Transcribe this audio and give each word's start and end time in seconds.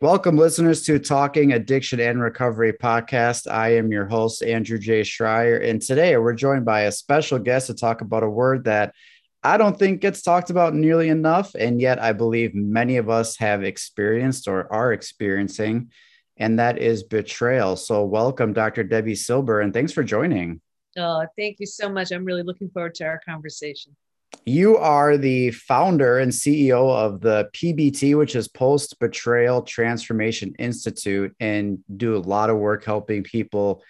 Welcome, 0.00 0.36
listeners, 0.36 0.82
to 0.82 1.00
Talking 1.00 1.54
Addiction 1.54 1.98
and 1.98 2.22
Recovery 2.22 2.72
podcast. 2.72 3.50
I 3.50 3.74
am 3.74 3.90
your 3.90 4.06
host, 4.06 4.44
Andrew 4.44 4.78
J. 4.78 5.00
Schreier, 5.00 5.68
and 5.68 5.82
today 5.82 6.16
we're 6.16 6.34
joined 6.34 6.64
by 6.64 6.82
a 6.82 6.92
special 6.92 7.40
guest 7.40 7.66
to 7.66 7.74
talk 7.74 8.00
about 8.00 8.22
a 8.22 8.30
word 8.30 8.62
that 8.66 8.94
I 9.42 9.56
don't 9.56 9.76
think 9.76 10.00
gets 10.00 10.22
talked 10.22 10.50
about 10.50 10.72
nearly 10.72 11.08
enough, 11.08 11.52
and 11.56 11.80
yet 11.80 12.00
I 12.00 12.12
believe 12.12 12.54
many 12.54 12.98
of 12.98 13.10
us 13.10 13.38
have 13.38 13.64
experienced 13.64 14.46
or 14.46 14.72
are 14.72 14.92
experiencing, 14.92 15.90
and 16.36 16.60
that 16.60 16.78
is 16.78 17.02
betrayal. 17.02 17.74
So, 17.74 18.04
welcome, 18.04 18.52
Dr. 18.52 18.84
Debi 18.84 19.16
Silber, 19.16 19.62
and 19.62 19.74
thanks 19.74 19.90
for 19.92 20.04
joining. 20.04 20.60
Oh, 20.96 21.26
thank 21.36 21.56
you 21.58 21.66
so 21.66 21.88
much. 21.88 22.12
I'm 22.12 22.24
really 22.24 22.44
looking 22.44 22.70
forward 22.70 22.94
to 22.94 23.04
our 23.04 23.20
conversation. 23.28 23.96
You 24.44 24.78
are 24.78 25.16
the 25.18 25.50
founder 25.50 26.18
and 26.18 26.32
CEO 26.32 26.90
of 26.90 27.20
the 27.20 27.50
PBT, 27.52 28.16
which 28.16 28.34
is 28.34 28.48
Post 28.48 28.98
Betrayal 28.98 29.62
Transformation 29.62 30.54
Institute, 30.58 31.34
and 31.38 31.80
do 31.94 32.16
a 32.16 32.18
lot 32.18 32.48
of 32.48 32.56
work 32.56 32.84
helping 32.84 33.22
people 33.22 33.82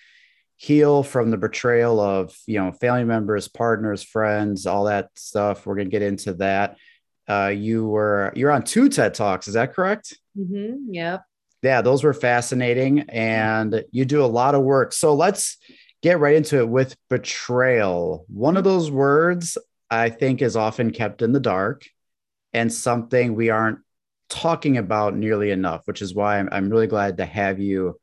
heal 0.57 1.05
from 1.05 1.31
the 1.31 1.37
betrayal 1.37 2.01
of 2.01 2.37
you 2.47 2.59
know 2.59 2.73
family 2.73 3.05
members, 3.05 3.47
partners, 3.47 4.03
friends, 4.03 4.67
all 4.67 4.85
that 4.85 5.11
stuff. 5.15 5.65
We're 5.65 5.77
gonna 5.77 5.91
get 5.91 6.03
into 6.03 6.35
that. 6.35 6.77
Uh, 7.29 7.53
you 7.55 7.87
were 7.87 8.33
you're 8.35 8.51
on 8.51 8.65
two 8.65 8.89
TED 8.89 9.15
talks, 9.15 9.49
is 9.49 9.55
that 9.55 9.75
correct? 9.75 10.19
Mm-hmm. 10.37 10.93
Yep. 10.93 11.23
Yeah, 11.63 11.83
those 11.83 12.05
were 12.05 12.15
fascinating, 12.15 13.01
and 13.09 13.85
you 13.91 14.05
do 14.05 14.25
a 14.25 14.27
lot 14.27 14.55
of 14.55 14.63
work. 14.63 14.93
So 14.93 15.15
let's 15.15 15.57
get 16.03 16.21
right 16.21 16.37
into 16.37 16.59
it 16.59 16.69
with 16.69 16.97
betrayal. 17.11 18.25
One 18.29 18.57
of 18.57 18.65
those 18.65 18.91
words 18.91 19.59
I 19.91 20.11
think 20.11 20.43
is 20.43 20.57
often 20.57 20.91
kept 20.91 21.23
in 21.23 21.33
the 21.33 21.41
dark 21.41 21.87
and 22.53 22.73
something 22.73 23.35
we 23.35 23.51
aren't 23.51 23.81
talking 24.29 24.77
about 24.77 25.17
nearly 25.17 25.51
enough, 25.51 25.83
which 25.87 26.03
is 26.03 26.15
why 26.15 26.39
I'm, 26.39 26.49
I'm 26.53 26.71
really 26.71 26.87
glad 26.87 27.19
to 27.19 27.25
have 27.25 27.61
you 27.61 27.99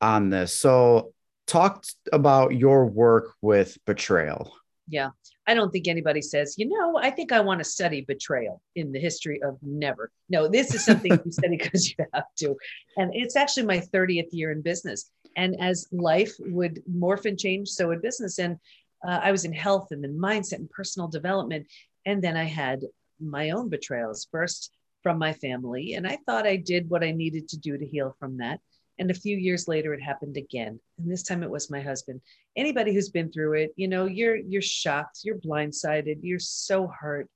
on 0.00 0.30
this. 0.30 0.56
So, 0.56 1.12
talk 1.46 1.84
about 2.12 2.54
your 2.54 2.86
work 2.86 3.34
with 3.42 3.76
betrayal. 3.84 4.54
Yeah. 4.88 5.10
I 5.46 5.54
don't 5.54 5.72
think 5.72 5.88
anybody 5.88 6.22
says, 6.22 6.54
you 6.58 6.68
know, 6.68 6.96
I 6.96 7.10
think 7.10 7.32
I 7.32 7.40
want 7.40 7.58
to 7.58 7.64
study 7.64 8.02
betrayal 8.02 8.62
in 8.76 8.92
the 8.92 9.00
history 9.00 9.42
of 9.42 9.58
never. 9.62 10.12
No, 10.28 10.46
this 10.46 10.74
is 10.74 10.84
something 10.84 11.10
you 11.24 11.32
study 11.32 11.56
because 11.60 11.88
you 11.90 12.04
have 12.14 12.26
to. 12.38 12.56
And 12.96 13.10
it's 13.14 13.34
actually 13.34 13.66
my 13.66 13.78
30th 13.92 14.28
year 14.30 14.52
in 14.52 14.62
business. 14.62 15.10
And 15.36 15.56
as 15.60 15.88
life 15.90 16.32
would 16.38 16.82
morph 16.88 17.24
and 17.24 17.38
change, 17.38 17.68
so 17.68 17.88
would 17.88 18.02
business. 18.02 18.38
And 18.38 18.58
uh, 19.06 19.20
I 19.22 19.32
was 19.32 19.44
in 19.44 19.52
health 19.52 19.88
and 19.90 20.02
then 20.02 20.18
mindset 20.18 20.58
and 20.58 20.70
personal 20.70 21.08
development. 21.08 21.66
And 22.06 22.22
then 22.22 22.36
I 22.36 22.44
had 22.44 22.82
my 23.20 23.50
own 23.50 23.68
betrayals, 23.68 24.26
first 24.30 24.70
from 25.02 25.18
my 25.18 25.32
family. 25.32 25.94
And 25.94 26.06
I 26.06 26.18
thought 26.26 26.46
I 26.46 26.56
did 26.56 26.90
what 26.90 27.04
I 27.04 27.10
needed 27.10 27.48
to 27.48 27.58
do 27.58 27.76
to 27.76 27.86
heal 27.86 28.14
from 28.18 28.38
that. 28.38 28.60
And 28.98 29.10
a 29.10 29.14
few 29.14 29.36
years 29.36 29.66
later, 29.66 29.94
it 29.94 30.02
happened 30.02 30.36
again. 30.36 30.78
And 30.98 31.10
this 31.10 31.22
time 31.22 31.42
it 31.42 31.50
was 31.50 31.70
my 31.70 31.80
husband. 31.80 32.20
Anybody 32.54 32.92
who's 32.92 33.08
been 33.08 33.32
through 33.32 33.54
it, 33.54 33.72
you 33.76 33.88
know, 33.88 34.04
you're 34.04 34.36
you're 34.36 34.60
shocked, 34.60 35.20
you're 35.22 35.38
blindsided, 35.38 36.18
you're 36.20 36.38
so 36.38 36.86
hurt. 36.86 37.28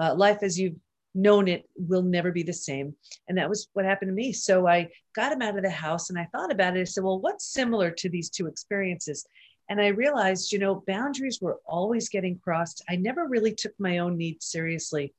Uh, 0.00 0.14
life 0.16 0.38
as 0.42 0.58
you've 0.58 0.74
known 1.14 1.46
it 1.46 1.68
will 1.76 2.02
never 2.02 2.32
be 2.32 2.42
the 2.42 2.52
same. 2.52 2.96
And 3.28 3.38
that 3.38 3.48
was 3.48 3.68
what 3.72 3.84
happened 3.84 4.08
to 4.08 4.14
me. 4.14 4.32
So 4.32 4.66
I 4.66 4.88
got 5.14 5.32
him 5.32 5.42
out 5.42 5.56
of 5.56 5.62
the 5.62 5.70
house 5.70 6.10
and 6.10 6.18
I 6.18 6.28
thought 6.32 6.50
about 6.50 6.76
it. 6.76 6.80
I 6.80 6.84
said, 6.84 7.04
well, 7.04 7.20
what's 7.20 7.52
similar 7.52 7.90
to 7.90 8.08
these 8.08 8.30
two 8.30 8.46
experiences? 8.46 9.26
And 9.72 9.80
I 9.80 9.86
realized, 9.86 10.52
you 10.52 10.58
know, 10.58 10.84
boundaries 10.86 11.40
were 11.40 11.58
always 11.64 12.10
getting 12.10 12.38
crossed. 12.38 12.84
I 12.90 12.96
never 12.96 13.26
really 13.26 13.54
took 13.54 13.72
my 13.78 13.98
own 13.98 14.18
needs 14.18 14.44
seriously. 14.44 15.14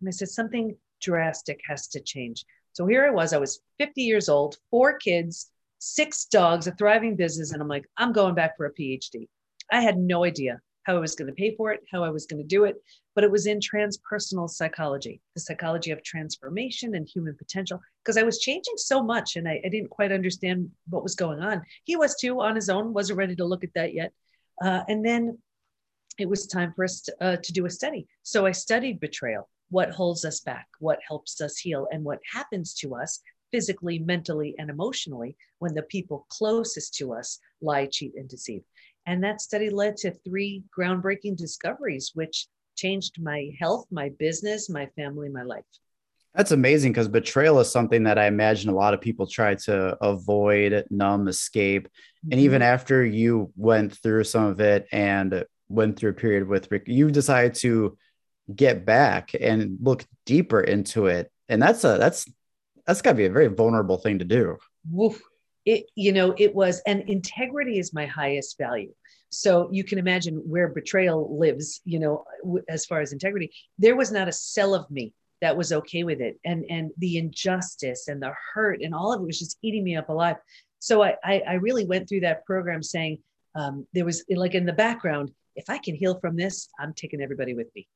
And 0.00 0.08
I 0.08 0.12
said, 0.12 0.30
something 0.30 0.74
drastic 1.02 1.60
has 1.68 1.88
to 1.88 2.00
change. 2.00 2.46
So 2.72 2.86
here 2.86 3.06
I 3.06 3.10
was, 3.10 3.34
I 3.34 3.36
was 3.36 3.60
50 3.76 4.00
years 4.00 4.30
old, 4.30 4.56
four 4.70 4.96
kids, 4.96 5.50
six 5.78 6.24
dogs, 6.24 6.66
a 6.66 6.72
thriving 6.72 7.16
business. 7.16 7.52
And 7.52 7.60
I'm 7.60 7.68
like, 7.68 7.84
I'm 7.98 8.14
going 8.14 8.34
back 8.34 8.56
for 8.56 8.64
a 8.64 8.72
PhD. 8.72 9.28
I 9.70 9.82
had 9.82 9.98
no 9.98 10.24
idea 10.24 10.62
how 10.88 10.96
I 10.96 11.00
was 11.00 11.14
going 11.14 11.26
to 11.26 11.34
pay 11.34 11.54
for 11.54 11.70
it, 11.70 11.80
how 11.92 12.02
I 12.02 12.08
was 12.08 12.24
going 12.24 12.42
to 12.42 12.48
do 12.48 12.64
it, 12.64 12.76
but 13.14 13.22
it 13.22 13.30
was 13.30 13.46
in 13.46 13.60
transpersonal 13.60 14.48
psychology, 14.48 15.20
the 15.34 15.40
psychology 15.40 15.90
of 15.90 16.02
transformation 16.02 16.94
and 16.94 17.06
human 17.06 17.36
potential, 17.36 17.78
because 18.02 18.16
I 18.16 18.22
was 18.22 18.38
changing 18.38 18.74
so 18.78 19.02
much 19.02 19.36
and 19.36 19.46
I, 19.46 19.60
I, 19.64 19.68
didn't 19.68 19.90
quite 19.90 20.12
understand 20.12 20.70
what 20.88 21.02
was 21.02 21.14
going 21.14 21.40
on. 21.40 21.62
He 21.84 21.96
was 21.96 22.16
too 22.16 22.40
on 22.40 22.56
his 22.56 22.70
own, 22.70 22.94
wasn't 22.94 23.18
ready 23.18 23.36
to 23.36 23.44
look 23.44 23.64
at 23.64 23.74
that 23.74 23.92
yet. 23.92 24.12
Uh, 24.64 24.80
and 24.88 25.04
then 25.04 25.36
it 26.18 26.28
was 26.28 26.46
time 26.46 26.72
for 26.74 26.84
us 26.84 27.02
to, 27.02 27.14
uh, 27.20 27.36
to 27.36 27.52
do 27.52 27.66
a 27.66 27.70
study. 27.70 28.06
So 28.22 28.46
I 28.46 28.52
studied 28.52 28.98
betrayal, 28.98 29.46
what 29.68 29.90
holds 29.90 30.24
us 30.24 30.40
back, 30.40 30.68
what 30.78 31.00
helps 31.06 31.42
us 31.42 31.58
heal, 31.58 31.86
and 31.92 32.02
what 32.02 32.20
happens 32.32 32.72
to 32.76 32.94
us 32.94 33.20
physically, 33.52 33.98
mentally, 33.98 34.54
and 34.58 34.70
emotionally 34.70 35.36
when 35.58 35.74
the 35.74 35.82
people 35.82 36.26
closest 36.30 36.94
to 36.94 37.12
us 37.12 37.38
lie, 37.60 37.86
cheat, 37.86 38.14
and 38.16 38.28
deceive. 38.28 38.62
And 39.08 39.24
that 39.24 39.40
study 39.40 39.70
led 39.70 39.96
to 39.98 40.10
three 40.10 40.64
groundbreaking 40.78 41.38
discoveries, 41.38 42.10
which 42.12 42.46
changed 42.76 43.16
my 43.18 43.50
health, 43.58 43.86
my 43.90 44.10
business, 44.18 44.68
my 44.68 44.84
family, 44.96 45.30
my 45.30 45.44
life. 45.44 45.64
That's 46.34 46.50
amazing 46.50 46.92
because 46.92 47.08
betrayal 47.08 47.58
is 47.58 47.70
something 47.70 48.02
that 48.02 48.18
I 48.18 48.26
imagine 48.26 48.68
a 48.68 48.74
lot 48.74 48.92
of 48.92 49.00
people 49.00 49.26
try 49.26 49.54
to 49.64 49.96
avoid, 50.04 50.84
numb, 50.90 51.26
escape. 51.26 51.84
Mm-hmm. 51.88 52.32
And 52.32 52.40
even 52.42 52.60
after 52.60 53.02
you 53.02 53.50
went 53.56 53.96
through 53.96 54.24
some 54.24 54.44
of 54.44 54.60
it 54.60 54.86
and 54.92 55.42
went 55.70 55.98
through 55.98 56.10
a 56.10 56.14
period 56.14 56.46
with 56.46 56.70
Rick, 56.70 56.82
you 56.86 57.10
decided 57.10 57.54
to 57.54 57.96
get 58.54 58.84
back 58.84 59.30
and 59.40 59.78
look 59.80 60.04
deeper 60.26 60.60
into 60.60 61.06
it. 61.06 61.32
And 61.48 61.62
that's 61.62 61.82
a 61.82 61.96
that's 61.96 62.30
that's 62.86 63.00
got 63.00 63.12
to 63.12 63.16
be 63.16 63.24
a 63.24 63.30
very 63.30 63.48
vulnerable 63.48 63.96
thing 63.96 64.18
to 64.18 64.26
do. 64.26 64.58
Woof 64.90 65.22
it 65.64 65.86
you 65.94 66.12
know 66.12 66.34
it 66.38 66.54
was 66.54 66.80
and 66.86 67.02
integrity 67.08 67.78
is 67.78 67.92
my 67.92 68.06
highest 68.06 68.58
value. 68.58 68.92
So 69.30 69.68
you 69.70 69.84
can 69.84 69.98
imagine 69.98 70.36
where 70.36 70.68
betrayal 70.68 71.38
lives 71.38 71.80
you 71.84 71.98
know 71.98 72.24
as 72.68 72.86
far 72.86 73.00
as 73.00 73.12
integrity. 73.12 73.52
There 73.78 73.96
was 73.96 74.10
not 74.10 74.28
a 74.28 74.32
cell 74.32 74.74
of 74.74 74.90
me 74.90 75.12
that 75.40 75.56
was 75.56 75.72
okay 75.72 76.04
with 76.04 76.20
it. 76.20 76.38
And 76.44 76.64
and 76.70 76.90
the 76.98 77.18
injustice 77.18 78.08
and 78.08 78.22
the 78.22 78.32
hurt 78.54 78.80
and 78.82 78.94
all 78.94 79.12
of 79.12 79.20
it 79.20 79.26
was 79.26 79.38
just 79.38 79.58
eating 79.62 79.84
me 79.84 79.96
up 79.96 80.08
alive. 80.08 80.36
So 80.78 81.02
i 81.02 81.14
i, 81.24 81.42
I 81.46 81.54
really 81.54 81.84
went 81.84 82.08
through 82.08 82.20
that 82.20 82.44
program 82.44 82.82
saying 82.82 83.18
um, 83.54 83.86
there 83.92 84.04
was 84.04 84.24
like 84.28 84.54
in 84.54 84.66
the 84.66 84.72
background 84.72 85.32
if 85.56 85.68
i 85.68 85.78
can 85.78 85.94
heal 85.96 86.20
from 86.20 86.36
this 86.36 86.68
i'm 86.78 86.92
taking 86.94 87.20
everybody 87.20 87.54
with 87.54 87.68
me. 87.74 87.88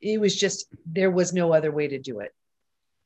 It 0.00 0.20
was 0.20 0.36
just 0.36 0.66
there 0.86 1.10
was 1.10 1.32
no 1.32 1.52
other 1.52 1.72
way 1.72 1.88
to 1.88 1.98
do 1.98 2.20
it. 2.20 2.32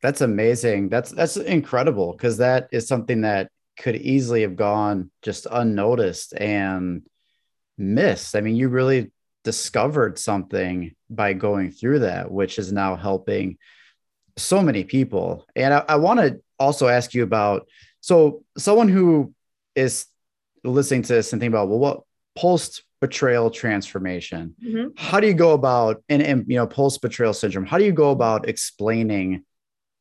That's 0.00 0.20
amazing. 0.20 0.88
That's 0.88 1.10
that's 1.10 1.36
incredible 1.36 2.12
because 2.12 2.36
that 2.38 2.68
is 2.70 2.86
something 2.86 3.22
that 3.22 3.50
could 3.78 3.96
easily 3.96 4.42
have 4.42 4.56
gone 4.56 5.10
just 5.22 5.46
unnoticed 5.50 6.34
and 6.34 7.02
missed. 7.76 8.36
I 8.36 8.40
mean, 8.40 8.56
you 8.56 8.68
really 8.68 9.12
discovered 9.44 10.18
something 10.18 10.94
by 11.08 11.32
going 11.32 11.70
through 11.70 12.00
that, 12.00 12.30
which 12.30 12.58
is 12.58 12.72
now 12.72 12.96
helping 12.96 13.56
so 14.36 14.62
many 14.62 14.84
people. 14.84 15.46
And 15.56 15.72
I, 15.72 15.84
I 15.88 15.96
want 15.96 16.20
to 16.20 16.40
also 16.58 16.88
ask 16.88 17.14
you 17.14 17.22
about 17.22 17.68
so 18.00 18.42
someone 18.56 18.88
who 18.88 19.32
is 19.74 20.06
listening 20.64 21.02
to 21.02 21.14
this 21.14 21.32
and 21.32 21.40
thinking 21.40 21.54
about 21.54 21.68
well, 21.68 21.78
what 21.78 22.00
post 22.36 22.82
betrayal 23.00 23.50
transformation? 23.50 24.54
Mm-hmm. 24.64 24.88
How 24.96 25.20
do 25.20 25.26
you 25.26 25.34
go 25.34 25.52
about 25.52 26.02
and, 26.08 26.22
and 26.22 26.44
you 26.48 26.56
know 26.56 26.66
post 26.66 27.00
betrayal 27.00 27.32
syndrome? 27.32 27.66
How 27.66 27.78
do 27.78 27.84
you 27.84 27.92
go 27.92 28.10
about 28.10 28.48
explaining 28.48 29.44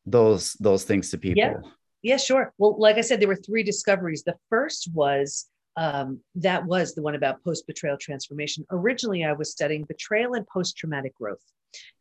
those 0.06 0.54
those 0.54 0.84
things 0.84 1.12
to 1.12 1.18
people? 1.18 1.44
Yeah. 1.44 1.70
Yeah, 2.08 2.16
sure. 2.16 2.54
Well, 2.58 2.78
like 2.80 2.96
I 2.96 3.02
said, 3.02 3.20
there 3.20 3.28
were 3.28 3.36
three 3.36 3.64
discoveries. 3.64 4.24
The 4.24 4.38
first 4.50 4.90
was 4.94 5.48
um, 5.76 6.22
that 6.36 6.66
was 6.66 6.96
the 6.96 7.02
one 7.02 7.16
about 7.16 7.44
post 7.44 7.68
betrayal 7.68 7.98
transformation. 7.98 8.66
Originally, 8.72 9.26
I 9.26 9.34
was 9.34 9.52
studying 9.52 9.84
betrayal 9.84 10.36
and 10.36 10.48
post 10.48 10.78
traumatic 10.78 11.14
growth. 11.18 11.44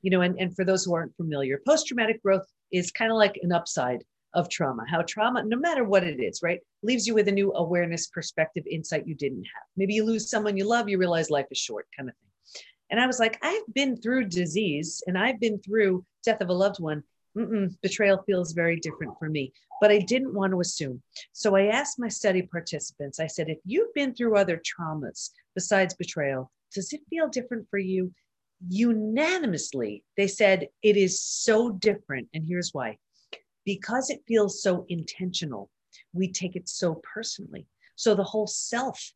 You 0.03 0.13
know, 0.13 0.21
and, 0.21 0.39
and 0.39 0.55
for 0.55 0.65
those 0.65 0.85
who 0.85 0.95
aren't 0.95 1.17
familiar, 1.17 1.61
post 1.67 1.89
traumatic 1.89 2.23
growth 2.23 2.47
is 2.71 2.93
kind 2.93 3.11
of 3.11 3.17
like 3.17 3.37
an 3.43 3.51
upside 3.51 4.05
of 4.33 4.49
trauma, 4.49 4.85
how 4.89 5.03
trauma, 5.03 5.43
no 5.43 5.57
matter 5.57 5.83
what 5.83 6.05
it 6.05 6.23
is, 6.23 6.41
right, 6.41 6.61
leaves 6.85 7.09
you 7.09 7.15
with 7.15 7.27
a 7.27 7.33
new 7.33 7.53
awareness, 7.55 8.07
perspective, 8.07 8.63
insight 8.71 9.09
you 9.09 9.17
didn't 9.17 9.43
have. 9.43 9.65
Maybe 9.77 9.95
you 9.95 10.05
lose 10.05 10.31
someone 10.31 10.57
you 10.57 10.69
love, 10.69 10.89
you 10.89 10.99
realize 10.99 11.31
life 11.31 11.47
is 11.51 11.59
short, 11.59 11.89
kind 11.97 12.09
of 12.09 12.15
thing. 12.15 12.63
And 12.91 13.01
I 13.01 13.09
was 13.09 13.19
like, 13.19 13.41
I've 13.43 13.75
been 13.75 13.97
through 13.97 14.27
disease 14.27 15.03
and 15.09 15.19
I've 15.19 15.41
been 15.41 15.59
through 15.59 16.05
death 16.25 16.41
of 16.43 16.49
a 16.49 16.55
loved 16.55 16.79
one 16.79 17.03
betrayal 17.83 18.23
feels 18.27 18.53
very 18.53 18.79
different 18.81 19.19
for 19.19 19.29
me. 19.29 19.53
But 19.81 19.91
I 19.91 19.99
didn't 19.99 20.35
want 20.35 20.53
to 20.53 20.61
assume. 20.61 21.03
So 21.33 21.57
I 21.57 21.67
asked 21.67 21.99
my 21.99 22.09
study 22.09 22.43
participants, 22.43 23.21
I 23.21 23.27
said, 23.27 23.49
if 23.49 23.59
you've 23.65 23.93
been 23.95 24.15
through 24.15 24.37
other 24.37 24.61
traumas 24.61 25.31
besides 25.55 25.95
betrayal, 25.95 26.51
does 26.75 26.93
it 26.93 27.01
feel 27.11 27.29
different 27.29 27.69
for 27.71 27.79
you? 27.79 28.13
Unanimously, 28.69 30.03
they 30.17 30.29
said 30.29 30.69
it 30.83 30.97
is 30.97 31.21
so 31.21 31.71
different. 31.71 32.29
And 32.33 32.45
here's 32.47 32.71
why 32.73 32.99
because 33.67 34.11
it 34.11 34.23
feels 34.27 34.63
so 34.63 34.87
intentional, 34.89 35.69
we 36.13 36.33
take 36.33 36.57
it 36.57 36.69
so 36.69 37.03
personally. 37.13 37.67
So 37.97 38.15
the 38.15 38.25
whole 38.25 38.47
self 38.47 39.13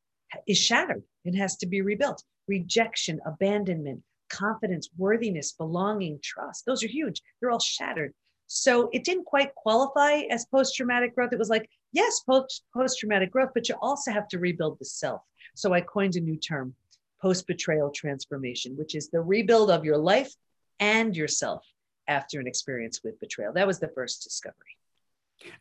is 0.46 0.58
shattered 0.58 1.04
and 1.24 1.36
has 1.36 1.56
to 1.58 1.66
be 1.66 1.80
rebuilt. 1.80 2.22
Rejection, 2.48 3.20
abandonment, 3.24 4.02
confidence, 4.30 4.88
worthiness, 4.96 5.52
belonging, 5.52 6.18
trust. 6.22 6.64
Those 6.64 6.82
are 6.82 6.88
huge. 6.88 7.22
They're 7.40 7.50
all 7.50 7.60
shattered. 7.60 8.14
So 8.46 8.88
it 8.92 9.04
didn't 9.04 9.26
quite 9.26 9.54
qualify 9.54 10.22
as 10.30 10.46
post 10.46 10.74
traumatic 10.74 11.14
growth. 11.14 11.32
It 11.32 11.38
was 11.38 11.50
like, 11.50 11.68
yes, 11.92 12.20
post 12.26 12.62
traumatic 12.98 13.30
growth, 13.30 13.50
but 13.54 13.68
you 13.68 13.76
also 13.80 14.10
have 14.10 14.26
to 14.28 14.38
rebuild 14.38 14.78
the 14.78 14.84
self. 14.84 15.22
So 15.54 15.72
I 15.72 15.80
coined 15.82 16.16
a 16.16 16.20
new 16.20 16.36
term, 16.36 16.74
post 17.20 17.46
betrayal 17.46 17.90
transformation, 17.90 18.76
which 18.76 18.94
is 18.94 19.08
the 19.08 19.20
rebuild 19.20 19.70
of 19.70 19.84
your 19.84 19.98
life 19.98 20.32
and 20.80 21.16
yourself 21.16 21.64
after 22.08 22.40
an 22.40 22.46
experience 22.46 23.02
with 23.04 23.20
betrayal. 23.20 23.52
That 23.52 23.66
was 23.66 23.78
the 23.78 23.88
first 23.94 24.24
discovery. 24.24 24.76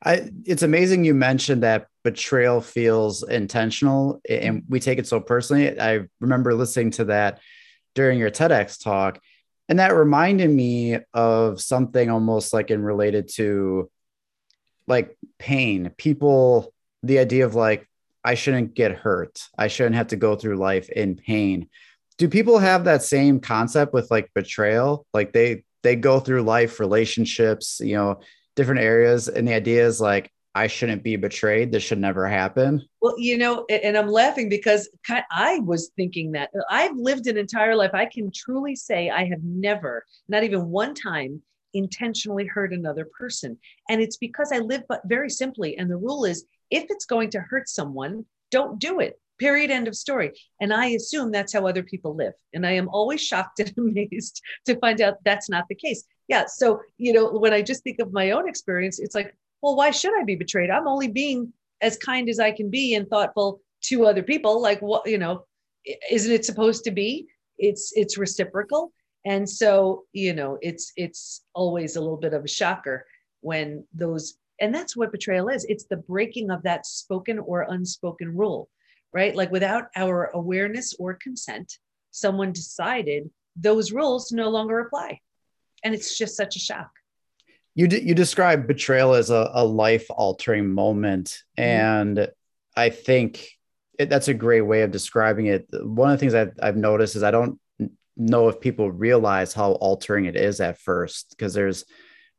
I, 0.04 0.30
it's 0.46 0.64
amazing 0.64 1.06
you 1.06 1.14
mentioned 1.14 1.64
that 1.64 1.88
betrayal 2.04 2.60
feels 2.60 3.24
intentional 3.24 4.20
and 4.28 4.64
we 4.68 4.80
take 4.80 5.00
it 5.00 5.08
so 5.08 5.20
personally. 5.20 5.80
I 5.80 6.02
remember 6.20 6.54
listening 6.54 6.92
to 6.92 7.06
that 7.06 7.40
during 7.96 8.20
your 8.20 8.32
TEDx 8.32 8.82
talk, 8.84 9.20
and 9.68 9.80
that 9.80 9.96
reminded 9.96 10.50
me 10.50 11.00
of 11.14 11.62
something 11.62 12.10
almost 12.10 12.54
like 12.54 12.72
in 12.72 12.82
related 12.82 13.30
to 13.36 13.90
like 14.88 15.16
pain. 15.38 15.92
People, 15.98 16.74
the 17.04 17.20
idea 17.20 17.46
of 17.46 17.56
like, 17.56 17.88
I 18.24 18.34
shouldn't 18.34 18.74
get 18.74 18.92
hurt, 18.92 19.48
I 19.58 19.68
shouldn't 19.68 19.96
have 19.96 20.08
to 20.08 20.16
go 20.16 20.36
through 20.36 20.58
life 20.58 20.90
in 20.90 21.16
pain. 21.16 21.70
Do 22.18 22.28
people 22.28 22.60
have 22.60 22.84
that 22.84 23.04
same 23.04 23.40
concept 23.40 23.94
with 23.94 24.12
like 24.12 24.32
betrayal? 24.34 25.06
Like 25.14 25.32
they 25.32 25.64
they 25.84 25.96
go 25.96 26.20
through 26.20 26.42
life 26.42 26.82
relationships, 26.82 27.80
you 27.82 27.96
know, 27.96 28.20
different 28.56 28.82
areas. 28.82 29.30
And 29.30 29.48
the 29.48 29.54
idea 29.54 29.86
is 29.86 30.02
like, 30.02 30.30
I 30.54 30.68
shouldn't 30.68 31.04
be 31.04 31.16
betrayed. 31.16 31.72
This 31.72 31.84
should 31.84 32.00
never 32.00 32.28
happen. 32.28 32.89
Well, 33.02 33.16
you 33.18 33.38
know, 33.38 33.66
and 33.70 33.98
I'm 33.98 34.10
laughing 34.10 34.50
because 34.50 34.90
I 35.10 35.60
was 35.60 35.92
thinking 35.96 36.34
that 36.34 36.50
uh, 36.54 36.64
I've 36.70 36.96
lived 36.98 37.28
an 37.28 37.38
entire 37.38 37.76
life. 37.76 37.92
I 37.94 38.06
can 38.06 38.30
truly 38.34 38.76
say 38.76 39.10
I 39.10 39.26
have 39.26 39.44
never, 39.44 40.06
not 40.28 40.44
even 40.44 40.68
one 40.70 40.94
time, 40.94 41.42
intentionally 41.74 42.46
hurt 42.46 42.74
another 42.74 43.08
person. 43.18 43.58
And 43.90 44.02
it's 44.02 44.18
because 44.18 44.52
I 44.52 44.60
live 44.60 44.84
but 44.90 45.02
very 45.06 45.30
simply. 45.30 45.78
And 45.78 45.90
the 45.90 45.98
rule 45.98 46.26
is 46.26 46.46
if 46.72 46.86
it's 46.90 47.06
going 47.06 47.30
to 47.32 47.40
hurt 47.40 47.70
someone, 47.70 48.26
don't 48.52 48.80
do 48.80 49.00
it. 49.00 49.20
Period. 49.38 49.72
End 49.72 49.88
of 49.88 49.96
story. 49.96 50.34
And 50.60 50.74
I 50.74 50.88
assume 50.88 51.32
that's 51.32 51.54
how 51.54 51.66
other 51.66 51.84
people 51.84 52.16
live. 52.16 52.34
And 52.54 52.66
I 52.66 52.72
am 52.72 52.90
always 52.90 53.22
shocked 53.22 53.60
and 53.60 53.74
amazed 53.78 54.42
to 54.66 54.78
find 54.80 55.00
out 55.00 55.24
that's 55.24 55.50
not 55.50 55.66
the 55.70 55.76
case. 55.76 56.04
Yeah. 56.28 56.46
So, 56.48 56.82
you 56.98 57.14
know, 57.14 57.32
when 57.32 57.54
I 57.54 57.62
just 57.62 57.84
think 57.84 58.00
of 58.00 58.12
my 58.12 58.32
own 58.32 58.50
experience, 58.50 59.00
it's 59.00 59.16
like, 59.16 59.36
well, 59.62 59.76
why 59.76 59.92
should 59.92 60.18
I 60.20 60.24
be 60.24 60.36
betrayed? 60.36 60.70
I'm 60.70 60.88
only 60.88 61.08
being 61.08 61.54
as 61.82 61.98
kind 61.98 62.30
as 62.30 62.40
I 62.40 62.52
can 62.52 62.70
be 62.70 62.96
and 62.96 63.08
thoughtful 63.08 63.62
to 63.84 64.06
other 64.06 64.24
people. 64.24 64.62
Like, 64.62 64.82
what, 64.82 65.08
you 65.08 65.18
know, 65.18 65.46
isn't 66.10 66.32
it 66.32 66.46
supposed 66.46 66.84
to 66.86 66.92
be? 66.92 67.28
It's, 67.58 67.92
it's 67.96 68.18
reciprocal. 68.18 68.92
And 69.26 69.50
so, 69.50 70.04
you 70.14 70.34
know, 70.34 70.58
it's, 70.62 70.92
it's 70.96 71.44
always 71.54 71.96
a 71.96 72.02
little 72.02 72.18
bit 72.18 72.34
of 72.34 72.44
a 72.44 72.48
shocker 72.48 73.06
when 73.42 73.86
those, 73.94 74.36
and 74.62 74.74
that's 74.74 74.96
what 74.96 75.12
betrayal 75.12 75.50
is. 75.50 75.66
It's 75.66 75.86
the 75.86 75.98
breaking 75.98 76.52
of 76.52 76.64
that 76.64 76.86
spoken 76.86 77.40
or 77.40 77.62
unspoken 77.70 78.36
rule 78.36 78.70
right? 79.14 79.36
Like 79.36 79.52
without 79.52 79.86
our 79.96 80.26
awareness 80.34 80.94
or 81.00 81.16
consent, 81.16 81.78
someone 82.12 82.52
decided 82.52 83.30
those 83.56 83.92
rules 83.92 84.32
no 84.32 84.50
longer 84.50 84.80
apply. 84.80 85.20
And 85.84 85.94
it's 85.94 86.18
just 86.18 86.36
such 86.36 86.56
a 86.56 86.60
shock. 86.60 86.92
You, 87.80 87.88
d- 87.88 88.02
you 88.02 88.14
describe 88.14 88.68
betrayal 88.68 89.14
as 89.14 89.30
a, 89.30 89.50
a 89.54 89.64
life 89.64 90.06
altering 90.10 90.70
moment. 90.70 91.44
Mm-hmm. 91.58 91.64
And 91.64 92.28
I 92.76 92.90
think 92.90 93.48
it, 93.98 94.10
that's 94.10 94.28
a 94.28 94.34
great 94.34 94.64
way 94.64 94.82
of 94.82 94.92
describing 94.92 95.46
it. 95.46 95.66
One 95.72 96.12
of 96.12 96.18
the 96.18 96.20
things 96.20 96.34
I've, 96.34 96.52
I've 96.62 96.76
noticed 96.76 97.16
is 97.16 97.24
I 97.24 97.32
don't 97.32 97.58
know 98.18 98.50
if 98.50 98.60
people 98.60 98.92
realize 98.92 99.54
how 99.54 99.72
altering 99.72 100.26
it 100.26 100.36
is 100.36 100.60
at 100.60 100.78
first 100.78 101.30
because 101.30 101.54
there's 101.54 101.86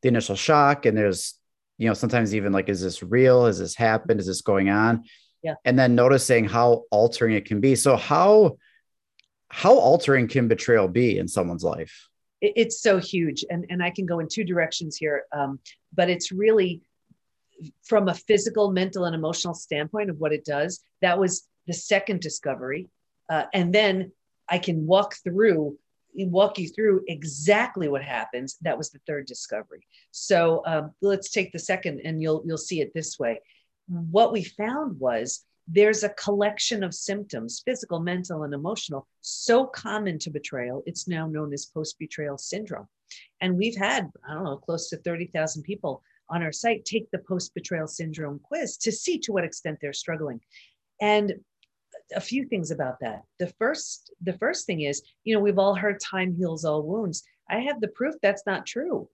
the 0.03 0.09
initial 0.09 0.37
shock 0.37 0.85
and 0.85 0.95
there's 0.95 1.35
you 1.79 1.89
know 1.89 1.95
sometimes 1.95 2.35
even 2.35 2.53
like 2.53 2.69
is 2.69 2.83
this 2.83 3.03
real 3.03 3.47
has 3.47 3.59
this 3.59 3.75
happened 3.75 4.21
is 4.21 4.27
this 4.27 4.43
going 4.43 4.69
on 4.69 5.05
yeah 5.43 5.55
and 5.65 5.79
then 5.79 5.95
noticing 5.95 6.45
how 6.45 6.83
altering 6.91 7.35
it 7.35 7.47
can 7.47 7.61
be 7.61 7.75
so 7.75 7.97
how 7.97 8.59
how 9.49 9.75
altering 9.79 10.29
can 10.29 10.49
betrayal 10.49 10.87
be 10.87 11.19
in 11.19 11.27
someone's 11.27 11.65
life 11.65 12.10
it's 12.41 12.81
so 12.81 12.99
huge. 12.99 13.45
And 13.51 13.67
and 13.71 13.83
i 13.83 13.91
can 13.91 14.07
go 14.07 14.21
in 14.21 14.29
two 14.29 14.45
directions 14.45 14.97
here 14.97 15.25
um, 15.33 15.59
but 15.95 16.11
it's 16.11 16.33
really 16.33 16.83
from 17.83 18.09
a 18.09 18.15
physical 18.15 18.71
mental 18.71 19.05
and 19.05 19.15
emotional 19.15 19.55
standpoint 19.55 20.09
of 20.09 20.19
what 20.19 20.33
it 20.33 20.45
does 20.45 20.83
that 21.03 21.19
was 21.19 21.47
the 21.67 21.75
second 21.75 22.21
discovery. 22.21 22.89
Uh, 23.29 23.45
and 23.53 23.73
then 23.73 24.13
i 24.49 24.59
can 24.59 24.87
walk 24.87 25.15
through 25.23 25.77
walk 26.15 26.59
you 26.59 26.69
through 26.69 27.05
exactly 27.09 27.89
what 27.89 28.03
happens. 28.03 28.57
That 28.63 28.77
was 28.77 28.91
the 28.91 29.01
third 29.07 29.27
discovery. 29.27 29.87
So 30.11 30.63
um, 30.67 30.93
let's 31.01 31.31
take 31.31 31.53
the 31.53 31.59
second 31.59 32.01
and 32.05 32.23
you'll 32.23 32.43
you'll 32.45 32.59
see 32.59 32.81
it 32.81 32.93
this 32.95 33.19
way. 33.19 33.41
What 33.89 34.33
we 34.33 34.45
found 34.45 34.99
was 34.99 35.45
there's 35.73 36.03
a 36.03 36.09
collection 36.11 36.83
of 36.83 36.93
symptoms, 36.93 37.63
physical, 37.65 38.01
mental, 38.01 38.43
and 38.43 38.53
emotional, 38.53 39.07
so 39.21 39.67
common 39.67 40.19
to 40.19 40.31
betrayal. 40.31 40.83
It's 40.85 41.07
now 41.07 41.27
known 41.29 41.53
as 41.53 41.67
post 41.67 41.99
betrayal 41.99 42.39
syndrome. 42.39 42.89
And 43.41 43.57
we've 43.57 43.77
had, 43.77 44.11
I 44.29 44.35
don't 44.35 44.45
know, 44.45 44.57
close 44.57 44.89
to 44.91 44.97
30,000 44.97 45.63
people 45.63 46.03
on 46.29 46.43
our 46.43 46.53
site 46.53 46.85
take 46.85 47.11
the 47.11 47.19
post 47.19 47.55
betrayal 47.55 47.87
syndrome 47.87 48.41
quiz 48.43 48.77
to 48.79 48.91
see 48.91 49.19
to 49.19 49.33
what 49.33 49.45
extent 49.45 49.79
they're 49.81 49.93
struggling. 49.93 50.41
And 51.01 51.35
a 52.15 52.21
few 52.21 52.47
things 52.47 52.73
about 52.73 52.99
that. 53.01 53.23
The 53.39 53.53
first, 53.59 54.13
the 54.23 54.33
first 54.39 54.67
thing 54.67 54.83
is, 54.83 55.03
you 55.25 55.35
know, 55.35 55.41
we've 55.41 55.59
all 55.59 55.75
heard 55.75 56.01
time 56.01 56.35
heals 56.35 56.65
all 56.65 56.83
wounds. 56.83 57.23
I 57.49 57.61
have 57.61 57.81
the 57.81 57.89
proof 57.89 58.17
that's 58.23 58.47
not 58.47 58.67
true 58.67 59.09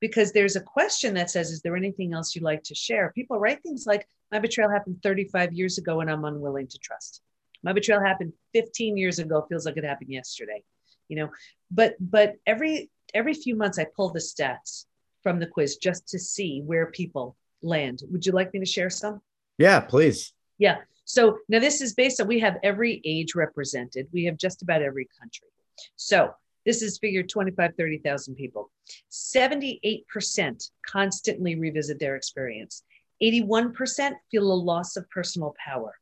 because 0.00 0.32
there's 0.32 0.56
a 0.56 0.60
question 0.60 1.14
that 1.14 1.30
says, 1.30 1.50
Is 1.50 1.62
there 1.62 1.76
anything 1.76 2.12
else 2.12 2.34
you'd 2.34 2.44
like 2.44 2.64
to 2.64 2.74
share? 2.74 3.12
People 3.14 3.38
write 3.38 3.62
things 3.62 3.86
like, 3.86 4.08
My 4.32 4.38
betrayal 4.38 4.70
happened 4.70 5.02
35 5.02 5.52
years 5.52 5.76
ago 5.78 6.00
and 6.00 6.10
I'm 6.10 6.24
unwilling 6.24 6.66
to 6.68 6.78
trust. 6.78 7.20
My 7.62 7.72
betrayal 7.72 8.00
happened 8.00 8.32
15 8.54 8.96
years 8.96 9.18
ago, 9.18 9.44
feels 9.48 9.66
like 9.66 9.76
it 9.76 9.84
happened 9.84 10.10
yesterday. 10.10 10.64
You 11.08 11.16
know, 11.16 11.28
but 11.70 11.94
but 12.00 12.36
every 12.46 12.90
every 13.12 13.34
few 13.34 13.54
months 13.54 13.78
I 13.78 13.86
pull 13.94 14.08
the 14.10 14.20
stats 14.20 14.86
from 15.22 15.38
the 15.38 15.46
quiz 15.46 15.76
just 15.76 16.08
to 16.08 16.18
see 16.18 16.62
where 16.64 16.86
people 16.86 17.36
land. 17.62 18.02
Would 18.10 18.24
you 18.24 18.32
like 18.32 18.52
me 18.54 18.60
to 18.60 18.66
share 18.66 18.90
some? 18.90 19.20
Yeah, 19.58 19.80
please. 19.80 20.32
Yeah. 20.58 20.78
So 21.04 21.38
now 21.48 21.58
this 21.58 21.82
is 21.82 21.94
based 21.94 22.20
on 22.20 22.26
we 22.26 22.40
have 22.40 22.56
every 22.62 23.02
age 23.04 23.34
represented. 23.34 24.08
We 24.12 24.24
have 24.24 24.38
just 24.38 24.62
about 24.62 24.82
every 24.82 25.08
country. 25.20 25.48
So 25.96 26.32
this 26.64 26.80
is 26.82 26.98
figured 26.98 27.28
25, 27.28 27.72
30,000 27.76 28.34
people. 28.34 28.70
78% 29.10 30.70
constantly 30.86 31.56
revisit 31.56 31.98
their 31.98 32.16
experience. 32.16 32.84
81% 33.22 34.12
feel 34.30 34.52
a 34.52 34.54
loss 34.54 34.96
of 34.96 35.08
personal 35.10 35.54
power. 35.64 35.94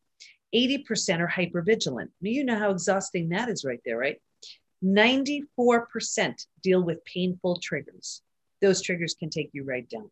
80% 0.54 1.20
are 1.20 1.28
hypervigilant. 1.28 2.08
You 2.20 2.44
know 2.44 2.58
how 2.58 2.70
exhausting 2.70 3.28
that 3.28 3.48
is 3.48 3.64
right 3.64 3.80
there, 3.84 3.98
right? 3.98 4.20
94% 4.84 5.44
deal 6.62 6.82
with 6.82 7.04
painful 7.04 7.60
triggers. 7.62 8.22
Those 8.62 8.82
triggers 8.82 9.14
can 9.14 9.30
take 9.30 9.50
you 9.52 9.64
right 9.64 9.88
down. 9.88 10.10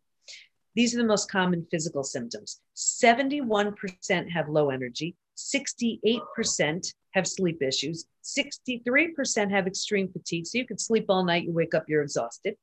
These 0.75 0.93
are 0.93 0.99
the 0.99 1.03
most 1.03 1.31
common 1.31 1.65
physical 1.71 2.03
symptoms. 2.03 2.61
71% 2.75 4.29
have 4.31 4.49
low 4.49 4.69
energy, 4.69 5.15
68% 5.35 6.93
have 7.13 7.27
sleep 7.27 7.61
issues, 7.61 8.05
63% 8.23 9.51
have 9.51 9.67
extreme 9.67 10.11
fatigue. 10.11 10.45
So 10.45 10.57
you 10.57 10.67
can 10.67 10.77
sleep 10.77 11.05
all 11.09 11.25
night, 11.25 11.45
you 11.45 11.51
wake 11.51 11.73
up, 11.73 11.85
you're 11.87 12.03
exhausted. 12.03 12.55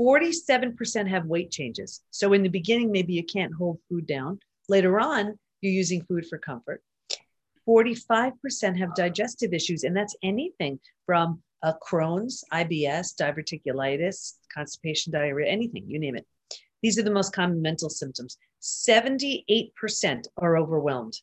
47% 0.00 1.08
have 1.08 1.26
weight 1.26 1.50
changes. 1.50 2.02
So 2.10 2.32
in 2.32 2.42
the 2.42 2.48
beginning, 2.48 2.92
maybe 2.92 3.14
you 3.14 3.24
can't 3.24 3.54
hold 3.54 3.78
food 3.88 4.06
down. 4.06 4.40
Later 4.68 5.00
on, 5.00 5.38
you're 5.60 5.72
using 5.72 6.02
food 6.04 6.26
for 6.26 6.38
comfort. 6.38 6.82
45% 7.66 8.78
have 8.78 8.94
digestive 8.94 9.52
issues, 9.52 9.84
and 9.84 9.96
that's 9.96 10.16
anything 10.22 10.78
from 11.04 11.42
a 11.62 11.74
Crohn's, 11.74 12.44
IBS, 12.52 13.14
diverticulitis, 13.20 14.34
constipation, 14.54 15.12
diarrhea, 15.12 15.48
anything, 15.48 15.84
you 15.88 15.98
name 15.98 16.16
it. 16.16 16.26
These 16.82 16.98
are 16.98 17.02
the 17.02 17.10
most 17.10 17.34
common 17.34 17.60
mental 17.62 17.90
symptoms. 17.90 18.38
78% 18.62 20.26
are 20.38 20.56
overwhelmed. 20.56 21.20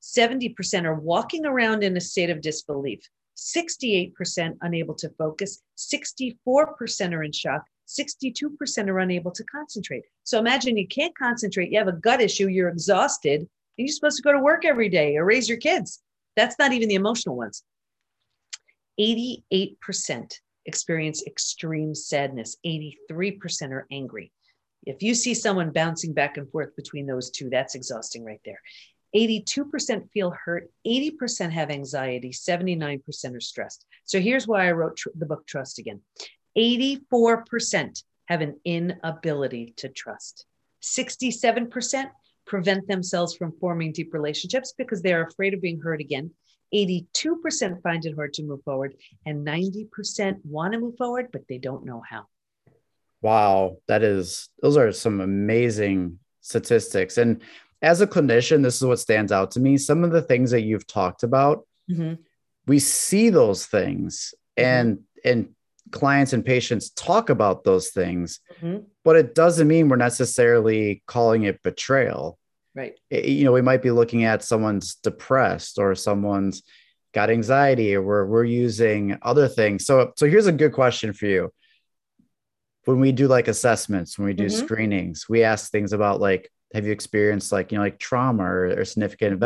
70% 0.00 0.84
are 0.84 0.94
walking 0.94 1.44
around 1.44 1.82
in 1.82 1.96
a 1.96 2.00
state 2.00 2.30
of 2.30 2.40
disbelief. 2.40 3.00
68% 3.36 4.56
unable 4.62 4.94
to 4.94 5.10
focus. 5.10 5.60
64% 5.76 7.12
are 7.12 7.22
in 7.24 7.32
shock. 7.32 7.62
62% 7.98 8.88
are 8.88 8.98
unable 8.98 9.30
to 9.30 9.44
concentrate. 9.44 10.04
So 10.24 10.38
imagine 10.38 10.76
you 10.76 10.88
can't 10.88 11.16
concentrate, 11.16 11.70
you 11.70 11.78
have 11.78 11.88
a 11.88 11.92
gut 11.92 12.20
issue, 12.20 12.48
you're 12.48 12.68
exhausted, 12.68 13.40
and 13.40 13.48
you're 13.76 13.88
supposed 13.88 14.16
to 14.16 14.22
go 14.22 14.32
to 14.32 14.40
work 14.40 14.64
every 14.64 14.88
day 14.88 15.16
or 15.16 15.24
raise 15.24 15.48
your 15.48 15.58
kids. 15.58 16.02
That's 16.36 16.58
not 16.58 16.72
even 16.72 16.88
the 16.88 16.94
emotional 16.94 17.36
ones. 17.36 17.62
88% 19.00 20.32
experience 20.66 21.24
extreme 21.26 21.94
sadness, 21.94 22.56
83% 22.64 23.70
are 23.70 23.86
angry. 23.90 24.32
If 24.84 25.02
you 25.02 25.14
see 25.14 25.34
someone 25.34 25.70
bouncing 25.70 26.12
back 26.12 26.36
and 26.36 26.50
forth 26.50 26.74
between 26.76 27.06
those 27.06 27.30
two, 27.30 27.50
that's 27.50 27.74
exhausting 27.74 28.24
right 28.24 28.40
there. 28.44 28.60
82% 29.14 30.10
feel 30.10 30.34
hurt, 30.44 30.70
80% 30.86 31.50
have 31.50 31.70
anxiety, 31.70 32.30
79% 32.30 33.36
are 33.36 33.40
stressed. 33.40 33.84
So 34.04 34.20
here's 34.20 34.46
why 34.46 34.66
I 34.66 34.72
wrote 34.72 34.96
tr- 34.96 35.10
the 35.14 35.26
book 35.26 35.46
Trust 35.46 35.78
Again. 35.78 36.00
84% 36.56 38.02
have 38.26 38.40
an 38.40 38.58
inability 38.64 39.74
to 39.78 39.88
trust. 39.88 40.46
67% 40.82 42.10
prevent 42.46 42.88
themselves 42.88 43.36
from 43.36 43.52
forming 43.60 43.92
deep 43.92 44.12
relationships 44.12 44.74
because 44.76 45.02
they're 45.02 45.26
afraid 45.26 45.54
of 45.54 45.60
being 45.60 45.80
hurt 45.80 46.00
again. 46.00 46.30
82% 46.74 47.82
find 47.82 48.04
it 48.04 48.14
hard 48.14 48.32
to 48.34 48.42
move 48.42 48.62
forward, 48.64 48.94
and 49.26 49.46
90% 49.46 50.38
want 50.44 50.72
to 50.72 50.80
move 50.80 50.96
forward, 50.96 51.28
but 51.30 51.42
they 51.48 51.58
don't 51.58 51.84
know 51.84 52.02
how. 52.08 52.24
Wow, 53.20 53.76
that 53.88 54.02
is, 54.02 54.48
those 54.62 54.76
are 54.76 54.90
some 54.92 55.20
amazing 55.20 56.18
statistics. 56.40 57.18
And 57.18 57.42
as 57.82 58.00
a 58.00 58.06
clinician, 58.06 58.62
this 58.62 58.76
is 58.76 58.84
what 58.84 59.00
stands 59.00 59.32
out 59.32 59.50
to 59.52 59.60
me. 59.60 59.76
Some 59.76 60.02
of 60.02 60.12
the 60.12 60.22
things 60.22 60.50
that 60.52 60.62
you've 60.62 60.86
talked 60.86 61.22
about, 61.22 61.66
mm-hmm. 61.90 62.14
we 62.66 62.78
see 62.78 63.28
those 63.28 63.66
things, 63.66 64.34
mm-hmm. 64.58 64.68
and 64.68 64.98
and 65.24 65.54
clients 65.92 66.32
and 66.32 66.44
patients 66.44 66.90
talk 66.90 67.30
about 67.30 67.62
those 67.62 67.90
things, 67.90 68.40
mm-hmm. 68.60 68.78
but 69.04 69.16
it 69.16 69.34
doesn't 69.34 69.68
mean 69.68 69.88
we're 69.88 69.96
necessarily 69.96 71.02
calling 71.06 71.44
it 71.44 71.62
betrayal. 71.62 72.38
Right. 72.74 72.98
It, 73.10 73.26
you 73.26 73.44
know, 73.44 73.52
we 73.52 73.62
might 73.62 73.82
be 73.82 73.90
looking 73.90 74.24
at 74.24 74.42
someone's 74.42 74.96
depressed 74.96 75.78
or 75.78 75.94
someone's 75.94 76.62
got 77.12 77.30
anxiety 77.30 77.94
or 77.94 78.02
we're, 78.02 78.24
we're 78.24 78.44
using 78.44 79.18
other 79.22 79.46
things. 79.46 79.84
So, 79.84 80.12
so 80.16 80.26
here's 80.26 80.46
a 80.46 80.52
good 80.52 80.72
question 80.72 81.12
for 81.12 81.26
you. 81.26 81.52
When 82.86 82.98
we 82.98 83.12
do 83.12 83.28
like 83.28 83.46
assessments, 83.46 84.18
when 84.18 84.26
we 84.26 84.32
do 84.32 84.46
mm-hmm. 84.46 84.64
screenings, 84.64 85.28
we 85.28 85.44
ask 85.44 85.70
things 85.70 85.92
about 85.92 86.20
like, 86.20 86.50
have 86.74 86.86
you 86.86 86.92
experienced 86.92 87.52
like, 87.52 87.70
you 87.70 87.78
know, 87.78 87.84
like 87.84 87.98
trauma 87.98 88.44
or, 88.44 88.80
or 88.80 88.84
significant 88.84 89.32
mm-hmm. 89.32 89.40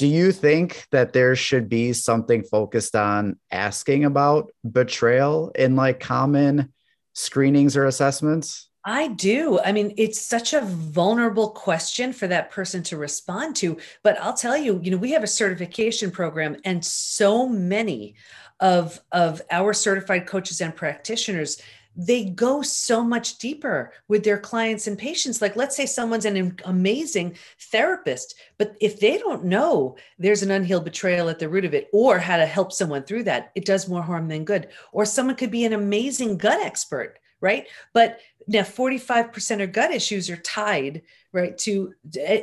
Do 0.00 0.06
you 0.06 0.32
think 0.32 0.86
that 0.92 1.12
there 1.12 1.36
should 1.36 1.68
be 1.68 1.92
something 1.92 2.42
focused 2.42 2.96
on 2.96 3.38
asking 3.50 4.06
about 4.06 4.50
betrayal 4.72 5.50
in 5.50 5.76
like 5.76 6.00
common 6.00 6.72
screenings 7.12 7.76
or 7.76 7.84
assessments? 7.84 8.70
I 8.82 9.08
do. 9.08 9.60
I 9.60 9.72
mean, 9.72 9.92
it's 9.98 10.18
such 10.18 10.54
a 10.54 10.62
vulnerable 10.62 11.50
question 11.50 12.14
for 12.14 12.26
that 12.28 12.50
person 12.50 12.82
to 12.84 12.96
respond 12.96 13.56
to. 13.56 13.76
But 14.02 14.18
I'll 14.22 14.32
tell 14.32 14.56
you, 14.56 14.80
you 14.82 14.90
know, 14.90 14.96
we 14.96 15.10
have 15.10 15.22
a 15.22 15.26
certification 15.26 16.10
program, 16.10 16.56
and 16.64 16.82
so 16.82 17.46
many 17.46 18.14
of, 18.58 18.98
of 19.12 19.42
our 19.50 19.74
certified 19.74 20.26
coaches 20.26 20.62
and 20.62 20.74
practitioners 20.74 21.60
they 22.06 22.24
go 22.24 22.62
so 22.62 23.04
much 23.04 23.36
deeper 23.36 23.92
with 24.08 24.24
their 24.24 24.38
clients 24.38 24.86
and 24.86 24.96
patients. 24.96 25.42
Like, 25.42 25.54
let's 25.54 25.76
say 25.76 25.84
someone's 25.84 26.24
an 26.24 26.56
amazing 26.64 27.36
therapist, 27.58 28.36
but 28.56 28.74
if 28.80 29.00
they 29.00 29.18
don't 29.18 29.44
know 29.44 29.96
there's 30.18 30.42
an 30.42 30.50
unhealed 30.50 30.84
betrayal 30.84 31.28
at 31.28 31.38
the 31.38 31.48
root 31.48 31.66
of 31.66 31.74
it 31.74 31.88
or 31.92 32.18
how 32.18 32.38
to 32.38 32.46
help 32.46 32.72
someone 32.72 33.02
through 33.02 33.24
that, 33.24 33.52
it 33.54 33.66
does 33.66 33.88
more 33.88 34.02
harm 34.02 34.28
than 34.28 34.44
good. 34.44 34.68
Or 34.92 35.04
someone 35.04 35.36
could 35.36 35.50
be 35.50 35.66
an 35.66 35.74
amazing 35.74 36.38
gut 36.38 36.64
expert, 36.64 37.18
right? 37.40 37.66
But 37.92 38.20
now 38.46 38.62
45% 38.62 39.62
of 39.62 39.72
gut 39.72 39.90
issues 39.92 40.30
are 40.30 40.36
tied, 40.36 41.02
right, 41.32 41.56
to 41.58 41.94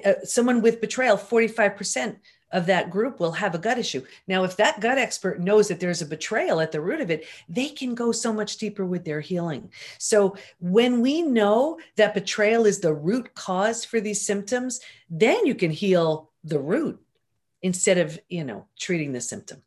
uh, 0.05 0.13
someone 0.23 0.61
with 0.61 0.81
betrayal, 0.81 1.17
45% 1.17 2.17
of 2.51 2.65
that 2.67 2.89
group 2.89 3.19
will 3.19 3.33
have 3.33 3.55
a 3.55 3.59
gut 3.59 3.77
issue. 3.77 4.03
Now, 4.27 4.43
if 4.43 4.55
that 4.57 4.79
gut 4.79 4.97
expert 4.97 5.39
knows 5.39 5.67
that 5.67 5.79
there's 5.79 6.01
a 6.01 6.05
betrayal 6.05 6.59
at 6.59 6.71
the 6.71 6.81
root 6.81 7.01
of 7.01 7.11
it, 7.11 7.25
they 7.49 7.69
can 7.69 7.93
go 7.93 8.11
so 8.11 8.31
much 8.31 8.57
deeper 8.57 8.85
with 8.85 9.03
their 9.03 9.19
healing. 9.19 9.71
So, 9.97 10.37
when 10.59 11.01
we 11.01 11.21
know 11.21 11.79
that 11.97 12.13
betrayal 12.13 12.65
is 12.65 12.79
the 12.79 12.93
root 12.93 13.33
cause 13.35 13.83
for 13.83 13.99
these 13.99 14.25
symptoms, 14.25 14.79
then 15.09 15.45
you 15.45 15.55
can 15.55 15.71
heal 15.71 16.31
the 16.43 16.59
root 16.59 16.99
instead 17.61 17.97
of, 17.97 18.19
you 18.29 18.43
know, 18.43 18.65
treating 18.79 19.11
the 19.11 19.21
symptom. 19.21 19.61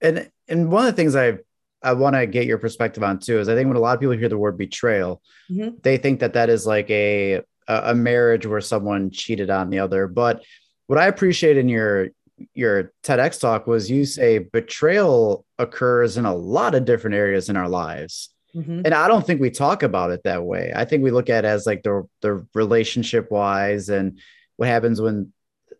And 0.00 0.30
and 0.48 0.70
one 0.70 0.86
of 0.86 0.94
the 0.94 0.96
things 0.96 1.16
I 1.16 1.38
I 1.82 1.92
want 1.92 2.16
to 2.16 2.26
get 2.26 2.46
your 2.46 2.58
perspective 2.58 3.02
on 3.02 3.18
too 3.18 3.38
is 3.38 3.48
I 3.48 3.54
think 3.54 3.68
when 3.68 3.76
a 3.76 3.80
lot 3.80 3.94
of 3.94 4.00
people 4.00 4.16
hear 4.16 4.28
the 4.28 4.38
word 4.38 4.58
betrayal, 4.58 5.22
mm-hmm. 5.50 5.76
they 5.82 5.98
think 5.98 6.20
that 6.20 6.34
that 6.34 6.48
is 6.48 6.66
like 6.66 6.90
a 6.90 7.42
a 7.68 7.94
marriage 7.94 8.46
where 8.46 8.60
someone 8.60 9.10
cheated 9.10 9.50
on 9.50 9.70
the 9.70 9.80
other, 9.80 10.06
but 10.06 10.42
what 10.86 10.98
I 10.98 11.06
appreciate 11.06 11.56
in 11.56 11.68
your 11.68 12.08
your 12.54 12.92
TEDx 13.02 13.40
talk 13.40 13.66
was 13.66 13.90
you 13.90 14.04
say 14.04 14.38
betrayal 14.38 15.44
occurs 15.58 16.16
in 16.16 16.26
a 16.26 16.34
lot 16.34 16.74
of 16.74 16.84
different 16.84 17.16
areas 17.16 17.48
in 17.48 17.56
our 17.56 17.68
lives. 17.68 18.28
Mm-hmm. 18.54 18.82
And 18.84 18.94
I 18.94 19.08
don't 19.08 19.26
think 19.26 19.40
we 19.40 19.50
talk 19.50 19.82
about 19.82 20.10
it 20.10 20.22
that 20.24 20.44
way. 20.44 20.72
I 20.74 20.84
think 20.84 21.02
we 21.02 21.10
look 21.10 21.30
at 21.30 21.44
it 21.44 21.48
as 21.48 21.66
like 21.66 21.82
the 21.82 22.08
the 22.22 22.46
relationship 22.54 23.30
wise 23.30 23.88
and 23.88 24.18
what 24.56 24.68
happens 24.68 25.00
when 25.00 25.32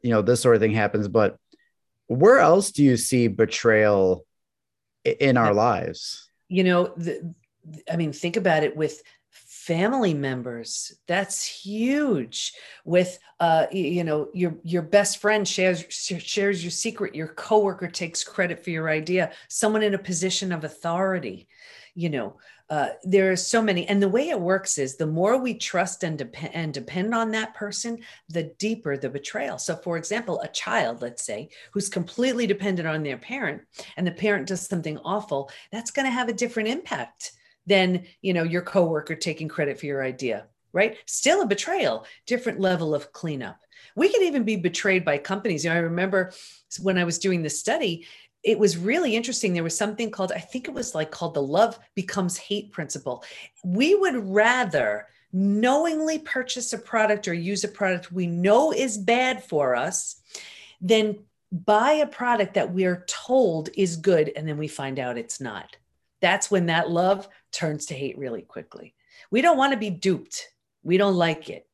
you 0.02 0.10
know 0.10 0.22
this 0.22 0.40
sort 0.40 0.56
of 0.56 0.60
thing 0.60 0.72
happens. 0.72 1.08
But 1.08 1.36
where 2.06 2.38
else 2.38 2.70
do 2.70 2.82
you 2.82 2.96
see 2.96 3.28
betrayal 3.28 4.24
in 5.04 5.36
our 5.36 5.54
lives? 5.54 6.30
You 6.48 6.64
know, 6.64 6.92
the, 6.96 7.34
I 7.90 7.96
mean, 7.96 8.12
think 8.12 8.36
about 8.36 8.62
it 8.62 8.76
with 8.76 9.02
family 9.66 10.14
members. 10.14 10.94
That's 11.08 11.44
huge 11.44 12.52
with 12.84 13.18
uh 13.40 13.66
you 13.72 14.04
know 14.04 14.28
your 14.32 14.54
your 14.62 14.82
best 14.82 15.18
friend 15.18 15.46
shares 15.46 15.84
shares 15.90 16.62
your 16.62 16.70
secret 16.70 17.14
your 17.14 17.28
coworker 17.28 17.88
takes 17.88 18.24
credit 18.24 18.62
for 18.62 18.70
your 18.70 18.88
idea 18.88 19.32
someone 19.48 19.82
in 19.82 19.92
a 19.92 19.98
position 19.98 20.52
of 20.52 20.64
authority 20.64 21.48
you 21.94 22.08
know 22.08 22.36
uh, 22.70 22.88
there 23.04 23.30
are 23.30 23.36
so 23.36 23.62
many 23.62 23.86
and 23.88 24.02
the 24.02 24.08
way 24.08 24.30
it 24.30 24.40
works 24.40 24.78
is 24.78 24.96
the 24.96 25.06
more 25.06 25.36
we 25.36 25.54
trust 25.54 26.02
and 26.02 26.16
depend 26.18 26.54
and 26.54 26.72
depend 26.72 27.14
on 27.14 27.30
that 27.30 27.54
person 27.54 27.98
the 28.28 28.44
deeper 28.58 28.96
the 28.96 29.08
betrayal. 29.08 29.58
So 29.58 29.76
for 29.76 29.96
example 29.96 30.40
a 30.40 30.48
child 30.48 31.02
let's 31.02 31.22
say 31.22 31.50
who's 31.72 31.88
completely 31.88 32.46
dependent 32.46 32.88
on 32.88 33.02
their 33.02 33.18
parent 33.18 33.62
and 33.96 34.06
the 34.06 34.12
parent 34.12 34.48
does 34.48 34.66
something 34.66 34.98
awful 34.98 35.50
that's 35.70 35.90
going 35.90 36.06
to 36.06 36.12
have 36.12 36.28
a 36.28 36.32
different 36.32 36.68
impact 36.68 37.32
than 37.66 38.04
you 38.22 38.32
know 38.32 38.42
your 38.42 38.62
coworker 38.62 39.14
taking 39.14 39.48
credit 39.48 39.78
for 39.78 39.86
your 39.86 40.02
idea 40.02 40.46
right? 40.72 40.98
Still 41.06 41.40
a 41.40 41.46
betrayal 41.46 42.04
different 42.26 42.60
level 42.60 42.94
of 42.94 43.10
cleanup. 43.10 43.58
We 43.96 44.12
could 44.12 44.22
even 44.22 44.44
be 44.44 44.56
betrayed 44.56 45.06
by 45.06 45.16
companies. 45.16 45.64
You 45.64 45.70
know 45.70 45.76
i 45.76 45.80
remember 45.80 46.32
when 46.82 46.98
i 46.98 47.04
was 47.04 47.18
doing 47.18 47.42
this 47.42 47.58
study 47.58 48.06
it 48.42 48.60
was 48.60 48.76
really 48.76 49.16
interesting. 49.16 49.54
There 49.54 49.64
was 49.64 49.76
something 49.76 50.10
called 50.10 50.32
i 50.32 50.38
think 50.38 50.68
it 50.68 50.74
was 50.74 50.94
like 50.94 51.10
called 51.10 51.34
the 51.34 51.42
love 51.42 51.78
becomes 51.94 52.36
hate 52.36 52.72
principle. 52.72 53.24
We 53.64 53.94
would 53.94 54.16
rather 54.28 55.08
knowingly 55.32 56.18
purchase 56.18 56.72
a 56.72 56.78
product 56.78 57.26
or 57.26 57.34
use 57.34 57.64
a 57.64 57.68
product 57.68 58.12
we 58.12 58.26
know 58.26 58.72
is 58.72 58.96
bad 58.96 59.42
for 59.42 59.74
us 59.74 60.16
than 60.80 61.18
buy 61.50 61.92
a 61.92 62.06
product 62.06 62.54
that 62.54 62.72
we're 62.72 63.04
told 63.06 63.70
is 63.76 63.96
good 63.96 64.30
and 64.36 64.46
then 64.46 64.58
we 64.58 64.68
find 64.68 64.98
out 64.98 65.18
it's 65.18 65.40
not. 65.40 65.76
That's 66.20 66.50
when 66.50 66.66
that 66.66 66.90
love 66.90 67.28
turns 67.56 67.86
to 67.86 67.94
hate 67.94 68.18
really 68.18 68.42
quickly. 68.42 68.94
We 69.30 69.40
don't 69.40 69.56
want 69.56 69.72
to 69.72 69.78
be 69.78 69.90
duped. 69.90 70.46
We 70.82 70.98
don't 70.98 71.16
like 71.16 71.48
it. 71.48 71.66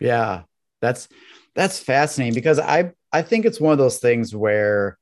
Yeah. 0.00 0.42
That's 0.80 1.08
that's 1.54 1.78
fascinating 1.78 2.34
because 2.34 2.58
I 2.58 2.92
I 3.12 3.22
think 3.22 3.46
it's 3.46 3.60
one 3.60 3.72
of 3.72 3.78
those 3.78 3.98
things 3.98 4.34
where 4.34 4.98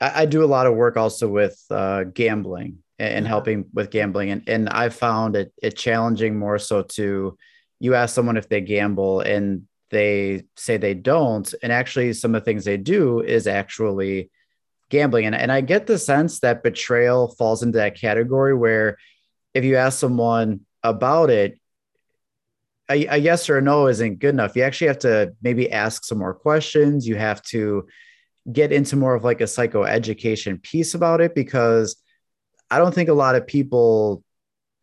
I, 0.00 0.22
I 0.22 0.26
do 0.26 0.44
a 0.44 0.46
lot 0.46 0.66
of 0.66 0.74
work 0.74 0.96
also 0.96 1.28
with 1.28 1.58
uh, 1.70 2.04
gambling 2.04 2.78
and, 2.98 3.24
uh-huh. 3.24 3.28
helping 3.28 3.64
with 3.72 3.90
gambling 3.90 4.30
and 4.30 4.48
and 4.48 4.68
I 4.68 4.90
found 4.90 5.34
it 5.34 5.52
it 5.62 5.76
challenging 5.76 6.38
more 6.38 6.58
so 6.58 6.82
to 6.82 7.38
you 7.80 7.94
ask 7.94 8.14
someone 8.14 8.36
if 8.36 8.48
they 8.48 8.60
gamble 8.60 9.20
and 9.20 9.62
they 9.90 10.44
say 10.56 10.76
they 10.76 10.94
don't 10.94 11.52
and 11.62 11.72
actually 11.72 12.12
some 12.12 12.34
of 12.34 12.42
the 12.42 12.44
things 12.44 12.64
they 12.64 12.76
do 12.76 13.20
is 13.20 13.46
actually 13.46 14.30
gambling. 14.92 15.24
And, 15.24 15.34
and 15.34 15.50
I 15.50 15.62
get 15.62 15.86
the 15.86 15.98
sense 15.98 16.38
that 16.40 16.62
betrayal 16.62 17.28
falls 17.28 17.64
into 17.64 17.78
that 17.78 17.98
category 17.98 18.54
where 18.54 18.98
if 19.54 19.64
you 19.64 19.76
ask 19.76 19.98
someone 19.98 20.60
about 20.82 21.30
it, 21.30 21.58
a, 22.90 23.06
a, 23.06 23.16
yes 23.16 23.48
or 23.48 23.58
a 23.58 23.62
no 23.62 23.86
isn't 23.86 24.18
good 24.18 24.30
enough. 24.30 24.56
You 24.56 24.62
actually 24.62 24.88
have 24.88 24.98
to 25.00 25.34
maybe 25.42 25.70
ask 25.70 26.04
some 26.04 26.18
more 26.18 26.34
questions. 26.34 27.06
You 27.06 27.16
have 27.16 27.42
to 27.44 27.86
get 28.50 28.72
into 28.72 28.96
more 28.96 29.14
of 29.14 29.24
like 29.24 29.40
a 29.40 29.44
psychoeducation 29.44 30.62
piece 30.62 30.94
about 30.94 31.20
it 31.20 31.34
because 31.34 31.96
I 32.70 32.78
don't 32.78 32.94
think 32.94 33.08
a 33.08 33.14
lot 33.14 33.36
of 33.36 33.46
people 33.46 34.24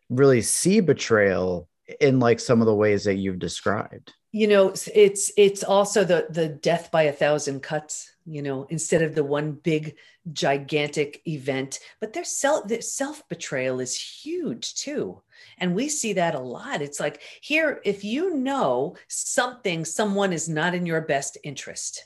really 0.10 0.42
see 0.42 0.80
betrayal 0.80 1.68
in 2.00 2.20
like 2.20 2.40
some 2.40 2.62
of 2.62 2.68
the 2.68 2.76
ways 2.76 3.04
that 3.04 3.16
you've 3.16 3.40
described 3.40 4.14
you 4.32 4.48
know 4.48 4.74
it's 4.94 5.32
it's 5.38 5.64
also 5.64 6.04
the 6.04 6.28
the 6.30 6.48
death 6.48 6.92
by 6.92 7.04
a 7.04 7.12
thousand 7.12 7.62
cuts 7.62 8.12
you 8.26 8.42
know 8.42 8.68
instead 8.70 9.02
of 9.02 9.16
the 9.16 9.24
one 9.24 9.54
big 9.54 9.96
gigantic 10.32 11.22
event. 11.28 11.80
But 12.00 12.14
their 12.14 12.24
self 12.24 12.68
their 12.68 12.82
self 12.82 13.28
betrayal 13.28 13.80
is 13.80 14.00
huge 14.00 14.76
too. 14.76 15.22
And 15.58 15.74
we 15.74 15.90
see 15.90 16.14
that 16.14 16.36
a 16.36 16.40
lot. 16.40 16.82
It's 16.82 17.00
like 17.00 17.22
here 17.42 17.82
if 17.84 18.04
you 18.04 18.36
know 18.36 18.96
something 19.08 19.86
someone 19.86 20.34
is 20.34 20.48
not 20.48 20.76
in 20.76 20.86
your 20.86 21.02
best 21.02 21.38
interest 21.44 22.06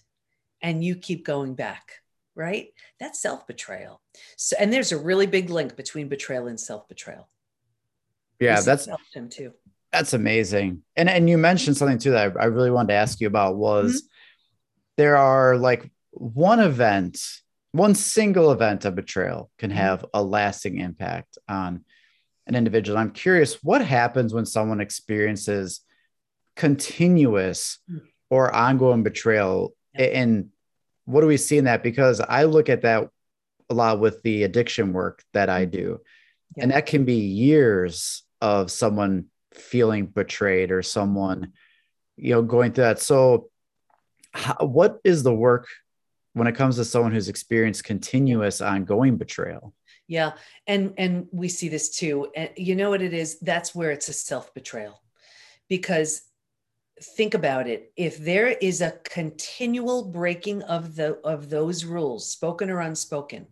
and 0.61 0.83
you 0.83 0.95
keep 0.95 1.25
going 1.25 1.55
back 1.55 1.99
right? 2.35 2.69
That's 2.99 3.21
self 3.21 3.45
betrayal 3.45 4.01
so 4.37 4.55
and 4.59 4.71
there's 4.71 4.91
a 4.91 4.97
really 4.97 5.27
big 5.27 5.49
link 5.49 5.75
between 5.75 6.07
betrayal 6.07 6.47
and 6.47 6.59
self 6.59 6.87
betrayal 6.87 7.27
yeah 8.39 8.61
that's 8.61 8.87
him 9.13 9.29
too 9.29 9.53
that's 9.93 10.13
amazing. 10.13 10.81
And 10.95 11.09
and 11.09 11.29
you 11.29 11.37
mentioned 11.37 11.77
something 11.77 11.99
too 11.99 12.11
that 12.11 12.35
I, 12.37 12.43
I 12.43 12.45
really 12.45 12.71
wanted 12.71 12.89
to 12.89 12.95
ask 12.95 13.21
you 13.21 13.27
about 13.27 13.55
was 13.55 13.93
mm-hmm. 13.93 14.07
there 14.97 15.17
are 15.17 15.55
like 15.55 15.89
one 16.11 16.59
event, 16.59 17.19
one 17.71 17.95
single 17.95 18.51
event 18.51 18.85
of 18.85 18.95
betrayal 18.95 19.49
can 19.57 19.69
mm-hmm. 19.69 19.79
have 19.79 20.05
a 20.13 20.23
lasting 20.23 20.79
impact 20.79 21.37
on 21.47 21.85
an 22.47 22.55
individual. 22.55 22.97
I'm 22.97 23.11
curious 23.11 23.63
what 23.63 23.85
happens 23.85 24.33
when 24.33 24.45
someone 24.45 24.81
experiences 24.81 25.81
continuous 26.55 27.79
hmm. 27.89 27.99
or 28.29 28.53
ongoing 28.53 29.03
betrayal 29.03 29.73
yeah. 29.97 30.05
and 30.05 30.49
what 31.05 31.21
do 31.21 31.27
we 31.27 31.37
see 31.37 31.57
in 31.57 31.65
that 31.65 31.83
because 31.83 32.21
i 32.21 32.43
look 32.43 32.69
at 32.69 32.83
that 32.83 33.09
a 33.69 33.73
lot 33.73 33.99
with 33.99 34.21
the 34.23 34.43
addiction 34.43 34.93
work 34.93 35.23
that 35.33 35.49
i 35.49 35.65
do 35.65 35.99
yeah. 36.55 36.63
and 36.63 36.71
that 36.71 36.85
can 36.85 37.05
be 37.05 37.15
years 37.15 38.23
of 38.41 38.69
someone 38.69 39.25
feeling 39.55 40.05
betrayed 40.05 40.71
or 40.71 40.81
someone 40.81 41.53
you 42.17 42.33
know 42.33 42.41
going 42.41 42.73
through 42.73 42.85
that. 42.85 42.99
So 42.99 43.49
how, 44.33 44.55
what 44.65 44.99
is 45.03 45.23
the 45.23 45.33
work 45.33 45.67
when 46.33 46.47
it 46.47 46.55
comes 46.55 46.75
to 46.77 46.85
someone 46.85 47.11
who's 47.11 47.29
experienced 47.29 47.83
continuous 47.83 48.61
ongoing 48.61 49.17
betrayal? 49.17 49.73
Yeah 50.07 50.33
and 50.67 50.93
and 50.97 51.27
we 51.31 51.47
see 51.47 51.69
this 51.69 51.89
too. 51.89 52.27
And 52.35 52.49
you 52.55 52.75
know 52.75 52.89
what 52.89 53.01
it 53.01 53.13
is? 53.13 53.39
That's 53.39 53.73
where 53.73 53.91
it's 53.91 54.09
a 54.09 54.13
self 54.13 54.53
betrayal 54.53 55.01
because 55.69 56.21
think 57.01 57.33
about 57.33 57.67
it. 57.67 57.91
If 57.95 58.17
there 58.17 58.47
is 58.47 58.81
a 58.81 58.99
continual 59.03 60.05
breaking 60.05 60.63
of 60.63 60.95
the 60.95 61.19
of 61.23 61.49
those 61.49 61.85
rules 61.85 62.29
spoken 62.29 62.69
or 62.69 62.79
unspoken 62.79 63.47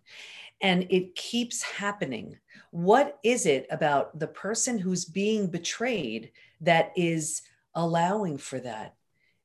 and 0.62 0.86
it 0.90 1.16
keeps 1.16 1.64
happening 1.64 2.38
what 2.72 3.20
is 3.24 3.46
it 3.46 3.68
about 3.70 4.18
the 4.18 4.28
person 4.28 4.78
who's 4.78 5.06
being 5.06 5.48
betrayed 5.48 6.32
that 6.62 6.92
is 6.96 7.42
allowing 7.76 8.38
for 8.38 8.60
that 8.60 8.96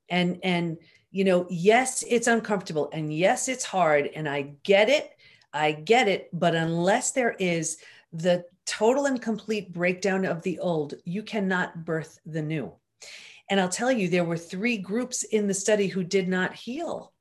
and 0.09 0.39
and 0.43 0.79
you 1.11 1.25
know 1.25 1.47
yes 1.51 2.03
it's 2.09 2.27
uncomfortable 2.27 2.89
and 2.93 3.13
yes 3.13 3.49
it's 3.49 3.65
hard 3.65 4.09
and 4.15 4.29
i 4.29 4.43
get 4.63 4.89
it 4.89 5.11
i 5.53 5.73
get 5.73 6.09
it 6.09 6.29
but 6.33 6.55
unless 6.55 7.13
there 7.13 7.37
is 7.39 7.79
the 8.13 8.45
total 8.65 9.07
and 9.07 9.23
complete 9.23 9.73
breakdown 9.73 10.25
of 10.25 10.43
the 10.43 10.59
old 10.59 10.95
you 11.05 11.23
cannot 11.23 11.85
birth 11.85 12.19
the 12.27 12.43
new 12.43 12.73
and 13.49 13.61
I'll 13.61 13.69
tell 13.69 13.93
you, 13.93 14.09
there 14.09 14.25
were 14.25 14.37
three 14.37 14.79
groups 14.79 15.23
in 15.23 15.47
the 15.47 15.55
study 15.55 15.87
who 15.87 16.03
did 16.03 16.29
not 16.29 16.55
heal. 16.55 17.13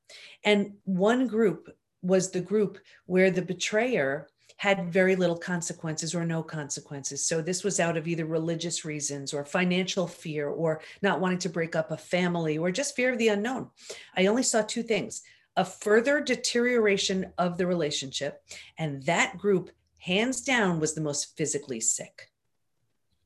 And 0.44 0.74
one 0.84 1.26
group 1.26 1.68
was 2.02 2.30
the 2.30 2.40
group 2.40 2.78
where 3.06 3.30
the 3.30 3.42
betrayer 3.42 4.28
had 4.56 4.90
very 4.90 5.16
little 5.16 5.36
consequences 5.36 6.14
or 6.14 6.24
no 6.24 6.42
consequences. 6.42 7.24
So 7.24 7.42
this 7.42 7.62
was 7.62 7.78
out 7.78 7.96
of 7.96 8.08
either 8.08 8.24
religious 8.24 8.84
reasons 8.84 9.34
or 9.34 9.44
financial 9.44 10.06
fear 10.06 10.48
or 10.48 10.80
not 11.02 11.20
wanting 11.20 11.38
to 11.40 11.50
break 11.50 11.76
up 11.76 11.90
a 11.90 11.96
family 11.96 12.56
or 12.56 12.70
just 12.70 12.96
fear 12.96 13.12
of 13.12 13.18
the 13.18 13.28
unknown. 13.28 13.68
I 14.16 14.26
only 14.26 14.42
saw 14.42 14.62
two 14.62 14.82
things 14.82 15.22
a 15.58 15.64
further 15.64 16.20
deterioration 16.20 17.32
of 17.38 17.56
the 17.56 17.66
relationship. 17.66 18.42
And 18.78 19.02
that 19.04 19.38
group, 19.38 19.70
hands 19.98 20.42
down, 20.42 20.80
was 20.80 20.94
the 20.94 21.00
most 21.00 21.36
physically 21.36 21.80
sick. 21.80 22.30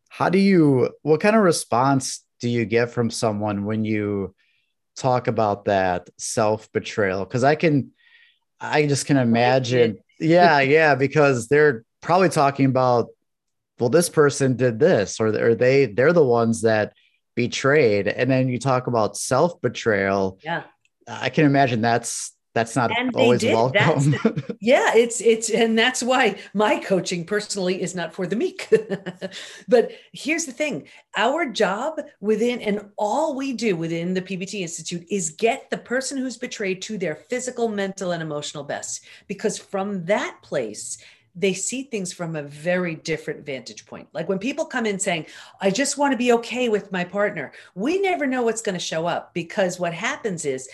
How 0.08 0.28
do 0.28 0.38
you, 0.38 0.90
what 1.02 1.20
kind 1.20 1.34
of 1.34 1.42
response 1.42 2.24
do 2.38 2.48
you 2.48 2.64
get 2.64 2.90
from 2.90 3.10
someone 3.10 3.64
when 3.64 3.84
you 3.84 4.34
talk 4.96 5.26
about 5.26 5.64
that 5.64 6.08
self 6.18 6.70
betrayal? 6.72 7.24
Because 7.24 7.42
I 7.42 7.56
can, 7.56 7.90
I 8.60 8.86
just 8.86 9.06
can 9.06 9.16
imagine. 9.16 9.98
Yeah, 10.20 10.60
yeah, 10.60 10.94
because 10.94 11.48
they're 11.48 11.84
probably 12.00 12.28
talking 12.28 12.66
about, 12.66 13.08
well, 13.78 13.88
this 13.88 14.08
person 14.08 14.56
did 14.56 14.78
this, 14.78 15.20
or, 15.20 15.28
or 15.28 15.54
they 15.54 15.86
they're 15.86 16.12
the 16.12 16.24
ones 16.24 16.62
that 16.62 16.92
betrayed, 17.34 18.08
and 18.08 18.30
then 18.30 18.48
you 18.48 18.58
talk 18.58 18.86
about 18.86 19.16
self 19.16 19.60
betrayal. 19.60 20.38
Yeah, 20.44 20.64
I 21.08 21.30
can 21.30 21.46
imagine 21.46 21.80
that's 21.80 22.32
that's 22.52 22.74
not 22.74 22.90
and 22.96 23.14
always 23.14 23.44
welcome. 23.44 24.14
yeah, 24.60 24.92
it's 24.94 25.20
it's 25.20 25.50
and 25.50 25.78
that's 25.78 26.02
why 26.02 26.36
my 26.52 26.78
coaching 26.78 27.24
personally 27.24 27.80
is 27.80 27.94
not 27.94 28.12
for 28.12 28.26
the 28.26 28.34
meek. 28.34 28.68
but 29.68 29.92
here's 30.12 30.46
the 30.46 30.52
thing, 30.52 30.88
our 31.16 31.46
job 31.46 32.00
within 32.20 32.60
and 32.60 32.90
all 32.96 33.36
we 33.36 33.52
do 33.52 33.76
within 33.76 34.14
the 34.14 34.22
PBT 34.22 34.60
Institute 34.60 35.06
is 35.10 35.30
get 35.30 35.70
the 35.70 35.78
person 35.78 36.18
who's 36.18 36.36
betrayed 36.36 36.82
to 36.82 36.98
their 36.98 37.14
physical, 37.14 37.68
mental 37.68 38.10
and 38.12 38.22
emotional 38.22 38.64
best 38.64 39.04
because 39.28 39.56
from 39.56 40.04
that 40.06 40.36
place 40.42 40.98
they 41.36 41.54
see 41.54 41.84
things 41.84 42.12
from 42.12 42.34
a 42.34 42.42
very 42.42 42.96
different 42.96 43.46
vantage 43.46 43.86
point. 43.86 44.08
Like 44.12 44.28
when 44.28 44.40
people 44.40 44.64
come 44.64 44.84
in 44.84 44.98
saying, 44.98 45.26
I 45.60 45.70
just 45.70 45.96
want 45.96 46.12
to 46.12 46.18
be 46.18 46.32
okay 46.32 46.68
with 46.68 46.90
my 46.90 47.04
partner, 47.04 47.52
we 47.76 48.00
never 48.00 48.26
know 48.26 48.42
what's 48.42 48.62
going 48.62 48.74
to 48.74 48.80
show 48.80 49.06
up 49.06 49.32
because 49.32 49.78
what 49.78 49.94
happens 49.94 50.44
is 50.44 50.68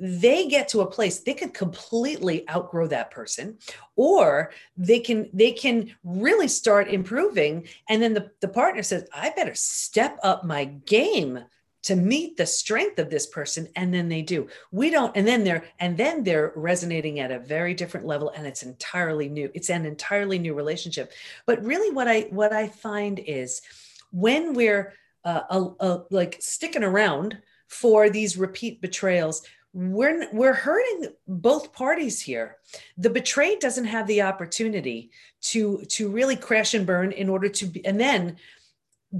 they 0.00 0.46
get 0.46 0.68
to 0.68 0.80
a 0.80 0.90
place 0.90 1.20
they 1.20 1.34
could 1.34 1.52
completely 1.52 2.48
outgrow 2.48 2.86
that 2.86 3.10
person 3.10 3.58
or 3.96 4.50
they 4.76 5.00
can 5.00 5.28
they 5.32 5.52
can 5.52 5.90
really 6.04 6.48
start 6.48 6.88
improving 6.88 7.66
and 7.88 8.02
then 8.02 8.14
the, 8.14 8.30
the 8.40 8.48
partner 8.48 8.82
says 8.82 9.08
i 9.12 9.30
better 9.30 9.54
step 9.54 10.18
up 10.22 10.44
my 10.44 10.64
game 10.64 11.40
to 11.82 11.96
meet 11.96 12.36
the 12.36 12.44
strength 12.44 12.98
of 12.98 13.08
this 13.08 13.26
person 13.26 13.66
and 13.76 13.94
then 13.94 14.08
they 14.08 14.20
do. 14.20 14.48
We 14.72 14.90
don't 14.90 15.16
and 15.16 15.26
then 15.26 15.44
they're 15.44 15.64
and 15.78 15.96
then 15.96 16.22
they're 16.22 16.52
resonating 16.56 17.20
at 17.20 17.30
a 17.30 17.38
very 17.38 17.72
different 17.72 18.04
level 18.04 18.30
and 18.36 18.46
it's 18.46 18.62
entirely 18.62 19.28
new 19.28 19.50
it's 19.54 19.70
an 19.70 19.86
entirely 19.86 20.38
new 20.38 20.54
relationship. 20.54 21.12
But 21.46 21.64
really 21.64 21.90
what 21.94 22.08
i 22.08 22.22
what 22.30 22.52
i 22.52 22.68
find 22.68 23.18
is 23.20 23.62
when 24.10 24.54
we're 24.54 24.92
uh, 25.24 25.98
like 26.10 26.36
sticking 26.40 26.84
around 26.84 27.38
for 27.68 28.08
these 28.08 28.36
repeat 28.36 28.80
betrayals 28.80 29.42
we're 29.78 30.28
we're 30.32 30.54
hurting 30.54 31.12
both 31.28 31.72
parties 31.72 32.20
here. 32.20 32.56
The 32.96 33.10
betrayed 33.10 33.60
doesn't 33.60 33.84
have 33.84 34.08
the 34.08 34.22
opportunity 34.22 35.12
to 35.42 35.84
to 35.90 36.08
really 36.08 36.34
crash 36.34 36.74
and 36.74 36.84
burn 36.84 37.12
in 37.12 37.28
order 37.28 37.48
to 37.48 37.66
be, 37.66 37.86
and 37.86 38.00
then 38.00 38.38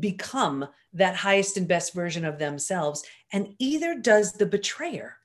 become 0.01 0.67
that 0.95 1.15
highest 1.15 1.57
and 1.57 1.69
best 1.69 1.95
version 1.95 2.25
of 2.25 2.41
themselves. 2.41 3.05
And 3.33 3.55
either 3.61 3.95
does 3.95 4.33
the 4.33 4.47
betrayer. 4.47 5.19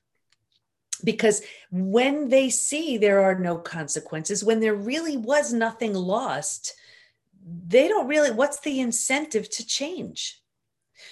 Because 1.03 1.41
when 1.71 2.29
they 2.29 2.51
see 2.51 2.99
there 2.99 3.23
are 3.23 3.37
no 3.37 3.57
consequences 3.57 4.43
when 4.43 4.59
there 4.59 4.75
really 4.75 5.17
was 5.17 5.51
nothing 5.51 5.95
lost 5.95 6.75
they 7.67 7.87
don't 7.87 8.07
really 8.07 8.31
what's 8.31 8.59
the 8.59 8.79
incentive 8.79 9.49
to 9.49 9.65
change? 9.65 10.39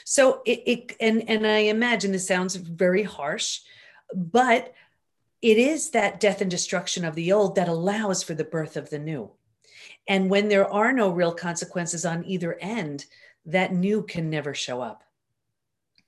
So 0.05 0.43
it, 0.45 0.61
it 0.67 0.95
and 0.99 1.27
and 1.27 1.47
i 1.47 1.57
imagine 1.75 2.11
this 2.11 2.27
sounds 2.27 2.55
very 2.55 3.03
harsh 3.03 3.61
but 4.15 4.73
it 5.41 5.57
is 5.57 5.91
that 5.91 6.19
death 6.19 6.41
and 6.41 6.51
destruction 6.51 7.03
of 7.03 7.15
the 7.15 7.31
old 7.31 7.55
that 7.55 7.67
allows 7.67 8.21
for 8.21 8.33
the 8.33 8.43
birth 8.43 8.77
of 8.77 8.89
the 8.89 8.99
new. 8.99 9.31
And 10.07 10.29
when 10.29 10.49
there 10.49 10.71
are 10.71 10.93
no 10.93 11.09
real 11.09 11.33
consequences 11.33 12.05
on 12.05 12.25
either 12.25 12.57
end, 12.59 13.05
that 13.45 13.73
new 13.73 14.03
can 14.03 14.29
never 14.29 14.53
show 14.53 14.81
up. 14.81 15.03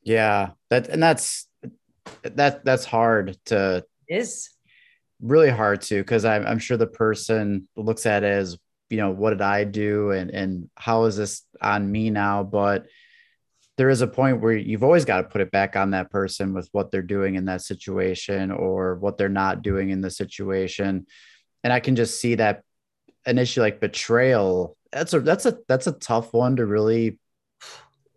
Yeah, 0.04 0.52
that 0.70 0.90
and 0.90 1.02
that's 1.02 1.48
that 2.24 2.66
that's 2.66 2.86
hard 2.86 3.38
to 3.46 3.86
it 4.08 4.16
is 4.16 4.50
really 5.22 5.50
hard 5.50 5.82
to 5.82 6.02
because 6.02 6.26
I'm, 6.26 6.46
I'm 6.46 6.60
sure 6.60 6.76
the 6.76 6.86
person 6.86 7.68
looks 7.76 8.06
at 8.06 8.24
it 8.24 8.28
as 8.28 8.58
you 8.90 8.98
know 8.98 9.12
what 9.12 9.30
did 9.30 9.42
I 9.42 9.64
do 9.64 10.12
and 10.12 10.30
and 10.30 10.70
how 10.76 11.06
is 11.06 11.16
this 11.16 11.44
on 11.62 11.90
me 11.90 12.10
now, 12.10 12.44
but 12.44 12.86
there 13.78 13.90
is 13.90 14.02
a 14.02 14.08
point 14.08 14.42
where 14.42 14.56
you've 14.56 14.84
always 14.84 15.06
got 15.06 15.18
to 15.18 15.28
put 15.28 15.42
it 15.42 15.52
back 15.52 15.76
on 15.76 15.92
that 15.92 16.12
person 16.12 16.54
with 16.54 16.70
what 16.72 16.92
they're 16.92 17.02
doing 17.02 17.36
in 17.36 17.46
that 17.46 17.62
situation 17.62 18.52
or 18.52 18.96
what 18.96 19.18
they're 19.18 19.30
not 19.30 19.62
doing 19.62 19.90
in 19.90 20.02
the 20.02 20.12
situation. 20.12 21.08
And 21.64 21.74
I 21.74 21.80
can 21.80 21.96
just 21.96 22.22
see 22.22 22.36
that 22.36 22.64
an 23.26 23.40
issue 23.40 23.62
like 23.62 23.80
betrayal. 23.80 24.78
That's 24.92 25.14
a 25.14 25.22
that's 25.22 25.46
a 25.46 25.58
that's 25.68 25.88
a 25.88 25.94
tough 25.94 26.34
one 26.34 26.58
to 26.58 26.66
really 26.66 27.18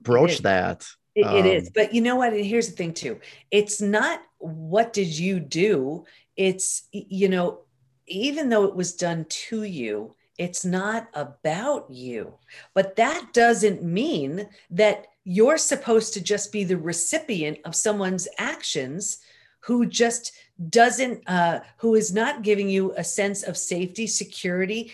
broach 0.03 0.39
that. 0.39 0.87
It, 1.15 1.23
um, 1.23 1.37
it 1.37 1.47
is. 1.47 1.69
Um, 1.69 1.73
but 1.75 1.95
you 1.95 2.03
know 2.03 2.17
what? 2.17 2.35
And 2.35 2.45
here's 2.45 2.69
the 2.69 2.77
thing 2.77 2.93
too. 2.93 3.21
It's 3.51 3.81
not 3.81 4.21
what 4.39 4.93
did 4.93 5.19
you 5.19 5.41
do? 5.41 6.05
It's 6.37 6.83
you 6.93 7.31
know, 7.31 7.61
even 8.07 8.51
though 8.51 8.65
it 8.65 8.77
was 8.77 8.95
done 8.95 9.25
to 9.29 9.63
you, 9.63 10.15
it's 10.39 10.65
not 10.67 11.09
about 11.15 11.91
you. 11.91 12.35
But 12.75 12.97
that 12.97 13.33
doesn't 13.33 13.83
mean 13.83 14.49
that 14.71 15.07
you're 15.29 15.59
supposed 15.59 16.15
to 16.15 16.21
just 16.23 16.53
be 16.53 16.65
the 16.65 16.77
recipient 16.77 17.59
of 17.65 17.75
someone's 17.75 18.29
actions 18.39 19.19
who 19.61 19.85
just 19.85 20.33
doesn't 20.71 21.29
uh, 21.29 21.61
who 21.79 21.95
is 21.97 22.15
not 22.15 22.43
giving 22.43 22.69
you 22.69 22.95
a 22.97 23.05
sense 23.05 23.43
of 23.43 23.57
safety 23.57 24.07
security 24.07 24.93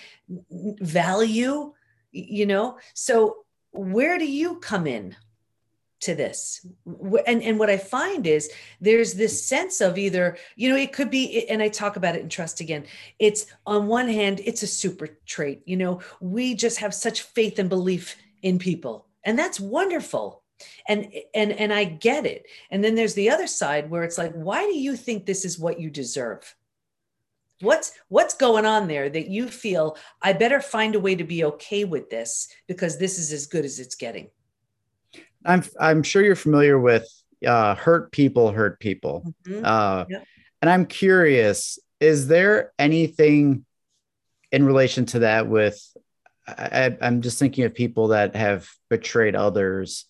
value 0.80 1.72
you 2.12 2.46
know? 2.46 2.78
So 2.94 3.38
where 3.72 4.18
do 4.18 4.30
you 4.30 4.56
come 4.56 4.86
in 4.86 5.16
to 6.00 6.14
this? 6.14 6.66
And 7.26 7.42
and 7.42 7.58
what 7.58 7.70
i 7.70 7.76
find 7.76 8.26
is 8.26 8.50
there's 8.80 9.14
this 9.14 9.46
sense 9.46 9.80
of 9.80 9.96
either 9.96 10.36
you 10.56 10.68
know 10.68 10.76
it 10.76 10.92
could 10.92 11.10
be 11.10 11.48
and 11.48 11.62
i 11.62 11.68
talk 11.68 11.94
about 11.96 12.16
it 12.16 12.22
in 12.22 12.28
trust 12.28 12.60
again 12.60 12.84
it's 13.20 13.46
on 13.66 13.86
one 13.86 14.08
hand 14.08 14.40
it's 14.44 14.64
a 14.64 14.66
super 14.66 15.08
trait 15.26 15.62
you 15.64 15.76
know? 15.76 16.00
We 16.20 16.54
just 16.54 16.78
have 16.78 16.92
such 16.92 17.22
faith 17.22 17.58
and 17.58 17.68
belief 17.68 18.16
in 18.42 18.58
people 18.58 19.06
and 19.24 19.38
that's 19.38 19.60
wonderful. 19.60 20.42
And 20.88 21.12
and 21.34 21.50
and 21.52 21.72
i 21.72 21.84
get 21.84 22.24
it. 22.24 22.46
And 22.70 22.84
then 22.84 22.94
there's 22.94 23.14
the 23.14 23.30
other 23.30 23.46
side 23.46 23.90
where 23.90 24.04
it's 24.04 24.18
like 24.18 24.32
why 24.32 24.64
do 24.64 24.76
you 24.76 24.96
think 24.96 25.26
this 25.26 25.44
is 25.44 25.58
what 25.58 25.80
you 25.80 25.90
deserve? 25.90 26.54
What's 27.60 27.92
what's 28.08 28.34
going 28.34 28.64
on 28.66 28.88
there 28.88 29.08
that 29.08 29.28
you 29.28 29.48
feel 29.48 29.96
i 30.20 30.32
better 30.32 30.60
find 30.60 30.94
a 30.94 31.00
way 31.00 31.14
to 31.14 31.24
be 31.24 31.44
okay 31.44 31.84
with 31.84 32.10
this 32.10 32.48
because 32.68 32.98
this 32.98 33.18
is 33.18 33.32
as 33.32 33.46
good 33.46 33.64
as 33.64 33.80
it's 33.80 33.96
getting? 33.96 34.30
I'm 35.44 35.64
i'm 35.80 36.02
sure 36.02 36.22
you're 36.22 36.36
familiar 36.36 36.78
with 36.78 37.08
uh, 37.44 37.74
hurt 37.74 38.12
people 38.12 38.52
hurt 38.52 38.78
people. 38.78 39.34
Mm-hmm. 39.44 39.64
uh, 39.64 40.04
yep. 40.08 40.24
and 40.60 40.70
i'm 40.70 40.86
curious 40.86 41.78
is 41.98 42.26
there 42.28 42.72
anything 42.78 43.64
in 44.52 44.66
relation 44.66 45.06
to 45.06 45.20
that 45.20 45.48
with 45.48 45.80
I, 46.58 46.96
i'm 47.00 47.22
just 47.22 47.38
thinking 47.38 47.64
of 47.64 47.74
people 47.74 48.08
that 48.08 48.36
have 48.36 48.68
betrayed 48.90 49.34
others 49.34 50.06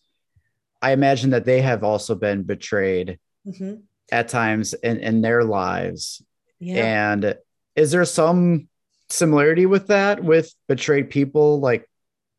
i 0.81 0.93
imagine 0.93 1.31
that 1.31 1.45
they 1.45 1.61
have 1.61 1.85
also 1.85 2.15
been 2.15 2.43
betrayed 2.43 3.19
mm-hmm. 3.47 3.77
at 4.11 4.29
times 4.29 4.75
in, 4.75 4.99
in 4.99 5.23
their 5.23 5.45
lives 5.45 6.23
yeah. 6.63 7.13
And 7.13 7.37
is 7.75 7.91
there 7.91 8.05
some 8.05 8.69
similarity 9.11 9.67
with 9.67 9.89
that 9.89 10.23
with 10.23 10.55
betrayed 10.69 11.11
people 11.11 11.59
like 11.59 11.91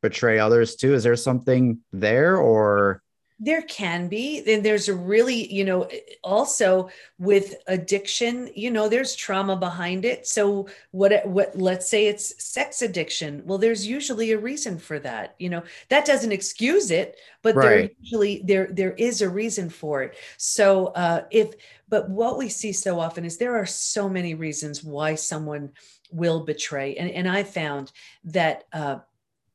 betray 0.02 0.40
others 0.40 0.78
too? 0.78 0.94
Is 0.94 1.04
there 1.04 1.18
something 1.18 1.80
there 1.92 2.38
or? 2.38 3.02
There 3.40 3.62
can 3.64 4.08
be. 4.08 4.42
Then 4.42 4.64
there's 4.64 4.88
a 4.88 4.94
really, 4.94 5.52
you 5.54 5.66
know, 5.66 5.90
also 6.24 6.90
with 7.18 7.56
addiction, 7.68 8.50
you 8.56 8.72
know, 8.72 8.88
there's 8.88 9.16
trauma 9.16 9.56
behind 9.56 10.06
it. 10.06 10.28
So 10.28 10.68
what 10.92 11.26
what 11.28 11.58
let's 11.58 11.90
say 11.90 12.08
it's 12.08 12.44
sex 12.44 12.82
addiction. 12.82 13.42
Well, 13.46 13.58
there's 13.58 13.86
usually 13.86 14.32
a 14.32 14.38
reason 14.38 14.78
for 14.78 15.00
that. 15.00 15.36
You 15.40 15.50
know, 15.50 15.64
that 15.90 16.06
doesn't 16.06 16.32
excuse 16.32 16.92
it, 16.92 17.18
but 17.42 17.56
right. 17.56 17.66
there 17.66 17.90
usually 18.00 18.44
there 18.46 18.68
there 18.72 18.94
is 18.94 19.22
a 19.22 19.30
reason 19.30 19.70
for 19.70 20.04
it. 20.04 20.16
So 20.38 20.88
uh 20.88 21.26
if 21.32 21.54
but 21.90 22.10
what 22.10 22.38
we 22.38 22.50
see 22.50 22.72
so 22.72 23.00
often 23.00 23.26
is 23.26 23.38
there 23.38 23.56
are 23.56 23.66
so 23.66 24.10
many 24.10 24.34
reasons 24.34 24.84
why 24.84 25.16
someone 25.16 25.72
will 26.14 26.42
betray. 26.42 26.96
And, 26.96 27.10
and 27.10 27.28
I 27.28 27.44
found 27.44 27.92
that 28.26 28.66
uh, 28.72 29.00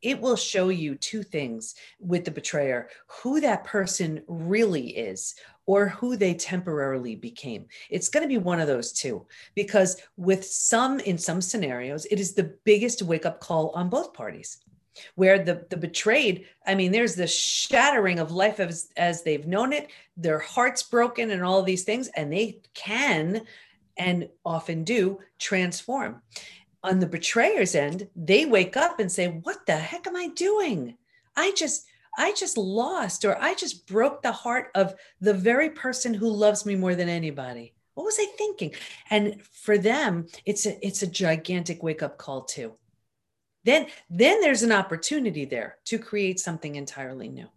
it 0.03 0.21
will 0.21 0.37
show 0.37 0.69
you 0.69 0.95
two 0.95 1.23
things 1.23 1.75
with 1.99 2.25
the 2.25 2.31
betrayer 2.31 2.89
who 3.07 3.41
that 3.41 3.65
person 3.65 4.23
really 4.27 4.89
is 4.97 5.35
or 5.67 5.89
who 5.89 6.17
they 6.17 6.33
temporarily 6.33 7.15
became. 7.15 7.67
It's 7.91 8.09
going 8.09 8.23
to 8.23 8.29
be 8.29 8.39
one 8.39 8.59
of 8.59 8.67
those 8.67 8.93
two 8.93 9.27
because 9.55 10.01
with 10.17 10.45
some 10.45 11.01
in 11.01 11.19
some 11.19 11.41
scenarios 11.41 12.07
it 12.07 12.19
is 12.19 12.35
the 12.35 12.57
biggest 12.65 13.03
wake 13.03 13.27
up 13.27 13.41
call 13.41 13.71
on 13.71 13.89
both 13.89 14.15
parties 14.15 14.59
where 15.15 15.39
the 15.39 15.65
the 15.71 15.77
betrayed 15.77 16.47
i 16.67 16.75
mean 16.75 16.91
there's 16.91 17.15
the 17.15 17.27
shattering 17.27 18.19
of 18.19 18.33
life 18.33 18.59
as 18.59 18.91
as 18.97 19.23
they've 19.23 19.47
known 19.47 19.73
it 19.73 19.89
their 20.17 20.41
hearts 20.41 20.83
broken 20.83 21.31
and 21.31 21.45
all 21.45 21.63
these 21.63 21.85
things 21.85 22.09
and 22.17 22.33
they 22.33 22.61
can 22.75 23.43
and 23.97 24.29
often 24.45 24.85
do 24.85 25.19
transform 25.39 26.21
on 26.83 27.01
the 27.01 27.07
betrayer's 27.07 27.75
end 27.75 28.09
they 28.15 28.45
wake 28.45 28.77
up 28.77 29.01
and 29.01 29.11
say 29.11 29.27
what 29.29 29.67
the 29.67 29.77
heck 29.77 30.07
am 30.07 30.17
i 30.17 30.29
doing? 30.29 30.97
I 31.37 31.53
just 31.57 31.87
i 32.17 32.33
just 32.33 32.57
lost 32.57 33.25
or 33.25 33.41
i 33.41 33.55
just 33.55 33.87
broke 33.87 34.23
the 34.23 34.33
heart 34.33 34.71
of 34.75 34.95
the 35.21 35.35
very 35.35 35.71
person 35.71 36.15
who 36.15 36.29
loves 36.29 36.67
me 36.67 36.75
more 36.75 36.95
than 36.95 37.09
anybody. 37.09 37.75
What 37.95 38.05
was 38.05 38.19
i 38.21 38.27
thinking? 38.37 38.75
And 39.11 39.43
for 39.43 39.79
them 39.79 40.27
it's 40.45 40.67
a 40.67 40.85
it's 40.87 41.03
a 41.03 41.07
gigantic 41.07 41.83
wake 41.83 42.03
up 42.03 42.19
call 42.19 42.45
too. 42.45 42.75
Then 43.65 43.87
then 44.09 44.41
there's 44.41 44.63
an 44.63 44.73
opportunity 44.73 45.45
there 45.45 45.79
to 45.87 45.99
create 45.99 46.41
something 46.41 46.77
entirely 46.77 47.29
new. 47.29 47.49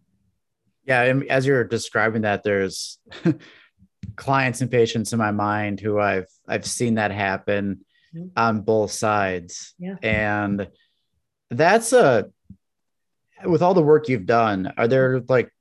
Yeah 0.86 1.04
and 1.04 1.24
as 1.30 1.46
you're 1.46 1.64
describing 1.64 2.24
that 2.24 2.44
there's 2.44 2.98
clients 4.16 4.62
and 4.62 4.72
patients 4.72 5.14
in 5.14 5.20
my 5.20 5.32
mind 5.32 5.80
who 5.80 6.00
i've 6.00 6.28
i've 6.48 6.66
seen 6.66 6.96
that 6.96 7.12
happen 7.12 7.86
mm-hmm. 8.16 8.28
on 8.36 8.62
both 8.62 8.92
sides 8.92 9.74
yeah. 9.78 9.96
and 10.02 10.68
that's 11.50 11.94
a 11.94 12.30
with 13.44 13.62
all 13.62 13.74
the 13.74 13.82
work 13.82 14.08
you've 14.08 14.26
done 14.26 14.74
are 14.78 14.88
there 14.88 15.22
like 15.28 15.52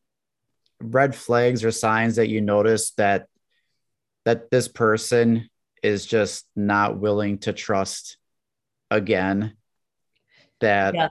red 0.80 1.14
flags 1.14 1.64
or 1.64 1.70
signs 1.70 2.16
that 2.16 2.28
you 2.28 2.40
notice 2.40 2.92
that 2.92 3.26
that 4.24 4.50
this 4.50 4.68
person 4.68 5.48
is 5.82 6.04
just 6.04 6.46
not 6.54 6.98
willing 6.98 7.38
to 7.38 7.52
trust 7.52 8.18
again 8.90 9.56
that 10.60 10.94
yeah 10.94 11.08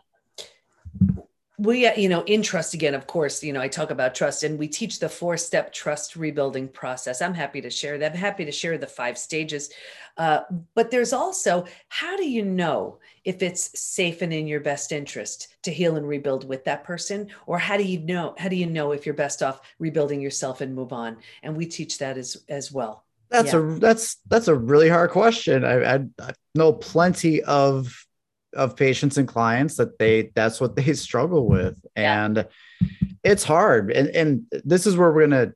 we 1.60 1.86
uh, 1.86 1.94
you 1.96 2.10
know 2.10 2.24
in 2.24 2.42
trust 2.42 2.74
again 2.74 2.96
of 2.96 3.06
course 3.06 3.44
you 3.44 3.52
know 3.52 3.62
i 3.62 3.68
talk 3.68 3.92
about 3.92 4.16
trust 4.16 4.44
and 4.44 4.58
we 4.58 4.68
teach 4.68 5.00
the 5.00 5.10
four 5.10 5.38
step 5.38 5.74
trust 5.74 6.16
rebuilding 6.16 6.68
process. 6.68 7.22
I'm 7.22 7.34
happy 7.34 7.62
to 7.62 7.70
share 7.70 7.98
that. 7.98 8.12
I'm 8.14 8.18
happy 8.18 8.46
to 8.46 8.52
share 8.52 8.78
the 8.78 8.88
five 8.88 9.18
stages. 9.18 9.70
Uh, 10.18 10.42
but 10.76 10.92
there's 10.92 11.14
also 11.14 11.66
how 11.88 12.18
do 12.18 12.28
you 12.28 12.44
know 12.44 13.00
if 13.24 13.42
it's 13.42 13.80
safe 13.80 14.22
and 14.22 14.34
in 14.34 14.48
your 14.48 14.60
best 14.60 14.92
interest 14.92 15.50
to 15.64 15.72
heal 15.72 15.96
and 15.96 16.08
rebuild 16.08 16.48
with 16.48 16.66
that 16.66 16.84
person? 16.84 17.30
Or 17.46 17.58
how 17.58 17.78
do 17.78 17.84
you 17.84 18.00
know 18.00 18.36
how 18.38 18.50
do 18.50 18.56
you 18.56 18.68
know 18.68 18.92
if 18.92 19.06
you're 19.06 19.16
best 19.16 19.42
off 19.42 19.62
rebuilding 19.80 20.22
yourself 20.22 20.62
and 20.62 20.76
move 20.76 20.94
on? 20.94 21.18
And 21.44 21.56
we 21.56 21.66
teach 21.66 21.98
that 22.00 22.18
as 22.18 22.44
as 22.50 22.72
well. 22.72 23.06
That's 23.30 23.54
yeah. 23.54 23.60
a 23.60 23.80
that's 23.80 24.18
that's 24.28 24.48
a 24.48 24.56
really 24.56 24.90
hard 24.90 25.12
question. 25.12 25.64
I, 25.64 25.96
I, 25.96 25.96
I 26.22 26.32
know 26.56 26.74
plenty 26.74 27.44
of 27.44 28.06
of 28.54 28.76
patients 28.76 29.18
and 29.18 29.28
clients 29.28 29.78
that 29.78 29.98
they 30.00 30.32
that's 30.36 30.60
what 30.60 30.76
they 30.76 30.94
struggle 30.94 31.48
with. 31.48 31.78
And 31.96 32.38
yeah. 32.38 32.88
it's 33.24 33.44
hard. 33.44 33.92
And 33.92 34.10
and 34.10 34.46
this 34.64 34.86
is 34.86 34.98
where 34.98 35.12
we're 35.12 35.28
going 35.28 35.48
to 35.48 35.54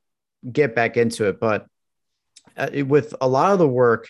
get 0.52 0.76
back 0.76 0.98
into 0.98 1.28
it. 1.28 1.40
But 1.40 1.66
uh, 2.56 2.70
with 2.86 3.16
a 3.22 3.28
lot 3.28 3.54
of 3.54 3.60
the 3.60 3.68
work 3.68 4.10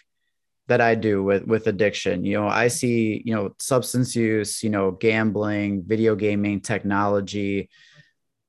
that 0.68 0.82
I 0.82 0.96
do 0.96 1.22
with 1.22 1.46
with 1.46 1.68
addiction 1.68 2.24
you 2.24 2.40
know 2.40 2.48
I 2.48 2.70
see 2.70 3.22
you 3.26 3.36
know 3.36 3.54
substance 3.60 4.16
use 4.16 4.64
you 4.64 4.70
know 4.70 4.92
gambling 4.92 5.84
video 5.84 6.16
gaming 6.16 6.62
technology. 6.62 7.70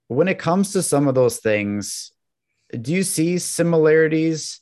When 0.09 0.29
it 0.29 0.39
comes 0.39 0.73
to 0.73 0.83
some 0.83 1.09
of 1.09 1.15
those 1.15 1.39
things 1.39 2.13
do 2.81 2.93
you 2.93 3.03
see 3.03 3.39
similarities 3.39 4.61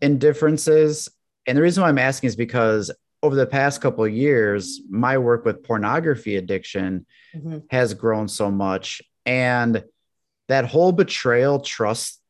and 0.00 0.20
differences? 0.20 1.08
And 1.46 1.56
the 1.56 1.62
reason 1.62 1.82
why 1.82 1.88
I'm 1.88 1.98
asking 1.98 2.28
is 2.28 2.36
because 2.36 2.90
over 3.22 3.34
the 3.34 3.46
past 3.46 3.80
couple 3.80 4.04
of 4.04 4.12
years, 4.12 4.80
my 4.88 5.18
work 5.18 5.44
with 5.44 5.64
pornography 5.64 6.36
addiction 6.36 7.06
mm-hmm. 7.34 7.58
has 7.70 7.94
grown 7.94 8.28
so 8.28 8.50
much. 8.50 9.02
And 9.26 9.84
that 10.48 10.66
whole 10.66 10.92
betrayal 10.92 11.60
trust 11.60 12.20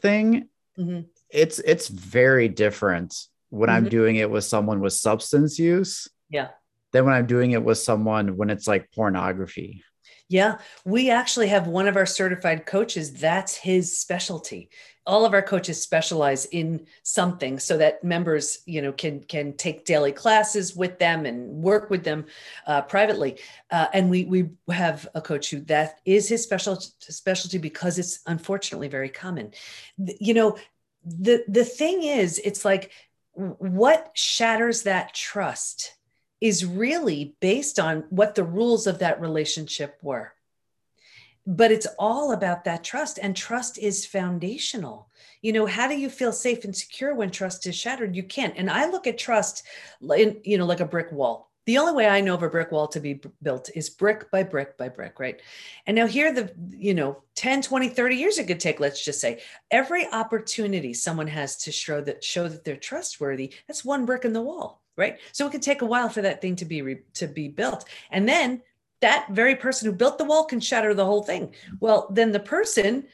thing, 0.00 0.48
mm-hmm. 0.78 1.02
it's 1.30 1.58
it's 1.60 1.88
very 1.88 2.48
different 2.48 3.14
when 3.50 3.68
mm-hmm. 3.68 3.76
I'm 3.76 3.88
doing 3.88 4.16
it 4.16 4.30
with 4.30 4.44
someone 4.44 4.80
with 4.80 4.92
substance 4.92 5.58
use. 5.58 6.08
Yeah. 6.28 6.48
Than 6.92 7.04
when 7.06 7.14
I'm 7.14 7.26
doing 7.26 7.52
it 7.52 7.62
with 7.64 7.78
someone 7.78 8.36
when 8.36 8.50
it's 8.50 8.68
like 8.68 8.90
pornography. 8.92 9.82
Yeah, 10.28 10.58
we 10.84 11.10
actually 11.10 11.48
have 11.48 11.66
one 11.66 11.86
of 11.86 11.96
our 11.96 12.06
certified 12.06 12.66
coaches, 12.66 13.12
that's 13.12 13.56
his 13.56 13.98
specialty. 13.98 14.70
All 15.06 15.24
of 15.24 15.34
our 15.34 15.42
coaches 15.42 15.82
specialize 15.82 16.46
in 16.46 16.86
something 17.02 17.58
so 17.58 17.76
that 17.78 18.02
members, 18.02 18.60
you 18.66 18.82
know, 18.82 18.92
can 18.92 19.20
can 19.22 19.56
take 19.56 19.84
daily 19.84 20.12
classes 20.12 20.74
with 20.74 20.98
them 20.98 21.26
and 21.26 21.50
work 21.50 21.90
with 21.90 22.04
them 22.04 22.26
uh, 22.66 22.82
privately. 22.82 23.38
Uh, 23.70 23.86
and 23.92 24.10
we 24.10 24.24
we 24.24 24.48
have 24.70 25.06
a 25.14 25.20
coach 25.20 25.50
who 25.50 25.60
that 25.60 26.00
is 26.04 26.28
his 26.28 26.42
special 26.42 26.76
specialty 26.98 27.58
because 27.58 27.98
it's 27.98 28.20
unfortunately 28.26 28.88
very 28.88 29.10
common. 29.10 29.52
You 29.96 30.34
know, 30.34 30.56
the 31.04 31.44
the 31.48 31.64
thing 31.64 32.02
is, 32.02 32.40
it's 32.42 32.64
like 32.64 32.90
what 33.34 34.10
shatters 34.14 34.82
that 34.84 35.14
trust 35.14 35.94
is 36.40 36.64
really 36.64 37.34
based 37.40 37.78
on 37.78 38.04
what 38.10 38.34
the 38.34 38.44
rules 38.44 38.86
of 38.86 38.98
that 38.98 39.18
relationship 39.18 39.98
were. 40.02 40.33
But 41.46 41.70
it's 41.70 41.86
all 41.98 42.32
about 42.32 42.64
that 42.64 42.84
trust, 42.84 43.18
and 43.20 43.36
trust 43.36 43.78
is 43.78 44.06
foundational. 44.06 45.08
You 45.42 45.52
know, 45.52 45.66
how 45.66 45.88
do 45.88 45.98
you 45.98 46.08
feel 46.08 46.32
safe 46.32 46.64
and 46.64 46.74
secure 46.74 47.14
when 47.14 47.30
trust 47.30 47.66
is 47.66 47.76
shattered? 47.76 48.16
You 48.16 48.22
can't. 48.22 48.54
And 48.56 48.70
I 48.70 48.88
look 48.88 49.06
at 49.06 49.18
trust, 49.18 49.64
in, 50.16 50.40
you 50.44 50.56
know, 50.56 50.64
like 50.64 50.80
a 50.80 50.86
brick 50.86 51.12
wall. 51.12 51.50
The 51.66 51.78
only 51.78 51.94
way 51.94 52.06
I 52.06 52.20
know 52.20 52.34
of 52.34 52.42
a 52.42 52.48
brick 52.48 52.72
wall 52.72 52.88
to 52.88 53.00
be 53.00 53.20
built 53.42 53.70
is 53.74 53.88
brick 53.88 54.30
by 54.30 54.42
brick 54.42 54.76
by 54.76 54.90
brick, 54.90 55.18
right? 55.18 55.40
And 55.86 55.94
now 55.94 56.06
here 56.06 56.32
the, 56.32 56.52
you 56.70 56.92
know, 56.92 57.22
10, 57.36 57.62
20, 57.62 57.88
30 57.88 58.16
years 58.16 58.38
it 58.38 58.46
could 58.46 58.60
take, 58.60 58.80
let's 58.80 59.02
just 59.02 59.20
say, 59.20 59.40
every 59.70 60.06
opportunity 60.12 60.92
someone 60.92 61.26
has 61.26 61.56
to 61.58 61.72
show 61.72 62.02
that 62.02 62.22
show 62.22 62.48
that 62.48 62.64
they're 62.64 62.76
trustworthy, 62.76 63.54
that's 63.66 63.84
one 63.84 64.04
brick 64.04 64.24
in 64.24 64.32
the 64.32 64.42
wall 64.42 64.82
right? 64.96 65.18
So 65.32 65.46
it 65.46 65.50
could 65.50 65.62
take 65.62 65.82
a 65.82 65.86
while 65.86 66.08
for 66.08 66.22
that 66.22 66.40
thing 66.40 66.56
to 66.56 66.64
be 66.64 66.82
re- 66.82 67.02
to 67.14 67.26
be 67.26 67.48
built, 67.48 67.88
and 68.10 68.28
then 68.28 68.62
that 69.04 69.28
very 69.30 69.54
person 69.54 69.84
who 69.86 69.94
built 69.94 70.16
the 70.16 70.24
wall 70.24 70.44
can 70.46 70.60
shatter 70.60 70.94
the 70.94 71.04
whole 71.04 71.22
thing. 71.22 71.54
Well, 71.78 72.08
then 72.10 72.32
the 72.32 72.40
person 72.40 73.04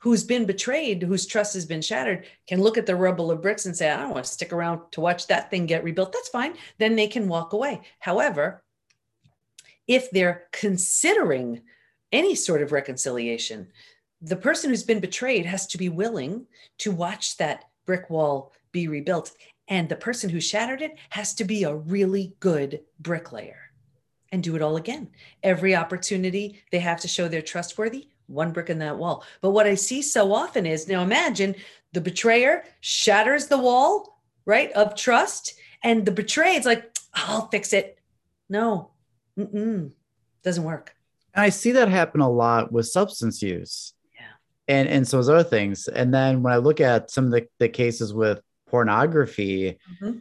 who's 0.00 0.24
been 0.24 0.44
betrayed, 0.44 1.02
whose 1.02 1.24
trust 1.24 1.54
has 1.54 1.64
been 1.64 1.80
shattered, 1.80 2.26
can 2.48 2.60
look 2.60 2.76
at 2.76 2.86
the 2.86 2.96
rubble 2.96 3.30
of 3.30 3.42
bricks 3.42 3.64
and 3.64 3.76
say, 3.76 3.88
"I 3.88 3.96
don't 3.96 4.10
want 4.10 4.26
to 4.26 4.32
stick 4.32 4.52
around 4.52 4.80
to 4.90 5.00
watch 5.00 5.28
that 5.28 5.48
thing 5.48 5.66
get 5.66 5.84
rebuilt." 5.84 6.12
That's 6.12 6.28
fine. 6.28 6.54
Then 6.78 6.96
they 6.96 7.06
can 7.06 7.28
walk 7.28 7.52
away. 7.52 7.82
However, 8.00 8.64
if 9.86 10.10
they're 10.10 10.48
considering 10.50 11.62
any 12.10 12.34
sort 12.34 12.60
of 12.60 12.72
reconciliation, 12.72 13.68
the 14.20 14.36
person 14.36 14.70
who's 14.70 14.82
been 14.82 15.00
betrayed 15.00 15.46
has 15.46 15.66
to 15.68 15.78
be 15.78 15.88
willing 15.88 16.46
to 16.78 16.90
watch 16.90 17.36
that 17.36 17.64
brick 17.84 18.10
wall 18.10 18.52
be 18.72 18.88
rebuilt 18.88 19.32
And 19.68 19.88
the 19.88 19.96
person 19.96 20.30
who 20.30 20.40
shattered 20.40 20.80
it 20.80 20.96
has 21.10 21.34
to 21.34 21.44
be 21.44 21.64
a 21.64 21.74
really 21.74 22.34
good 22.40 22.80
bricklayer 23.00 23.65
and 24.36 24.42
do 24.42 24.54
it 24.54 24.60
all 24.60 24.76
again. 24.76 25.08
Every 25.42 25.74
opportunity 25.74 26.62
they 26.70 26.78
have 26.80 27.00
to 27.00 27.08
show 27.08 27.26
they're 27.26 27.40
trustworthy, 27.40 28.08
one 28.26 28.52
brick 28.52 28.68
in 28.68 28.80
that 28.80 28.98
wall. 28.98 29.24
But 29.40 29.52
what 29.52 29.66
I 29.66 29.76
see 29.76 30.02
so 30.02 30.34
often 30.34 30.66
is 30.66 30.86
now 30.86 31.02
imagine 31.02 31.54
the 31.94 32.02
betrayer 32.02 32.64
shatters 32.80 33.46
the 33.46 33.56
wall, 33.56 34.20
right, 34.44 34.70
of 34.72 34.94
trust, 34.94 35.54
and 35.82 36.04
the 36.04 36.12
betrayed 36.12 36.58
is 36.58 36.66
like, 36.66 36.94
I'll 37.14 37.48
fix 37.48 37.72
it. 37.72 37.98
No, 38.50 38.90
Mm-mm. 39.38 39.92
doesn't 40.44 40.64
work. 40.64 40.94
And 41.32 41.42
I 41.42 41.48
see 41.48 41.72
that 41.72 41.88
happen 41.88 42.20
a 42.20 42.28
lot 42.28 42.70
with 42.70 42.86
substance 42.86 43.40
use. 43.40 43.94
Yeah. 44.14 44.26
And 44.68 44.86
and 44.86 45.04
of 45.04 45.10
those 45.10 45.30
other 45.30 45.44
things. 45.44 45.88
And 45.88 46.12
then 46.12 46.42
when 46.42 46.52
I 46.52 46.58
look 46.58 46.82
at 46.82 47.10
some 47.10 47.24
of 47.24 47.30
the, 47.30 47.48
the 47.58 47.70
cases 47.70 48.12
with 48.12 48.42
pornography, 48.68 49.78
mm-hmm. 50.02 50.18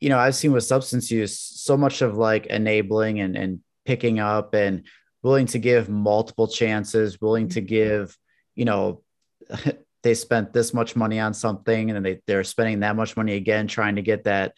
You 0.00 0.08
know, 0.08 0.18
I've 0.18 0.34
seen 0.34 0.52
with 0.52 0.64
substance 0.64 1.10
use 1.10 1.38
so 1.38 1.76
much 1.76 2.02
of 2.02 2.16
like 2.16 2.46
enabling 2.46 3.20
and, 3.20 3.36
and 3.36 3.60
picking 3.84 4.18
up 4.18 4.54
and 4.54 4.84
willing 5.22 5.46
to 5.46 5.58
give 5.58 5.88
multiple 5.88 6.48
chances, 6.48 7.20
willing 7.20 7.48
to 7.48 7.60
mm-hmm. 7.60 7.66
give, 7.66 8.18
you 8.54 8.64
know, 8.64 9.02
they 10.02 10.14
spent 10.14 10.52
this 10.52 10.72
much 10.72 10.94
money 10.94 11.18
on 11.18 11.34
something 11.34 11.90
and 11.90 12.04
they, 12.04 12.20
they're 12.26 12.44
spending 12.44 12.80
that 12.80 12.96
much 12.96 13.16
money 13.16 13.34
again 13.34 13.66
trying 13.66 13.96
to 13.96 14.02
get 14.02 14.24
that 14.24 14.54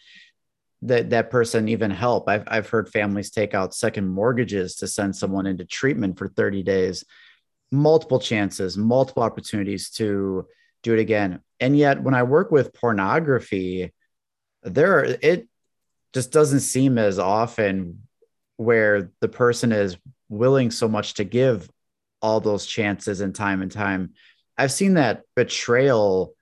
that 0.81 1.09
that 1.09 1.29
person 1.29 1.67
even 1.67 1.91
help. 1.91 2.29
I've 2.29 2.43
I've 2.47 2.69
heard 2.69 2.89
families 2.89 3.31
take 3.31 3.53
out 3.53 3.73
second 3.73 4.07
mortgages 4.07 4.75
to 4.75 4.87
send 4.87 5.15
someone 5.15 5.45
into 5.45 5.65
treatment 5.65 6.17
for 6.17 6.29
30 6.29 6.63
days, 6.63 7.03
multiple 7.71 8.19
chances, 8.19 8.77
multiple 8.77 9.23
opportunities 9.23 9.89
to 9.91 10.47
do 10.83 10.93
it 10.93 10.99
again. 10.99 11.41
And 11.59 11.77
yet 11.77 12.01
when 12.01 12.13
I 12.13 12.23
work 12.23 12.51
with 12.51 12.73
pornography, 12.73 13.91
there 14.63 15.03
it 15.03 15.47
just 16.13 16.31
doesn't 16.31 16.61
seem 16.61 16.97
as 16.97 17.19
often 17.19 18.03
where 18.57 19.11
the 19.21 19.27
person 19.27 19.71
is 19.71 19.97
willing 20.27 20.71
so 20.71 20.87
much 20.87 21.15
to 21.15 21.23
give 21.23 21.69
all 22.21 22.39
those 22.39 22.65
chances 22.65 23.21
and 23.21 23.33
time 23.33 23.61
and 23.61 23.71
time. 23.71 24.13
I've 24.57 24.71
seen 24.71 24.95
that 24.95 25.23
betrayal 25.35 26.33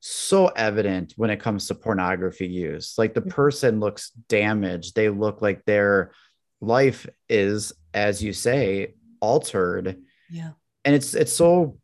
so 0.00 0.48
evident 0.48 1.14
when 1.16 1.30
it 1.30 1.40
comes 1.40 1.68
to 1.68 1.74
pornography 1.74 2.46
use. 2.46 2.94
Like 2.98 3.14
the 3.14 3.20
mm-hmm. 3.20 3.30
person 3.30 3.80
looks 3.80 4.10
damaged. 4.28 4.94
They 4.94 5.08
look 5.08 5.42
like 5.42 5.64
their 5.64 6.12
life 6.60 7.06
is, 7.28 7.72
as 7.92 8.22
you 8.22 8.32
say, 8.32 8.94
altered. 9.20 10.02
Yeah. 10.30 10.50
And 10.84 10.94
it's 10.94 11.14
it's 11.14 11.32
so 11.32 11.78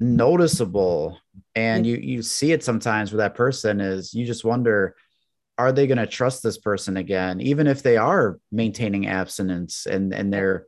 noticeable. 0.00 1.18
And 1.54 1.86
you 1.86 1.96
you 1.96 2.22
see 2.22 2.52
it 2.52 2.64
sometimes 2.64 3.12
with 3.12 3.18
that 3.18 3.34
person 3.34 3.80
is, 3.80 4.14
you 4.14 4.24
just 4.24 4.44
wonder, 4.44 4.96
are 5.58 5.72
they 5.72 5.86
going 5.86 5.98
to 5.98 6.06
trust 6.06 6.42
this 6.42 6.56
person 6.56 6.96
again? 6.96 7.40
Even 7.40 7.66
if 7.66 7.82
they 7.82 7.98
are 7.98 8.38
maintaining 8.50 9.06
abstinence 9.06 9.86
and 9.86 10.14
and 10.14 10.32
they're 10.32 10.66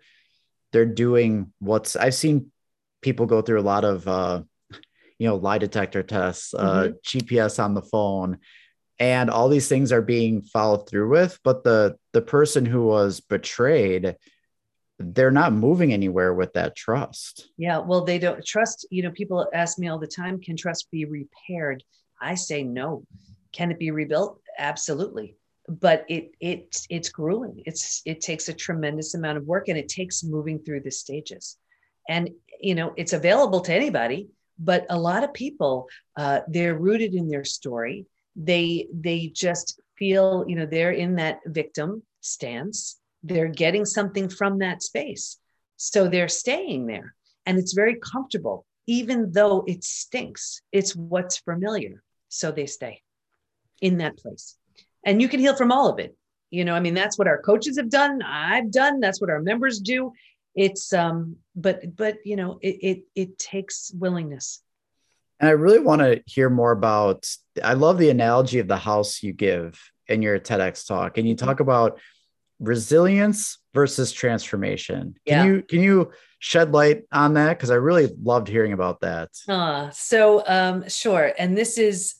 they're 0.74 0.84
doing 0.84 1.52
what's 1.60 1.94
i've 1.94 2.14
seen 2.14 2.50
people 3.00 3.26
go 3.26 3.40
through 3.40 3.60
a 3.60 3.62
lot 3.62 3.84
of 3.84 4.06
uh 4.08 4.42
you 5.18 5.28
know 5.28 5.36
lie 5.36 5.56
detector 5.56 6.02
tests 6.02 6.52
uh 6.52 6.88
mm-hmm. 6.88 7.18
gps 7.18 7.62
on 7.62 7.74
the 7.74 7.82
phone 7.82 8.38
and 8.98 9.30
all 9.30 9.48
these 9.48 9.68
things 9.68 9.92
are 9.92 10.02
being 10.02 10.42
followed 10.42 10.88
through 10.88 11.08
with 11.08 11.38
but 11.44 11.62
the 11.62 11.96
the 12.12 12.20
person 12.20 12.66
who 12.66 12.84
was 12.84 13.20
betrayed 13.20 14.16
they're 15.12 15.30
not 15.30 15.52
moving 15.52 15.92
anywhere 15.92 16.32
with 16.34 16.52
that 16.54 16.76
trust. 16.76 17.50
Yeah 17.56 17.78
well 17.78 18.04
they 18.04 18.18
don't 18.18 18.44
trust 18.44 18.86
you 18.90 19.02
know 19.02 19.10
people 19.10 19.46
ask 19.52 19.78
me 19.78 19.88
all 19.88 19.98
the 19.98 20.06
time 20.06 20.40
can 20.40 20.56
trust 20.56 20.90
be 20.90 21.04
repaired? 21.04 21.82
I 22.20 22.34
say 22.34 22.62
no. 22.62 23.04
Can 23.52 23.70
it 23.70 23.78
be 23.78 23.90
rebuilt? 23.90 24.40
Absolutely. 24.58 25.36
But 25.68 26.04
it 26.08 26.32
it 26.40 26.86
it's 26.90 27.08
grueling. 27.08 27.62
It's 27.66 28.02
it 28.04 28.20
takes 28.20 28.48
a 28.48 28.54
tremendous 28.54 29.14
amount 29.14 29.38
of 29.38 29.46
work 29.46 29.68
and 29.68 29.78
it 29.78 29.88
takes 29.88 30.24
moving 30.24 30.58
through 30.58 30.80
the 30.80 30.90
stages. 30.90 31.56
And 32.08 32.30
you 32.60 32.74
know 32.74 32.92
it's 32.96 33.12
available 33.12 33.60
to 33.62 33.74
anybody 33.74 34.28
but 34.58 34.86
a 34.90 34.98
lot 34.98 35.24
of 35.24 35.34
people 35.34 35.88
uh, 36.16 36.40
they're 36.48 36.76
rooted 36.76 37.14
in 37.14 37.28
their 37.28 37.44
story. 37.44 38.06
They 38.36 38.88
they 38.92 39.28
just 39.28 39.80
feel 39.98 40.44
you 40.46 40.56
know 40.56 40.66
they're 40.66 40.92
in 40.92 41.16
that 41.16 41.40
victim 41.46 42.02
stance 42.20 42.96
they're 43.24 43.48
getting 43.48 43.84
something 43.84 44.28
from 44.28 44.58
that 44.58 44.82
space 44.82 45.38
so 45.76 46.06
they're 46.06 46.28
staying 46.28 46.86
there 46.86 47.14
and 47.46 47.58
it's 47.58 47.72
very 47.72 47.96
comfortable 47.96 48.64
even 48.86 49.32
though 49.32 49.64
it 49.66 49.82
stinks 49.82 50.62
it's 50.70 50.94
what's 50.94 51.38
familiar 51.38 52.02
so 52.28 52.52
they 52.52 52.66
stay 52.66 53.00
in 53.80 53.98
that 53.98 54.16
place. 54.16 54.56
And 55.04 55.20
you 55.20 55.28
can 55.28 55.40
heal 55.40 55.54
from 55.54 55.70
all 55.70 55.88
of 55.88 55.98
it. 55.98 56.16
You 56.50 56.64
know, 56.64 56.74
I 56.74 56.80
mean, 56.80 56.94
that's 56.94 57.18
what 57.18 57.28
our 57.28 57.40
coaches 57.40 57.76
have 57.76 57.90
done. 57.90 58.22
I've 58.22 58.70
done. 58.70 59.00
That's 59.00 59.20
what 59.20 59.30
our 59.30 59.40
members 59.40 59.80
do. 59.80 60.12
It's 60.54 60.92
um, 60.92 61.36
but 61.54 61.96
but 61.96 62.18
you 62.24 62.36
know, 62.36 62.58
it 62.62 62.76
it 62.80 62.98
it 63.14 63.38
takes 63.38 63.92
willingness. 63.94 64.62
And 65.40 65.48
I 65.48 65.52
really 65.52 65.80
want 65.80 66.00
to 66.00 66.22
hear 66.26 66.48
more 66.48 66.70
about. 66.70 67.28
I 67.62 67.74
love 67.74 67.98
the 67.98 68.10
analogy 68.10 68.60
of 68.60 68.68
the 68.68 68.76
house 68.76 69.22
you 69.22 69.32
give 69.32 69.80
in 70.06 70.22
your 70.22 70.38
TEDx 70.38 70.86
talk, 70.86 71.18
and 71.18 71.28
you 71.28 71.34
talk 71.34 71.58
about 71.58 71.98
resilience 72.60 73.58
versus 73.72 74.12
transformation. 74.12 75.14
Can 75.26 75.38
yeah. 75.38 75.44
you 75.44 75.62
can 75.62 75.80
you 75.80 76.12
shed 76.38 76.72
light 76.72 77.04
on 77.12 77.34
that? 77.34 77.58
Because 77.58 77.70
I 77.70 77.76
really 77.76 78.10
loved 78.22 78.48
hearing 78.48 78.72
about 78.72 79.00
that. 79.00 79.30
Uh, 79.48 79.90
so 79.90 80.42
um, 80.46 80.88
sure. 80.88 81.32
And 81.38 81.56
this 81.56 81.78
is 81.78 82.16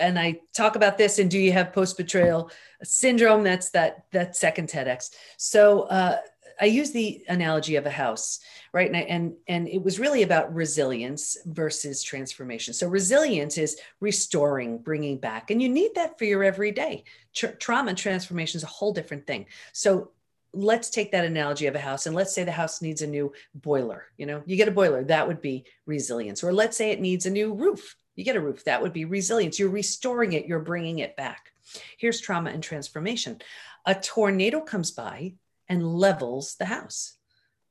and 0.00 0.18
I 0.18 0.40
talk 0.54 0.76
about 0.76 0.96
this 0.96 1.18
and 1.18 1.30
do 1.30 1.38
you 1.38 1.52
have 1.52 1.72
post 1.72 1.96
betrayal 1.96 2.50
syndrome? 2.82 3.42
That's 3.42 3.70
that 3.70 4.04
that 4.12 4.36
second 4.36 4.68
TEDx. 4.68 5.10
So 5.38 5.82
uh, 5.82 6.18
I 6.60 6.66
use 6.66 6.90
the 6.90 7.24
analogy 7.28 7.76
of 7.76 7.86
a 7.86 7.90
house, 7.90 8.40
right? 8.72 8.88
And, 8.88 8.96
I, 8.96 9.00
and 9.00 9.34
and 9.48 9.68
it 9.68 9.82
was 9.82 9.98
really 9.98 10.22
about 10.22 10.54
resilience 10.54 11.36
versus 11.46 12.02
transformation. 12.02 12.74
So 12.74 12.88
resilience 12.88 13.58
is 13.58 13.78
restoring, 14.00 14.78
bringing 14.78 15.18
back, 15.18 15.50
and 15.50 15.60
you 15.60 15.68
need 15.68 15.92
that 15.94 16.18
for 16.18 16.24
your 16.24 16.44
everyday. 16.44 17.04
Tra- 17.34 17.56
trauma 17.56 17.94
transformation 17.94 18.58
is 18.58 18.64
a 18.64 18.68
whole 18.68 18.92
different 18.92 19.26
thing. 19.26 19.46
So 19.72 20.10
let's 20.52 20.88
take 20.88 21.12
that 21.12 21.24
analogy 21.24 21.66
of 21.66 21.74
a 21.74 21.78
house 21.78 22.06
and 22.06 22.14
let's 22.14 22.34
say 22.34 22.42
the 22.42 22.52
house 22.52 22.80
needs 22.80 23.02
a 23.02 23.06
new 23.06 23.30
boiler 23.56 24.06
you 24.16 24.24
know 24.24 24.42
you 24.46 24.56
get 24.56 24.68
a 24.68 24.70
boiler 24.70 25.04
that 25.04 25.26
would 25.28 25.42
be 25.42 25.66
resilience 25.84 26.42
or 26.42 26.50
let's 26.50 26.78
say 26.78 26.90
it 26.90 27.00
needs 27.00 27.26
a 27.26 27.30
new 27.30 27.52
roof 27.52 27.94
you 28.16 28.24
get 28.24 28.36
a 28.36 28.40
roof. 28.40 28.64
That 28.64 28.82
would 28.82 28.92
be 28.92 29.04
resilience. 29.04 29.58
You're 29.58 29.68
restoring 29.68 30.32
it, 30.32 30.46
you're 30.46 30.58
bringing 30.58 30.98
it 30.98 31.16
back. 31.16 31.52
Here's 31.98 32.20
trauma 32.20 32.50
and 32.50 32.62
transformation 32.62 33.40
a 33.84 33.94
tornado 33.94 34.60
comes 34.60 34.90
by 34.90 35.34
and 35.68 35.86
levels 35.86 36.56
the 36.56 36.64
house. 36.64 37.14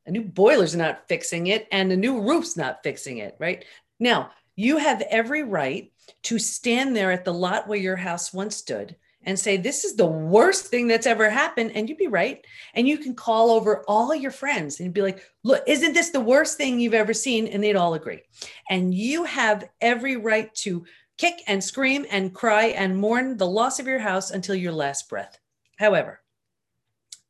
A 0.06 0.12
new 0.12 0.24
boiler's 0.24 0.76
not 0.76 1.08
fixing 1.08 1.48
it, 1.48 1.68
and 1.72 1.92
a 1.92 1.98
new 1.98 2.22
roof's 2.22 2.56
not 2.56 2.84
fixing 2.84 3.18
it, 3.18 3.36
right? 3.40 3.66
Now, 4.00 4.32
you 4.56 4.78
have 4.78 5.02
every 5.02 5.44
right 5.44 5.92
to 6.24 6.40
stand 6.40 6.96
there 6.96 7.12
at 7.12 7.26
the 7.26 7.34
lot 7.34 7.68
where 7.68 7.80
your 7.80 7.96
house 7.96 8.34
once 8.34 8.56
stood 8.56 8.96
and 9.24 9.38
say, 9.38 9.58
This 9.58 9.84
is 9.84 9.96
the 9.96 10.06
worst 10.06 10.68
thing 10.68 10.88
that's 10.88 11.08
ever 11.08 11.30
happened. 11.30 11.72
And 11.76 11.90
you'd 11.90 11.98
be 11.98 12.08
right. 12.08 12.46
And 12.74 12.88
you 12.88 12.98
can 12.98 13.16
call 13.16 13.52
over 13.52 13.84
all 13.88 14.14
your 14.14 14.32
friends 14.32 14.80
and 14.80 14.94
be 14.94 15.02
like, 15.02 15.24
Look, 15.44 15.64
isn't 15.68 15.94
this 15.94 16.12
the 16.12 16.20
worst 16.20 16.58
thing 16.58 16.80
you've 16.80 16.94
ever 16.94 17.14
seen? 17.14 17.48
And 17.48 17.64
they'd 17.64 17.76
all 17.76 17.96
agree. 17.96 18.22
And 18.70 18.94
you 18.94 19.24
have 19.24 19.68
every 19.82 20.16
right 20.16 20.54
to 20.56 20.86
kick 21.18 21.42
and 21.48 21.64
scream 21.64 22.06
and 22.12 22.34
cry 22.34 22.66
and 22.66 22.98
mourn 22.98 23.38
the 23.38 23.48
loss 23.48 23.80
of 23.80 23.88
your 23.88 24.00
house 24.00 24.32
until 24.32 24.56
your 24.56 24.74
last 24.74 25.10
breath. 25.10 25.38
However, 25.78 26.22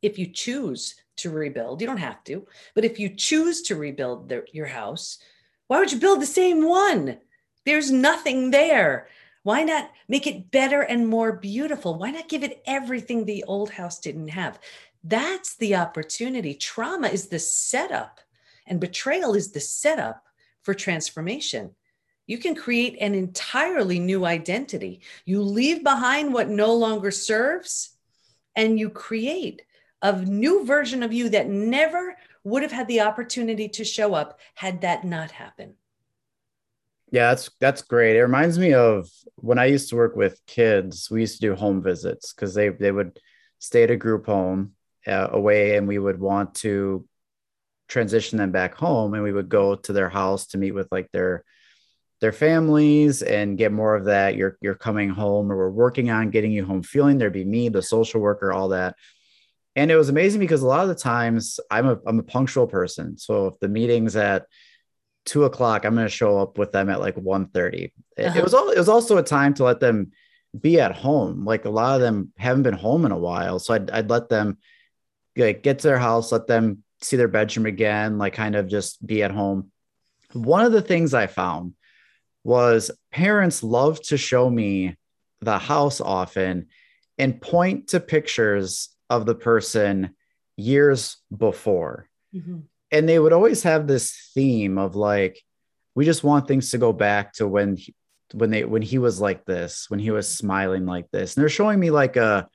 if 0.05 0.19
you 0.19 0.27
choose 0.27 0.95
to 1.17 1.29
rebuild, 1.29 1.81
you 1.81 1.87
don't 1.87 1.97
have 1.97 2.23
to, 2.25 2.45
but 2.73 2.85
if 2.85 2.99
you 2.99 3.09
choose 3.09 3.61
to 3.63 3.75
rebuild 3.75 4.29
the, 4.29 4.45
your 4.51 4.67
house, 4.67 5.19
why 5.67 5.79
would 5.79 5.91
you 5.91 5.99
build 5.99 6.21
the 6.21 6.25
same 6.25 6.67
one? 6.67 7.17
There's 7.65 7.91
nothing 7.91 8.51
there. 8.51 9.07
Why 9.43 9.63
not 9.63 9.91
make 10.07 10.27
it 10.27 10.51
better 10.51 10.81
and 10.81 11.07
more 11.07 11.33
beautiful? 11.33 11.97
Why 11.97 12.11
not 12.11 12.29
give 12.29 12.43
it 12.43 12.61
everything 12.65 13.25
the 13.25 13.43
old 13.43 13.71
house 13.71 13.99
didn't 13.99 14.29
have? 14.29 14.59
That's 15.03 15.55
the 15.55 15.75
opportunity. 15.75 16.55
Trauma 16.55 17.07
is 17.07 17.27
the 17.27 17.39
setup, 17.39 18.19
and 18.65 18.79
betrayal 18.79 19.35
is 19.35 19.51
the 19.51 19.59
setup 19.59 20.23
for 20.63 20.73
transformation. 20.73 21.75
You 22.27 22.39
can 22.39 22.55
create 22.55 22.97
an 22.99 23.13
entirely 23.13 23.99
new 23.99 24.25
identity. 24.25 25.01
You 25.25 25.43
leave 25.43 25.83
behind 25.83 26.33
what 26.33 26.49
no 26.49 26.73
longer 26.73 27.11
serves, 27.11 27.91
and 28.55 28.79
you 28.79 28.89
create 28.89 29.61
a 30.01 30.13
new 30.21 30.65
version 30.65 31.03
of 31.03 31.13
you 31.13 31.29
that 31.29 31.47
never 31.47 32.15
would 32.43 32.61
have 32.61 32.71
had 32.71 32.87
the 32.87 33.01
opportunity 33.01 33.67
to 33.69 33.83
show 33.83 34.13
up 34.13 34.39
had 34.53 34.81
that 34.81 35.03
not 35.03 35.31
happened. 35.31 35.73
Yeah, 37.11 37.29
that's 37.29 37.49
that's 37.59 37.81
great. 37.81 38.15
It 38.15 38.21
reminds 38.21 38.59
me 38.59 38.73
of 38.73 39.09
when 39.35 39.59
I 39.59 39.65
used 39.65 39.89
to 39.89 39.95
work 39.95 40.15
with 40.15 40.41
kids. 40.47 41.09
We 41.09 41.21
used 41.21 41.35
to 41.35 41.47
do 41.47 41.55
home 41.55 41.81
visits 41.81 42.33
because 42.33 42.53
they 42.53 42.69
they 42.69 42.91
would 42.91 43.19
stay 43.59 43.83
at 43.83 43.91
a 43.91 43.95
group 43.95 44.25
home 44.25 44.73
uh, 45.07 45.29
away, 45.31 45.77
and 45.77 45.87
we 45.87 45.99
would 45.99 46.19
want 46.19 46.55
to 46.55 47.07
transition 47.87 48.37
them 48.37 48.51
back 48.51 48.75
home, 48.75 49.13
and 49.13 49.23
we 49.23 49.31
would 49.31 49.49
go 49.49 49.75
to 49.75 49.93
their 49.93 50.09
house 50.09 50.47
to 50.47 50.57
meet 50.57 50.71
with 50.71 50.87
like 50.91 51.11
their 51.11 51.43
their 52.21 52.31
families 52.31 53.21
and 53.21 53.57
get 53.57 53.71
more 53.71 53.95
of 53.95 54.05
that 54.05 54.35
you're 54.35 54.57
you're 54.61 54.75
coming 54.75 55.09
home 55.09 55.51
or 55.51 55.57
we're 55.57 55.69
working 55.69 56.09
on 56.09 56.29
getting 56.29 56.51
you 56.51 56.65
home 56.65 56.81
feeling 56.81 57.17
there'd 57.17 57.33
be 57.33 57.43
me 57.43 57.69
the 57.69 57.81
social 57.81 58.21
worker 58.21 58.53
all 58.53 58.69
that 58.69 58.95
and 59.75 59.91
it 59.91 59.97
was 59.97 60.09
amazing 60.09 60.39
because 60.39 60.61
a 60.61 60.67
lot 60.67 60.83
of 60.83 60.89
the 60.89 60.95
times 60.95 61.59
i'm 61.69 61.87
a 61.87 61.99
i'm 62.05 62.19
a 62.19 62.23
punctual 62.23 62.67
person. 62.67 63.17
So 63.17 63.47
if 63.47 63.59
the 63.59 63.67
meeting's 63.67 64.15
at 64.15 64.45
two 65.25 65.43
o'clock 65.43 65.85
i'm 65.85 65.95
going 65.95 66.05
to 66.05 66.09
show 66.09 66.37
up 66.39 66.57
with 66.57 66.71
them 66.71 66.89
at 66.89 66.99
like 66.99 67.15
1 67.15 67.47
30 67.47 67.91
uh-huh. 68.19 68.33
it 68.37 68.43
was 68.43 68.53
all 68.53 68.69
it 68.69 68.77
was 68.77 68.89
also 68.89 69.17
a 69.17 69.23
time 69.23 69.53
to 69.55 69.63
let 69.63 69.79
them 69.79 70.11
be 70.59 70.79
at 70.79 70.95
home. 70.95 71.43
Like 71.43 71.65
a 71.65 71.69
lot 71.69 71.95
of 71.95 72.01
them 72.01 72.31
haven't 72.37 72.63
been 72.63 72.73
home 72.73 73.05
in 73.05 73.11
a 73.11 73.17
while. 73.17 73.59
So 73.59 73.73
i'd, 73.73 73.89
I'd 73.91 74.09
let 74.09 74.29
them 74.29 74.57
like 75.35 75.63
get 75.63 75.79
to 75.79 75.87
their 75.87 75.99
house 75.99 76.31
let 76.31 76.47
them 76.47 76.83
see 77.01 77.17
their 77.17 77.27
bedroom 77.27 77.65
again 77.65 78.17
like 78.17 78.33
kind 78.33 78.55
of 78.55 78.67
just 78.67 79.05
be 79.05 79.23
at 79.23 79.31
home. 79.31 79.71
One 80.31 80.65
of 80.65 80.71
the 80.71 80.81
things 80.81 81.13
i 81.13 81.27
found 81.27 81.73
was 82.43 82.91
parents 83.11 83.63
love 83.63 84.01
to 84.03 84.17
show 84.17 84.49
me 84.49 84.95
the 85.41 85.57
house 85.57 85.99
often 85.99 86.67
and 87.17 87.41
point 87.41 87.89
to 87.89 87.99
pictures 87.99 88.94
of 89.09 89.25
the 89.25 89.35
person 89.35 90.15
years 90.57 91.17
before. 91.35 92.07
Mm-hmm. 92.33 92.59
And 92.91 93.09
they 93.09 93.19
would 93.19 93.33
always 93.33 93.63
have 93.63 93.87
this 93.87 94.31
theme 94.33 94.77
of 94.77 94.95
like, 94.95 95.41
we 95.95 96.05
just 96.05 96.23
want 96.23 96.47
things 96.47 96.71
to 96.71 96.77
go 96.77 96.93
back 96.93 97.33
to 97.33 97.47
when 97.47 97.77
he, 97.77 97.93
when 98.33 98.49
they 98.49 98.65
when 98.65 98.81
he 98.81 98.97
was 98.97 99.21
like 99.21 99.45
this, 99.45 99.85
when 99.89 99.99
he 99.99 100.11
was 100.11 100.27
smiling 100.29 100.85
like 100.85 101.09
this. 101.11 101.35
And 101.35 101.41
they're 101.41 101.49
showing 101.49 101.79
me 101.79 101.91
like 101.91 102.15
a 102.15 102.47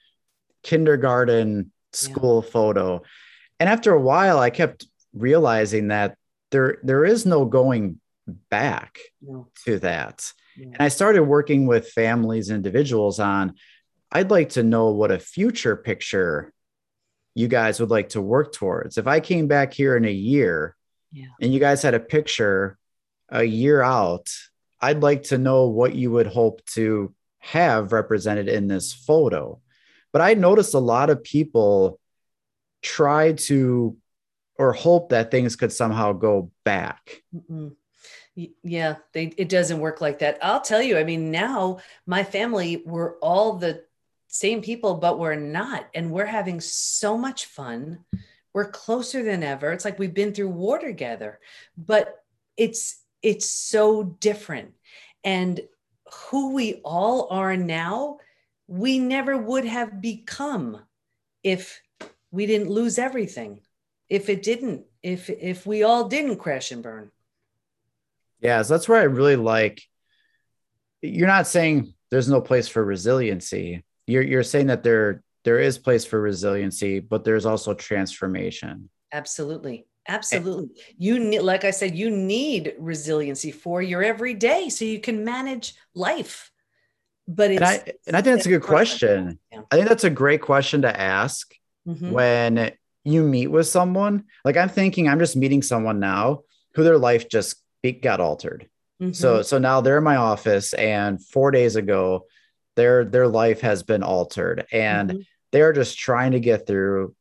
kindergarten 0.63 1.73
school 1.93 2.43
yeah. 2.45 2.51
photo. 2.51 3.03
And 3.59 3.69
after 3.69 3.93
a 3.93 4.01
while, 4.01 4.39
I 4.39 4.51
kept 4.51 4.87
realizing 5.15 5.89
that 5.89 6.17
there 6.51 6.79
there 6.83 7.05
is 7.05 7.25
no 7.27 7.45
going 7.45 8.01
back 8.51 8.99
no. 9.23 9.49
to 9.65 9.79
that. 9.81 10.33
Yeah. 10.57 10.67
And 10.67 10.81
I 10.81 10.89
started 10.89 11.23
working 11.23 11.67
with 11.67 11.89
families 11.91 12.49
and 12.49 12.57
individuals 12.57 13.21
on 13.21 13.55
I'd 14.12 14.31
like 14.31 14.51
to 14.51 14.62
know 14.62 14.90
what 14.90 15.11
a 15.11 15.18
future 15.18 15.77
picture 15.77 16.53
you 17.35 17.49
guys 17.49 17.79
would 17.81 17.90
like 17.90 18.11
to 18.11 18.20
work 18.20 18.53
towards. 18.53 18.99
If 18.99 19.07
I 19.07 19.20
came 19.20 19.46
back 19.46 19.73
here 19.73 19.96
in 19.96 20.05
a 20.05 20.12
year 20.12 20.77
yeah. 21.12 21.27
and 21.40 21.53
you 21.53 21.61
guys 21.61 21.83
had 21.83 21.94
a 21.94 22.01
picture 22.01 22.77
a 23.29 23.44
year 23.44 23.83
out, 23.83 24.29
I'd 24.81 25.03
like 25.03 25.25
to 25.25 25.38
know 25.38 25.68
what 25.68 25.94
you 25.94 26.11
would 26.11 26.27
hope 26.27 26.64
to 26.75 27.14
have 27.38 27.92
represented 27.92 28.49
in 28.49 28.66
this 28.66 28.92
photo. 28.92 29.61
But 30.12 30.23
I 30.23 30.35
noticed 30.35 30.75
a 30.75 30.81
lot 30.81 31.11
of 31.11 31.23
people 31.23 32.01
try 32.83 33.33
to 33.33 33.96
or 34.57 34.73
hope 34.73 35.11
that 35.11 35.31
things 35.31 35.57
could 35.57 35.73
somehow 35.73 36.12
go 36.12 36.51
back. 36.64 37.23
Mm-mm 37.35 37.73
yeah 38.62 38.96
they, 39.12 39.25
it 39.37 39.49
doesn't 39.49 39.81
work 39.81 40.01
like 40.01 40.20
that 40.20 40.38
i'll 40.42 40.61
tell 40.61 40.81
you 40.81 40.96
i 40.96 41.05
mean 41.05 41.31
now 41.31 41.79
my 42.07 42.23
family 42.23 42.83
we're 42.87 43.18
all 43.18 43.55
the 43.55 43.83
same 44.31 44.62
people 44.62 44.95
but 44.95 45.19
we're 45.19 45.35
not 45.35 45.88
and 45.95 46.11
we're 46.11 46.27
having 46.27 46.61
so 46.61 47.19
much 47.19 47.47
fun 47.47 47.99
we're 48.53 48.71
closer 48.71 49.23
than 49.23 49.43
ever 49.43 49.73
it's 49.73 49.85
like 49.85 49.99
we've 49.99 50.14
been 50.14 50.33
through 50.33 50.49
war 50.49 50.79
together 50.79 51.38
but 51.77 52.23
it's 52.57 53.03
it's 53.23 53.47
so 53.47 54.03
different 54.03 54.73
and 55.25 55.61
who 56.31 56.55
we 56.55 56.81
all 56.85 57.29
are 57.31 57.57
now 57.57 58.19
we 58.66 58.99
never 58.99 59.37
would 59.37 59.64
have 59.64 60.01
become 60.01 60.81
if 61.43 61.81
we 62.31 62.47
didn't 62.47 62.71
lose 62.71 62.99
everything 62.99 63.61
if 64.09 64.29
it 64.29 64.43
didn't 64.43 64.85
if 65.03 65.29
if 65.29 65.66
we 65.66 65.83
all 65.83 66.09
didn't 66.09 66.37
crash 66.37 66.71
and 66.71 66.83
burn 66.83 67.11
yeah, 68.40 68.62
so 68.62 68.75
that's 68.75 68.88
where 68.88 69.01
I 69.01 69.05
really 69.05 69.37
like. 69.37 69.83
You're 71.03 71.27
not 71.27 71.47
saying 71.47 71.95
there's 72.11 72.29
no 72.29 72.40
place 72.40 72.69
for 72.69 72.85
resiliency. 72.85 73.85
You're 74.11 74.23
you're 74.23 74.42
saying 74.42 74.66
that 74.66 74.83
there 74.83 75.23
there 75.44 75.59
is 75.59 75.79
place 75.79 76.05
for 76.05 76.20
resiliency, 76.20 77.01
but 77.01 77.25
there's 77.25 77.46
also 77.46 77.75
transformation. 77.75 78.90
Absolutely. 79.12 79.87
Absolutely. 80.09 80.62
And, 80.62 80.70
you 80.99 81.18
need, 81.18 81.40
like 81.40 81.64
I 81.64 81.70
said, 81.70 81.96
you 81.96 82.11
need 82.11 82.75
resiliency 82.79 83.53
for 83.53 83.81
your 83.81 84.03
everyday 84.03 84.68
so 84.68 84.85
you 84.85 85.01
can 85.01 85.25
manage 85.25 85.75
life. 85.94 86.51
But 87.29 87.53
and 87.53 87.64
I, 87.64 87.75
and 88.07 88.16
I 88.16 88.23
think 88.23 88.37
that's 88.37 88.46
a 88.46 88.51
good 88.51 88.62
question. 88.62 89.38
Yeah. 89.53 89.61
I 89.70 89.77
think 89.77 89.88
that's 89.88 90.05
a 90.05 90.11
great 90.11 90.42
question 90.42 90.83
to 90.83 91.01
ask 91.01 91.55
mm-hmm. 91.87 92.11
when 92.11 92.73
you 93.05 93.23
meet 93.23 93.49
with 93.49 93.68
someone. 93.68 94.25
Like 94.44 94.57
I'm 94.57 94.68
thinking, 94.68 95.09
I'm 95.09 95.20
just 95.20 95.37
meeting 95.37 95.62
someone 95.62 96.01
now 96.01 96.40
who 96.75 96.83
their 96.83 96.99
life 96.99 97.29
just 97.29 97.62
got 98.03 98.20
altered. 98.20 98.68
Mm-hmm. 99.01 99.12
So 99.12 99.42
so 99.42 99.59
now 99.59 99.81
they're 99.81 99.99
in 99.99 100.05
my 100.05 100.16
office, 100.16 100.75
and 100.75 101.25
four 101.25 101.51
days 101.51 101.77
ago, 101.77 102.27
their 102.81 103.05
their 103.05 103.29
life 103.29 103.61
has 103.61 103.83
been 103.83 104.03
altered, 104.03 104.66
and 104.73 105.11
mm-hmm. 105.11 105.21
they're 105.53 105.75
just 105.75 105.99
trying 105.99 106.33
to 106.33 106.40
get 106.40 106.66
through 106.66 107.14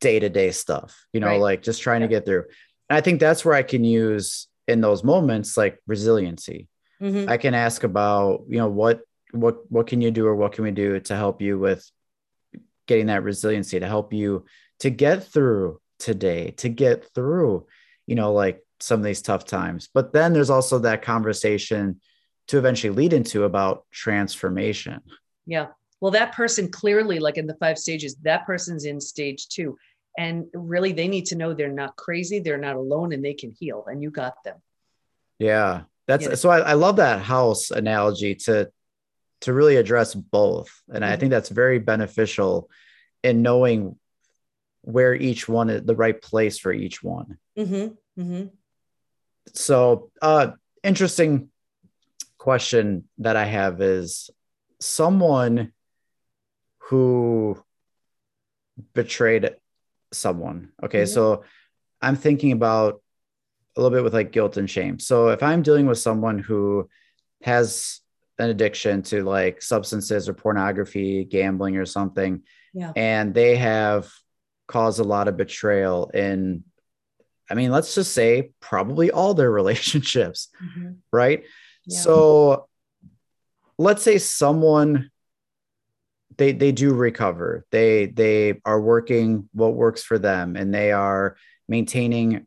day 0.00 0.18
to 0.18 0.28
day 0.28 0.50
stuff. 0.50 1.06
You 1.14 1.20
know, 1.20 1.28
right. 1.28 1.40
like 1.40 1.62
just 1.62 1.80
trying 1.80 2.02
yeah. 2.02 2.08
to 2.08 2.10
get 2.10 2.26
through. 2.26 2.44
And 2.90 2.98
I 2.98 3.00
think 3.00 3.18
that's 3.18 3.42
where 3.42 3.54
I 3.54 3.62
can 3.62 3.84
use 3.84 4.48
in 4.66 4.82
those 4.82 5.02
moments 5.02 5.56
like 5.56 5.78
resiliency. 5.86 6.68
Mm-hmm. 7.00 7.30
I 7.30 7.38
can 7.38 7.54
ask 7.54 7.84
about 7.84 8.44
you 8.48 8.58
know 8.58 8.68
what 8.68 9.00
what 9.32 9.70
what 9.70 9.86
can 9.86 10.02
you 10.02 10.10
do 10.10 10.26
or 10.26 10.36
what 10.36 10.52
can 10.52 10.64
we 10.64 10.72
do 10.72 11.00
to 11.00 11.16
help 11.16 11.40
you 11.40 11.58
with 11.58 11.90
getting 12.86 13.06
that 13.06 13.22
resiliency 13.22 13.80
to 13.80 13.86
help 13.86 14.12
you 14.12 14.44
to 14.80 14.90
get 14.90 15.24
through 15.24 15.80
today 15.98 16.52
to 16.52 16.68
get 16.68 17.12
through 17.14 17.66
you 18.06 18.14
know 18.14 18.32
like 18.32 18.62
some 18.80 19.00
of 19.00 19.04
these 19.04 19.22
tough 19.22 19.44
times. 19.44 19.88
But 19.92 20.12
then 20.12 20.32
there's 20.32 20.50
also 20.50 20.78
that 20.80 21.02
conversation 21.02 22.00
to 22.48 22.58
eventually 22.58 22.94
lead 22.94 23.12
into 23.12 23.44
about 23.44 23.84
transformation. 23.90 25.00
Yeah. 25.46 25.68
Well, 26.00 26.12
that 26.12 26.32
person 26.32 26.70
clearly, 26.70 27.18
like 27.18 27.36
in 27.36 27.46
the 27.46 27.54
five 27.54 27.78
stages, 27.78 28.16
that 28.22 28.46
person's 28.46 28.84
in 28.84 29.00
stage 29.00 29.48
two. 29.48 29.76
And 30.16 30.46
really, 30.52 30.92
they 30.92 31.08
need 31.08 31.26
to 31.26 31.36
know 31.36 31.54
they're 31.54 31.68
not 31.68 31.96
crazy, 31.96 32.40
they're 32.40 32.58
not 32.58 32.76
alone, 32.76 33.12
and 33.12 33.24
they 33.24 33.34
can 33.34 33.52
heal, 33.52 33.84
and 33.86 34.02
you 34.02 34.10
got 34.10 34.42
them. 34.44 34.56
Yeah. 35.38 35.82
That's 36.08 36.24
yeah. 36.24 36.34
so 36.34 36.48
I, 36.48 36.60
I, 36.60 36.72
love 36.72 36.96
that 36.96 37.20
house 37.20 37.70
analogy 37.70 38.34
to 38.34 38.70
to 39.42 39.52
really 39.52 39.76
address 39.76 40.14
both. 40.14 40.70
And 40.88 41.04
mm-hmm. 41.04 41.12
I 41.12 41.16
think 41.16 41.30
that's 41.30 41.50
very 41.50 41.78
beneficial 41.78 42.70
in 43.22 43.42
knowing 43.42 43.96
where 44.82 45.14
each 45.14 45.48
one 45.48 45.70
is 45.70 45.84
the 45.84 45.94
right 45.94 46.20
place 46.20 46.58
for 46.58 46.72
each 46.72 47.02
one. 47.02 47.38
Mm-hmm. 47.56 48.20
Mm-hmm. 48.20 48.46
So, 49.54 50.10
uh, 50.22 50.52
interesting 50.82 51.50
question 52.38 53.04
that 53.18 53.36
I 53.36 53.44
have 53.44 53.80
is 53.80 54.30
someone 54.80 55.72
who 56.78 57.62
betrayed 58.94 59.56
someone. 60.12 60.70
Okay, 60.82 61.02
mm-hmm. 61.02 61.12
so 61.12 61.44
I'm 62.00 62.16
thinking 62.16 62.52
about 62.52 63.02
a 63.76 63.80
little 63.80 63.96
bit 63.96 64.04
with 64.04 64.14
like 64.14 64.32
guilt 64.32 64.56
and 64.56 64.70
shame. 64.70 64.98
So, 64.98 65.28
if 65.28 65.42
I'm 65.42 65.62
dealing 65.62 65.86
with 65.86 65.98
someone 65.98 66.38
who 66.38 66.88
has 67.42 68.00
an 68.38 68.50
addiction 68.50 69.02
to 69.02 69.24
like 69.24 69.60
substances 69.60 70.28
or 70.28 70.34
pornography, 70.34 71.24
gambling 71.24 71.76
or 71.76 71.86
something, 71.86 72.42
yeah. 72.72 72.92
and 72.96 73.34
they 73.34 73.56
have 73.56 74.08
caused 74.66 75.00
a 75.00 75.04
lot 75.04 75.28
of 75.28 75.36
betrayal 75.36 76.10
in 76.10 76.64
I 77.50 77.54
mean, 77.54 77.70
let's 77.70 77.94
just 77.94 78.12
say 78.12 78.50
probably 78.60 79.10
all 79.10 79.34
their 79.34 79.50
relationships, 79.60 80.48
mm-hmm. 80.62 80.92
right? 81.12 81.44
Yeah. 81.88 81.98
So 81.98 82.68
let's 83.78 84.02
say 84.02 84.18
someone 84.18 85.10
they 86.36 86.52
they 86.52 86.72
do 86.72 86.94
recover. 86.94 87.66
They 87.70 88.06
they 88.06 88.60
are 88.64 88.80
working 88.80 89.48
what 89.52 89.74
works 89.74 90.02
for 90.02 90.18
them 90.18 90.54
and 90.54 90.72
they 90.72 90.92
are 90.92 91.36
maintaining 91.68 92.46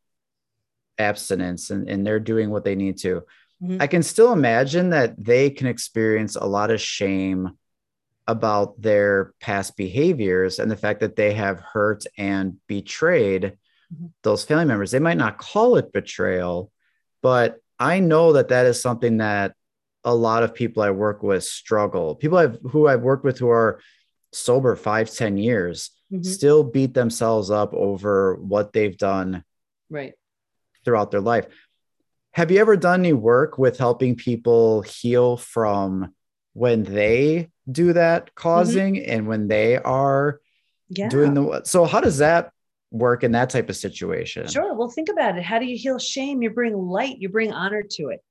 abstinence 0.97 1.69
and, 1.69 1.89
and 1.89 2.07
they're 2.07 2.19
doing 2.19 2.49
what 2.49 2.63
they 2.63 2.75
need 2.75 2.97
to. 2.99 3.23
Mm-hmm. 3.61 3.81
I 3.81 3.87
can 3.87 4.03
still 4.03 4.31
imagine 4.31 4.91
that 4.91 5.21
they 5.21 5.49
can 5.49 5.67
experience 5.67 6.35
a 6.35 6.45
lot 6.45 6.71
of 6.71 6.79
shame 6.79 7.57
about 8.27 8.81
their 8.81 9.33
past 9.41 9.75
behaviors 9.75 10.59
and 10.59 10.71
the 10.71 10.77
fact 10.77 11.01
that 11.01 11.15
they 11.15 11.33
have 11.33 11.59
hurt 11.59 12.05
and 12.17 12.57
betrayed 12.67 13.57
Mm-hmm. 13.93 14.05
those 14.23 14.45
family 14.45 14.65
members. 14.65 14.91
They 14.91 14.99
might 14.99 15.17
not 15.17 15.37
call 15.37 15.75
it 15.75 15.91
betrayal, 15.91 16.71
but 17.21 17.57
I 17.81 17.99
know 17.99 18.33
that 18.33 18.49
that 18.49 18.67
is 18.67 18.79
something 18.79 19.17
that 19.17 19.55
a 20.03 20.13
lot 20.13 20.43
of 20.43 20.53
people 20.53 20.83
I 20.83 20.91
work 20.91 21.23
with 21.23 21.43
struggle. 21.43 22.13
People 22.13 22.37
I've, 22.37 22.59
who 22.69 22.87
I've 22.87 23.01
worked 23.01 23.23
with 23.23 23.39
who 23.39 23.49
are 23.49 23.79
sober 24.31 24.75
five, 24.75 25.09
ten 25.09 25.35
years 25.35 25.89
mm-hmm. 26.13 26.21
still 26.21 26.63
beat 26.63 26.93
themselves 26.93 27.49
up 27.49 27.73
over 27.73 28.35
what 28.35 28.71
they've 28.71 28.97
done 28.97 29.43
right 29.89 30.13
throughout 30.85 31.09
their 31.09 31.21
life. 31.21 31.47
Have 32.33 32.51
you 32.51 32.59
ever 32.59 32.77
done 32.77 32.99
any 32.99 33.13
work 33.13 33.57
with 33.57 33.79
helping 33.79 34.15
people 34.15 34.83
heal 34.83 35.37
from 35.37 36.13
when 36.53 36.83
they 36.83 37.49
do 37.69 37.93
that 37.93 38.25
mm-hmm. 38.25 38.33
causing 38.35 38.93
mm-hmm. 38.95 39.11
and 39.11 39.27
when 39.27 39.47
they 39.47 39.77
are 39.77 40.39
yeah. 40.89 41.09
doing 41.09 41.33
the 41.33 41.63
so 41.63 41.85
how 41.85 41.99
does 41.99 42.19
that 42.19 42.51
work 42.91 43.23
in 43.23 43.31
that 43.31 43.49
type 43.49 43.69
of 43.69 43.75
situation? 43.75 44.47
Sure. 44.47 44.73
Well, 44.73 44.89
think 44.89 45.09
about 45.09 45.37
it. 45.37 45.43
How 45.43 45.59
do 45.59 45.65
you 45.65 45.77
heal 45.77 45.97
shame? 45.97 46.41
You 46.41 46.49
bring 46.49 46.75
light, 46.75 47.17
you 47.19 47.29
bring 47.29 47.51
honor 47.51 47.83
to 47.91 48.09
it. 48.09 48.23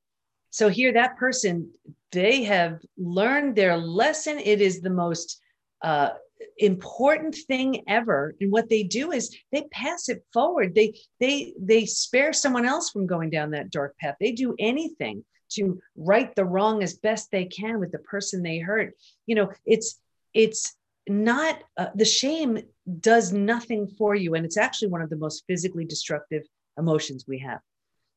So 0.50 0.68
here, 0.68 0.92
that 0.92 1.16
person, 1.16 1.70
they 2.12 2.44
have 2.44 2.80
learned 2.98 3.56
their 3.56 3.76
lesson. 3.76 4.38
It 4.38 4.60
is 4.60 4.80
the 4.80 4.90
most 4.90 5.40
uh, 5.82 6.10
important 6.58 7.34
thing 7.46 7.82
ever 7.88 8.34
and 8.40 8.52
what 8.52 8.68
they 8.68 8.82
do 8.82 9.12
is 9.12 9.36
they 9.52 9.62
pass 9.72 10.08
it 10.08 10.24
forward 10.32 10.74
they 10.74 10.94
they 11.18 11.54
they 11.58 11.86
spare 11.86 12.32
someone 12.32 12.66
else 12.66 12.90
from 12.90 13.06
going 13.06 13.30
down 13.30 13.50
that 13.50 13.70
dark 13.70 13.96
path 13.98 14.16
they 14.20 14.32
do 14.32 14.54
anything 14.58 15.24
to 15.50 15.80
right 15.96 16.34
the 16.36 16.44
wrong 16.44 16.82
as 16.82 16.94
best 16.94 17.30
they 17.30 17.44
can 17.44 17.78
with 17.78 17.92
the 17.92 17.98
person 18.00 18.42
they 18.42 18.58
hurt 18.58 18.94
you 19.26 19.34
know 19.34 19.50
it's 19.66 20.00
it's 20.34 20.74
not 21.08 21.62
uh, 21.76 21.86
the 21.94 22.04
shame 22.04 22.58
does 23.00 23.32
nothing 23.32 23.86
for 23.86 24.14
you 24.14 24.34
and 24.34 24.44
it's 24.44 24.56
actually 24.56 24.88
one 24.88 25.02
of 25.02 25.10
the 25.10 25.16
most 25.16 25.44
physically 25.46 25.84
destructive 25.84 26.42
emotions 26.78 27.24
we 27.26 27.38
have. 27.38 27.60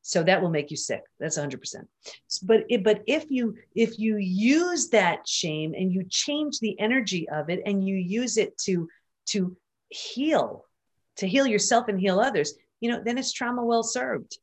So 0.02 0.22
that 0.22 0.42
will 0.42 0.50
make 0.50 0.70
you 0.70 0.76
sick. 0.76 1.02
That's 1.18 1.38
100% 1.38 1.86
but 2.42 2.64
but 2.82 3.02
if 3.06 3.30
you 3.30 3.56
if 3.74 3.98
you 3.98 4.16
use 4.16 4.88
that 4.90 5.26
shame 5.26 5.74
and 5.74 5.92
you 5.92 6.04
change 6.10 6.58
the 6.60 6.78
energy 6.78 7.28
of 7.28 7.50
it 7.50 7.62
and 7.66 7.86
you 7.86 7.96
use 7.96 8.36
it 8.36 8.56
to 8.58 8.88
to 9.26 9.56
heal 9.88 10.64
to 11.16 11.26
heal 11.26 11.46
yourself 11.46 11.88
and 11.88 12.00
heal 12.00 12.20
others 12.20 12.54
you 12.80 12.90
know 12.90 13.00
then 13.04 13.18
it's 13.18 13.32
trauma 13.32 13.64
well 13.64 13.82
served. 13.82 14.38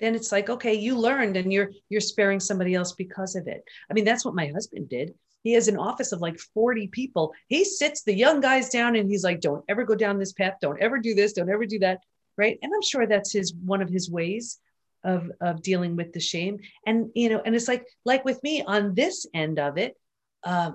Then 0.00 0.14
it's 0.14 0.32
like 0.32 0.48
okay 0.48 0.74
you 0.74 0.96
learned 0.96 1.36
and 1.36 1.52
you're 1.52 1.70
you're 1.88 2.00
sparing 2.00 2.40
somebody 2.40 2.74
else 2.74 2.92
because 2.92 3.36
of 3.36 3.46
it. 3.46 3.62
I 3.90 3.94
mean 3.94 4.04
that's 4.04 4.24
what 4.24 4.34
my 4.34 4.48
husband 4.48 4.88
did 4.88 5.14
he 5.42 5.52
has 5.52 5.68
an 5.68 5.76
office 5.78 6.12
of 6.12 6.20
like 6.20 6.38
40 6.38 6.88
people. 6.88 7.32
He 7.48 7.64
sits 7.64 8.02
the 8.02 8.14
young 8.14 8.40
guys 8.40 8.68
down 8.68 8.96
and 8.96 9.08
he's 9.08 9.24
like 9.24 9.40
don't 9.40 9.64
ever 9.68 9.84
go 9.84 9.94
down 9.94 10.18
this 10.18 10.32
path. 10.32 10.54
Don't 10.60 10.80
ever 10.80 10.98
do 10.98 11.14
this. 11.14 11.32
Don't 11.32 11.50
ever 11.50 11.66
do 11.66 11.78
that. 11.80 12.00
Right? 12.36 12.58
And 12.62 12.72
i'm 12.74 12.82
sure 12.82 13.06
that's 13.06 13.32
his 13.32 13.52
one 13.54 13.82
of 13.82 13.90
his 13.90 14.10
ways 14.10 14.58
of 15.04 15.30
of 15.40 15.62
dealing 15.62 15.96
with 15.96 16.12
the 16.12 16.20
shame. 16.20 16.58
And 16.86 17.10
you 17.14 17.28
know 17.28 17.42
and 17.44 17.54
it's 17.54 17.68
like 17.68 17.86
like 18.04 18.24
with 18.24 18.42
me 18.42 18.62
on 18.62 18.94
this 18.94 19.26
end 19.34 19.58
of 19.58 19.78
it 19.78 19.96
uh, 20.44 20.72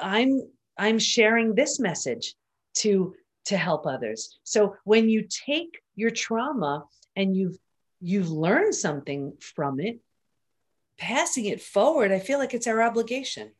i'm 0.00 0.40
i'm 0.78 0.98
sharing 0.98 1.54
this 1.54 1.78
message 1.78 2.34
to 2.74 3.14
to 3.46 3.56
help 3.56 3.86
others. 3.86 4.38
So 4.42 4.76
when 4.84 5.08
you 5.08 5.26
take 5.46 5.80
your 5.94 6.10
trauma 6.10 6.84
and 7.16 7.36
you've 7.36 7.56
you've 8.00 8.30
learned 8.30 8.74
something 8.74 9.34
from 9.40 9.80
it 9.80 10.00
passing 10.98 11.46
it 11.46 11.60
forward 11.60 12.12
i 12.12 12.18
feel 12.18 12.38
like 12.38 12.54
it's 12.54 12.66
our 12.66 12.82
obligation 12.82 13.50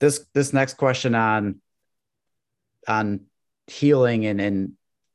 this 0.00 0.26
this 0.34 0.52
next 0.52 0.74
question 0.74 1.14
on 1.14 1.60
on 2.88 3.20
healing 3.66 4.26
and 4.26 4.40
and 4.40 4.72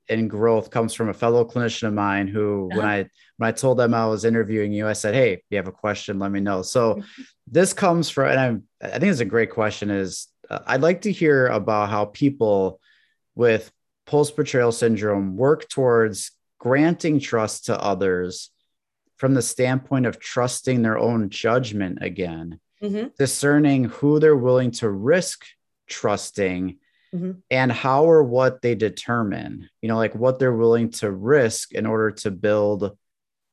and 0.08 0.30
growth 0.30 0.70
comes 0.70 0.93
from 0.93 1.10
a 1.10 1.14
fellow 1.14 1.43
clinician 1.43 1.88
of 1.88 1.93
mine 1.93 2.28
who 2.28 2.70
uh-huh. 2.72 2.80
when 2.80 2.88
i 2.88 2.97
when 3.38 3.47
i 3.47 3.51
told 3.51 3.78
them 3.78 3.93
i 3.93 4.06
was 4.06 4.24
interviewing 4.24 4.72
you 4.72 4.88
i 4.88 4.93
said 4.93 5.14
hey 5.14 5.34
if 5.34 5.41
you 5.49 5.58
have 5.58 5.68
a 5.68 5.72
question 5.72 6.20
let 6.20 6.32
me 6.32 6.39
know 6.39 6.62
so 6.62 7.01
this 7.47 7.74
comes 7.74 8.10
from 8.10 8.30
and 8.30 8.39
I'm, 8.39 8.64
i 8.82 8.99
think 8.99 9.12
it's 9.12 9.20
a 9.20 9.26
great 9.26 9.51
question 9.51 9.89
is 9.89 10.28
uh, 10.49 10.60
i'd 10.68 10.82
like 10.82 11.01
to 11.01 11.12
hear 11.12 11.47
about 11.47 11.89
how 11.89 12.06
people 12.06 12.80
with 13.34 13.72
post 14.06 14.36
betrayal 14.36 14.72
syndrome 14.72 15.36
work 15.36 15.68
towards 15.68 16.32
granting 16.60 17.20
trust 17.20 17.66
to 17.66 17.80
others 17.80 18.51
from 19.18 19.34
the 19.34 19.41
standpoint 19.41 20.05
of 20.05 20.20
trusting 20.20 20.82
their 20.82 20.97
own 20.97 21.30
judgment 21.30 21.99
again 22.01 22.59
mm-hmm. 22.82 23.07
discerning 23.18 23.86
who 23.86 24.20
they're 24.20 24.36
willing 24.36 24.72
to 24.72 24.89
risk 24.89 25.45
trusting 25.88 26.78
mm-hmm. 27.13 27.32
and 27.49 27.72
how 27.72 28.05
or 28.05 28.24
what 28.24 28.61
they 28.61 28.76
determine, 28.76 29.70
you 29.82 29.89
know, 29.89 29.97
like 29.97 30.16
what 30.16 30.39
they're 30.39 30.55
willing 30.55 30.91
to 30.91 31.11
risk 31.11 31.74
in 31.74 31.86
order 31.86 32.11
to 32.11 32.32
build 32.32 32.97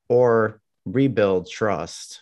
or 0.09 0.61
rebuild 0.85 1.49
trust. 1.49 2.21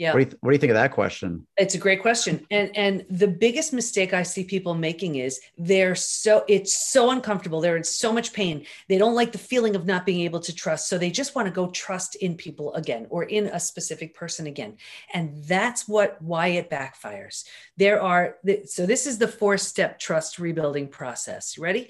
Yeah. 0.00 0.14
What 0.14 0.20
do, 0.20 0.30
you, 0.30 0.38
what 0.40 0.50
do 0.50 0.54
you 0.54 0.58
think 0.58 0.70
of 0.70 0.76
that 0.76 0.92
question? 0.92 1.46
It's 1.58 1.74
a 1.74 1.78
great 1.78 2.00
question. 2.00 2.46
And 2.50 2.74
and 2.74 3.04
the 3.10 3.28
biggest 3.28 3.74
mistake 3.74 4.14
I 4.14 4.22
see 4.22 4.44
people 4.44 4.74
making 4.74 5.16
is 5.16 5.38
they're 5.58 5.94
so 5.94 6.42
it's 6.48 6.90
so 6.90 7.10
uncomfortable. 7.10 7.60
They're 7.60 7.76
in 7.76 7.84
so 7.84 8.10
much 8.10 8.32
pain. 8.32 8.64
They 8.88 8.96
don't 8.96 9.14
like 9.14 9.32
the 9.32 9.36
feeling 9.36 9.76
of 9.76 9.84
not 9.84 10.06
being 10.06 10.22
able 10.22 10.40
to 10.40 10.54
trust. 10.54 10.88
So 10.88 10.96
they 10.96 11.10
just 11.10 11.34
want 11.34 11.48
to 11.48 11.52
go 11.52 11.68
trust 11.68 12.14
in 12.14 12.34
people 12.34 12.72
again 12.72 13.08
or 13.10 13.24
in 13.24 13.48
a 13.48 13.60
specific 13.60 14.14
person 14.14 14.46
again. 14.46 14.78
And 15.12 15.44
that's 15.44 15.86
what 15.86 16.16
why 16.22 16.46
it 16.46 16.70
backfires. 16.70 17.44
There 17.76 18.00
are 18.00 18.36
so 18.64 18.86
this 18.86 19.06
is 19.06 19.18
the 19.18 19.28
four-step 19.28 19.98
trust 19.98 20.38
rebuilding 20.38 20.88
process. 20.88 21.58
You 21.58 21.62
ready? 21.62 21.88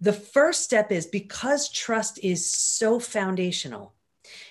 The 0.00 0.12
first 0.12 0.64
step 0.64 0.90
is 0.90 1.06
because 1.06 1.70
trust 1.70 2.18
is 2.24 2.52
so 2.52 2.98
foundational, 2.98 3.94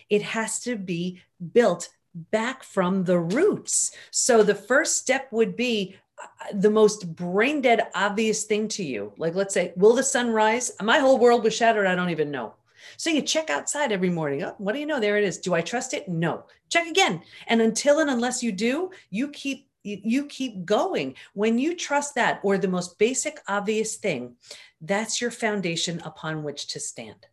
it 0.10 0.22
has 0.22 0.62
to 0.62 0.78
be 0.78 1.20
built 1.52 1.90
back 2.14 2.64
from 2.64 3.04
the 3.04 3.20
roots. 3.20 3.92
So 4.12 4.44
the 4.44 4.56
first 4.56 4.98
step 4.98 5.32
would 5.32 5.56
be 5.56 5.96
uh, 6.22 6.54
the 6.54 6.70
most 6.70 7.16
brain 7.16 7.62
dead 7.62 7.88
obvious 7.96 8.44
thing 8.44 8.68
to 8.70 8.84
you. 8.84 9.14
Like, 9.18 9.36
let's 9.36 9.54
say, 9.54 9.74
will 9.76 9.96
the 9.96 10.04
sun 10.04 10.32
rise? 10.32 10.72
My 10.82 11.00
whole 11.00 11.18
world 11.18 11.44
was 11.44 11.56
shattered. 11.56 11.88
I 11.88 11.96
don't 11.96 12.10
even 12.10 12.32
know. 12.32 12.54
So 12.98 13.10
you 13.10 13.22
check 13.22 13.50
outside 13.50 13.92
every 13.92 14.10
morning. 14.10 14.44
Oh, 14.44 14.56
what 14.58 14.74
do 14.74 14.80
you 14.80 14.86
know? 14.86 15.00
There 15.00 15.18
it 15.18 15.24
is. 15.24 15.38
Do 15.38 15.54
I 15.54 15.62
trust 15.62 15.94
it? 15.94 16.08
No. 16.08 16.46
Check 16.70 16.88
again. 16.88 17.22
And 17.48 17.62
until 17.62 18.00
and 18.00 18.10
unless 18.10 18.44
you 18.44 18.52
do, 18.52 18.92
you 19.10 19.30
keep 19.30 19.68
you 19.84 20.28
keep 20.28 20.64
going. 20.64 21.16
When 21.34 21.58
you 21.58 21.76
trust 21.76 22.14
that 22.16 22.40
or 22.44 22.58
the 22.58 22.68
most 22.68 23.00
basic 23.00 23.40
obvious 23.48 23.96
thing, 23.96 24.36
that's 24.80 25.20
your 25.20 25.32
foundation 25.32 26.00
upon 26.06 26.44
which 26.44 26.68
to 26.68 26.80
stand 26.80 27.26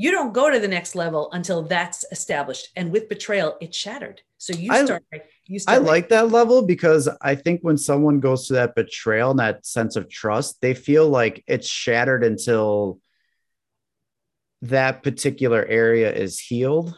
you 0.00 0.12
don't 0.12 0.32
go 0.32 0.48
to 0.48 0.60
the 0.60 0.68
next 0.68 0.94
level 0.94 1.28
until 1.32 1.62
that's 1.62 2.04
established. 2.12 2.68
And 2.76 2.90
with 2.90 3.08
betrayal 3.10 3.56
it's 3.60 3.76
shattered. 3.76 4.22
So 4.38 4.54
you 4.54 4.72
start 4.86 5.04
I, 5.12 5.22
you 5.46 5.58
start 5.58 5.76
i 5.76 5.80
like 5.80 6.10
that 6.10 6.30
level 6.30 6.62
because 6.62 7.08
i 7.20 7.34
think 7.34 7.62
when 7.62 7.76
someone 7.76 8.20
goes 8.20 8.46
to 8.46 8.52
that 8.52 8.76
betrayal 8.76 9.32
and 9.32 9.40
that 9.40 9.66
sense 9.66 9.96
of 9.96 10.08
trust 10.08 10.60
they 10.60 10.74
feel 10.74 11.08
like 11.08 11.42
it's 11.48 11.66
shattered 11.66 12.22
until 12.22 13.00
that 14.62 15.02
particular 15.02 15.64
area 15.64 16.12
is 16.12 16.38
healed. 16.38 16.94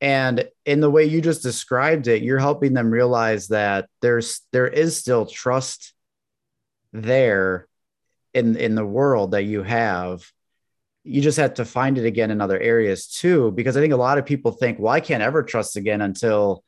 And 0.00 0.48
in 0.64 0.80
the 0.80 0.90
way 0.90 1.04
you 1.06 1.20
just 1.20 1.42
described 1.42 2.06
it 2.06 2.22
you're 2.22 2.38
helping 2.38 2.74
them 2.74 2.90
realize 2.90 3.48
that 3.48 3.88
there's 4.00 4.42
there 4.52 4.68
is 4.68 4.96
still 4.96 5.26
trust 5.26 5.92
there 6.92 7.66
in 8.32 8.56
in 8.56 8.76
the 8.76 8.86
world 8.86 9.32
that 9.32 9.42
you 9.42 9.64
have 9.64 10.24
you 11.04 11.20
just 11.20 11.38
have 11.38 11.54
to 11.54 11.64
find 11.64 11.98
it 11.98 12.06
again 12.06 12.30
in 12.30 12.40
other 12.40 12.58
areas 12.58 13.06
too 13.06 13.52
because 13.52 13.76
i 13.76 13.80
think 13.80 13.92
a 13.92 13.96
lot 13.96 14.18
of 14.18 14.24
people 14.24 14.50
think 14.50 14.78
well 14.78 14.92
i 14.92 15.00
can't 15.00 15.22
ever 15.22 15.42
trust 15.42 15.76
again 15.76 16.00
until 16.00 16.64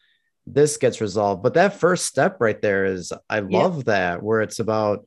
this 0.47 0.77
gets 0.77 1.01
resolved. 1.01 1.43
But 1.43 1.55
that 1.55 1.75
first 1.75 2.07
step 2.07 2.37
right 2.41 2.61
there 2.61 2.85
is 2.85 3.13
i 3.29 3.41
love 3.41 3.79
yeah. 3.79 3.83
that 3.87 4.23
where 4.23 4.41
it's 4.41 4.61
about 4.61 5.07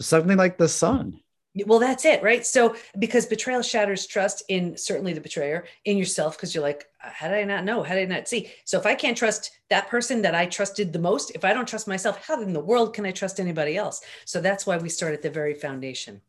something 0.00 0.36
like 0.36 0.58
the 0.58 0.68
sun. 0.68 1.20
Well 1.66 1.78
that's 1.78 2.04
it 2.04 2.22
right? 2.22 2.46
So 2.46 2.76
because 2.98 3.26
betrayal 3.26 3.62
shatters 3.62 4.06
trust 4.06 4.44
in 4.48 4.76
certainly 4.76 5.12
the 5.12 5.20
betrayer 5.20 5.66
in 5.84 5.98
yourself 5.98 6.36
because 6.36 6.54
you're 6.54 6.62
like 6.62 6.86
uh, 7.04 7.10
how 7.10 7.28
did 7.28 7.38
i 7.38 7.44
not 7.44 7.64
know? 7.64 7.82
How 7.82 7.94
did 7.94 8.10
i 8.10 8.14
not 8.16 8.28
see? 8.28 8.50
So 8.64 8.78
if 8.78 8.86
i 8.86 8.94
can't 8.94 9.16
trust 9.16 9.50
that 9.68 9.88
person 9.88 10.22
that 10.22 10.34
i 10.34 10.46
trusted 10.46 10.92
the 10.92 10.98
most 10.98 11.32
if 11.34 11.44
i 11.44 11.52
don't 11.52 11.68
trust 11.68 11.88
myself 11.88 12.24
how 12.24 12.40
in 12.40 12.52
the 12.52 12.60
world 12.60 12.94
can 12.94 13.04
i 13.04 13.10
trust 13.10 13.40
anybody 13.40 13.76
else? 13.76 14.00
So 14.24 14.40
that's 14.40 14.66
why 14.66 14.78
we 14.78 14.88
start 14.88 15.14
at 15.14 15.22
the 15.22 15.30
very 15.30 15.54
foundation 15.54 16.20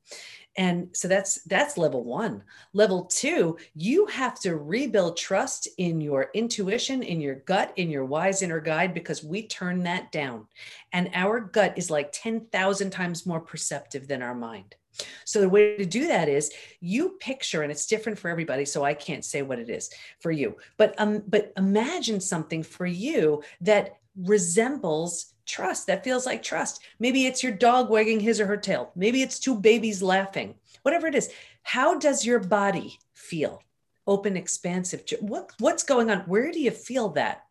and 0.59 0.89
so 0.91 1.07
that's 1.07 1.41
that's 1.45 1.77
level 1.77 2.03
1 2.03 2.43
level 2.73 3.05
2 3.05 3.57
you 3.73 4.05
have 4.07 4.39
to 4.39 4.57
rebuild 4.57 5.17
trust 5.17 5.67
in 5.77 6.01
your 6.01 6.29
intuition 6.35 7.01
in 7.01 7.19
your 7.21 7.35
gut 7.35 7.73
in 7.77 7.89
your 7.89 8.05
wise 8.05 8.41
inner 8.41 8.59
guide 8.59 8.93
because 8.93 9.23
we 9.23 9.47
turn 9.47 9.81
that 9.83 10.11
down 10.11 10.45
and 10.91 11.09
our 11.13 11.39
gut 11.39 11.73
is 11.77 11.89
like 11.89 12.11
10,000 12.11 12.89
times 12.91 13.25
more 13.25 13.39
perceptive 13.39 14.07
than 14.07 14.21
our 14.21 14.35
mind 14.35 14.75
so 15.23 15.39
the 15.39 15.49
way 15.49 15.77
to 15.77 15.85
do 15.85 16.07
that 16.07 16.27
is 16.27 16.51
you 16.81 17.17
picture, 17.21 17.61
and 17.61 17.71
it's 17.71 17.85
different 17.85 18.19
for 18.19 18.27
everybody. 18.27 18.65
So 18.65 18.83
I 18.83 18.93
can't 18.93 19.23
say 19.23 19.43
what 19.43 19.57
it 19.57 19.69
is 19.69 19.89
for 20.19 20.29
you, 20.29 20.57
but 20.75 20.93
um, 20.97 21.23
but 21.25 21.53
imagine 21.55 22.19
something 22.19 22.63
for 22.63 22.85
you 22.85 23.41
that 23.61 23.95
resembles 24.17 25.33
trust. 25.49 25.87
That 25.87 26.03
feels 26.03 26.25
like 26.25 26.43
trust. 26.43 26.81
Maybe 26.99 27.25
it's 27.25 27.43
your 27.43 27.51
dog 27.51 27.89
wagging 27.89 28.19
his 28.19 28.39
or 28.39 28.45
her 28.45 28.57
tail. 28.57 28.91
Maybe 28.95 29.21
it's 29.21 29.39
two 29.39 29.55
babies 29.55 30.01
laughing. 30.01 30.55
Whatever 30.83 31.07
it 31.07 31.15
is 31.15 31.29
how 31.63 31.99
does 31.99 32.25
your 32.25 32.39
body 32.39 32.99
feel? 33.13 33.61
Open 34.07 34.37
expansive. 34.37 35.03
What 35.19 35.51
what's 35.59 35.83
going 35.83 36.09
on? 36.09 36.21
Where 36.21 36.51
do 36.51 36.59
you 36.59 36.71
feel 36.71 37.09
that? 37.09 37.45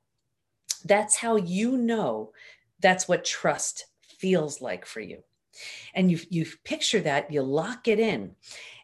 That's 0.84 1.16
how 1.16 1.36
you 1.36 1.76
know 1.76 2.32
that's 2.80 3.06
what 3.06 3.24
trust 3.24 3.86
feels 4.18 4.60
like 4.60 4.86
for 4.86 5.00
you. 5.00 5.22
And 5.94 6.10
you 6.10 6.18
you 6.30 6.46
picture 6.64 7.00
that 7.00 7.32
you 7.32 7.42
lock 7.42 7.86
it 7.86 8.00
in. 8.00 8.34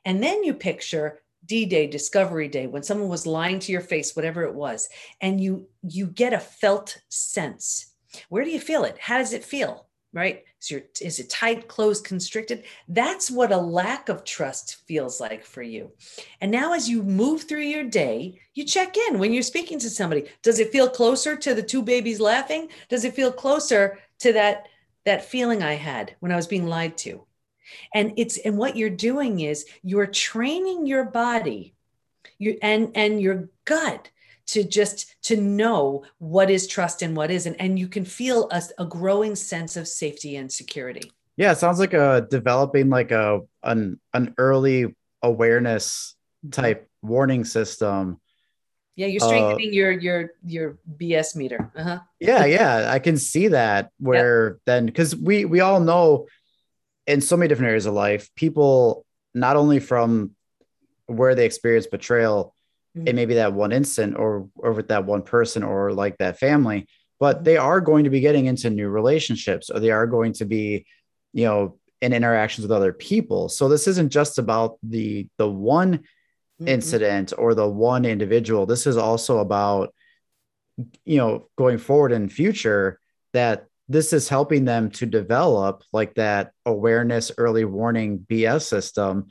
And 0.05 0.23
then 0.23 0.45
you 0.45 0.55
picture 0.55 1.21
d-day 1.47 1.87
discovery 1.87 2.49
day 2.49 2.67
when 2.67 2.83
someone 2.83 3.09
was 3.09 3.27
lying 3.27 3.59
to 3.59 3.73
your 3.73 3.81
face 3.81 4.17
whatever 4.17 4.45
it 4.45 4.55
was 4.55 4.89
and 5.21 5.43
you 5.43 5.67
you 5.83 6.07
get 6.07 6.33
a 6.33 6.39
felt 6.39 6.97
sense 7.11 7.94
where 8.29 8.45
do 8.45 8.51
you 8.51 8.61
feel 8.61 8.85
it? 8.85 8.99
How 8.99 9.19
does 9.19 9.33
it 9.33 9.45
feel? 9.45 9.87
right? 10.15 10.45
Is 10.63 10.71
your 10.71 10.83
is 11.03 11.19
it 11.19 11.29
tight, 11.29 11.69
closed, 11.69 12.05
constricted? 12.05 12.65
That's 12.89 13.31
what 13.31 13.53
a 13.53 13.57
lack 13.57 14.09
of 14.09 14.25
trust 14.25 14.77
feels 14.87 15.21
like 15.21 15.45
for 15.45 15.61
you. 15.61 15.93
And 16.41 16.51
now 16.51 16.73
as 16.73 16.89
you 16.89 17.03
move 17.03 17.43
through 17.43 17.63
your 17.63 17.85
day, 17.85 18.41
you 18.55 18.65
check 18.65 18.97
in 18.97 19.19
when 19.19 19.33
you're 19.33 19.43
speaking 19.43 19.79
to 19.81 19.91
somebody. 19.91 20.27
Does 20.43 20.61
it 20.61 20.71
feel 20.71 20.89
closer 20.89 21.37
to 21.37 21.53
the 21.53 21.63
two 21.63 21.83
babies 21.83 22.21
laughing? 22.21 22.69
Does 22.89 23.05
it 23.05 23.15
feel 23.15 23.33
closer 23.33 23.99
to 24.21 24.33
that 24.33 24.69
that 25.05 25.25
feeling 25.25 25.63
I 25.63 25.75
had 25.75 26.15
when 26.21 26.33
I 26.33 26.37
was 26.37 26.47
being 26.47 26.67
lied 26.67 26.97
to? 26.99 27.27
And 27.93 28.13
it's 28.17 28.39
and 28.39 28.57
what 28.57 28.77
you're 28.77 28.91
doing 28.91 29.41
is 29.41 29.67
you're 29.83 30.07
training 30.07 30.87
your 30.87 31.05
body 31.05 31.75
you 32.39 32.59
and 32.63 32.93
and 32.95 33.21
your 33.21 33.49
gut 33.65 34.11
to 34.47 34.65
just 34.65 35.15
to 35.23 35.37
know 35.37 36.05
what 36.19 36.51
is 36.51 36.67
trust 36.67 37.03
and 37.03 37.17
what 37.17 37.31
isn't 37.31 37.55
and 37.57 37.79
you 37.79 37.89
can 37.89 38.05
feel 38.05 38.49
a, 38.51 38.63
a 38.79 38.85
growing 38.85 39.35
sense 39.35 39.77
of 39.77 39.89
safety 39.89 40.37
and 40.37 40.53
security 40.53 41.11
yeah 41.37 41.53
it 41.53 41.59
sounds 41.59 41.79
like 41.79 41.95
a 41.95 42.27
developing 42.31 42.91
like 42.91 43.11
a 43.11 43.41
an, 43.63 43.99
an 44.13 44.35
early 44.39 44.95
awareness 45.23 46.15
type 46.51 46.89
warning 47.03 47.45
system 47.45 48.21
yeah 48.97 49.07
you're 49.07 49.21
strengthening 49.21 49.69
uh, 49.69 49.73
your 49.73 49.93
your 49.93 50.31
your 50.45 50.79
bs 50.99 51.35
meter 51.35 51.71
uh-huh. 51.77 51.99
yeah 52.21 52.45
yeah 52.45 52.91
i 52.91 52.99
can 52.99 53.17
see 53.17 53.49
that 53.49 53.91
where 53.99 54.49
yep. 54.49 54.59
then 54.67 54.87
because 54.87 55.17
we 55.17 55.45
we 55.45 55.61
all 55.61 55.81
know 55.81 56.27
in 57.07 57.21
so 57.21 57.37
many 57.37 57.49
different 57.49 57.69
areas 57.69 57.87
of 57.87 57.95
life 57.95 58.31
people 58.35 59.05
not 59.35 59.57
only 59.57 59.81
from 59.81 60.31
where 61.07 61.35
they 61.35 61.45
experience 61.45 61.87
betrayal 61.87 62.54
mm-hmm. 62.97 63.07
it 63.07 63.15
may 63.15 63.27
be 63.27 63.35
that 63.35 63.53
one 63.53 63.73
instant 63.73 64.17
or 64.17 64.49
or 64.57 64.73
with 64.73 64.89
that 64.89 65.05
one 65.05 65.23
person 65.23 65.63
or 65.63 65.93
like 65.93 66.17
that 66.19 66.39
family 66.39 66.87
but 67.21 67.45
they 67.45 67.57
are 67.57 67.81
going 67.81 68.05
to 68.05 68.11
be 68.11 68.21
getting 68.21 68.47
into 68.47 68.71
new 68.71 68.89
relationships 68.89 69.71
or 69.71 69.81
they 69.81 69.91
are 69.91 70.07
going 70.07 70.33
to 70.33 70.45
be 70.45 70.87
you 71.33 71.45
know 71.45 71.79
in 72.01 72.13
interactions 72.13 72.63
with 72.65 72.73
other 72.73 72.93
people 72.93 73.49
so 73.49 73.69
this 73.69 73.87
isn't 73.87 74.11
just 74.11 74.39
about 74.39 74.79
the 74.83 75.27
the 75.39 75.49
one 75.49 75.99
mm-hmm. 75.99 76.69
incident 76.69 77.33
or 77.39 77.55
the 77.55 77.69
one 77.69 78.05
individual 78.05 78.67
this 78.67 78.87
is 78.87 78.97
also 78.97 79.39
about 79.39 79.95
you 81.05 81.17
know 81.17 81.49
going 81.57 81.79
forward 81.79 82.13
in 82.13 82.29
future 82.29 82.99
that 83.33 83.67
this 83.89 84.13
is 84.13 84.29
helping 84.29 84.65
them 84.65 84.91
to 84.91 85.07
develop 85.07 85.83
like 85.93 86.15
that 86.15 86.53
awareness 86.67 87.31
early 87.39 87.65
warning 87.65 88.19
bs 88.19 88.63
system 88.63 89.27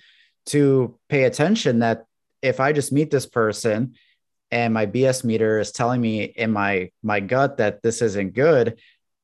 to 0.45 0.97
pay 1.09 1.23
attention 1.23 1.79
that 1.79 2.05
if 2.43 2.59
I 2.59 2.73
just 2.73 2.91
meet 2.91 3.09
this 3.09 3.25
person 3.25 3.95
and 4.51 4.73
my 4.73 4.85
BS 4.85 5.23
meter 5.23 5.59
is 5.59 5.71
telling 5.71 5.99
me 5.99 6.23
in 6.23 6.51
my 6.51 6.91
my 7.01 7.19
gut 7.19 7.57
that 7.57 7.81
this 7.81 8.01
isn't 8.01 8.33
good, 8.33 8.79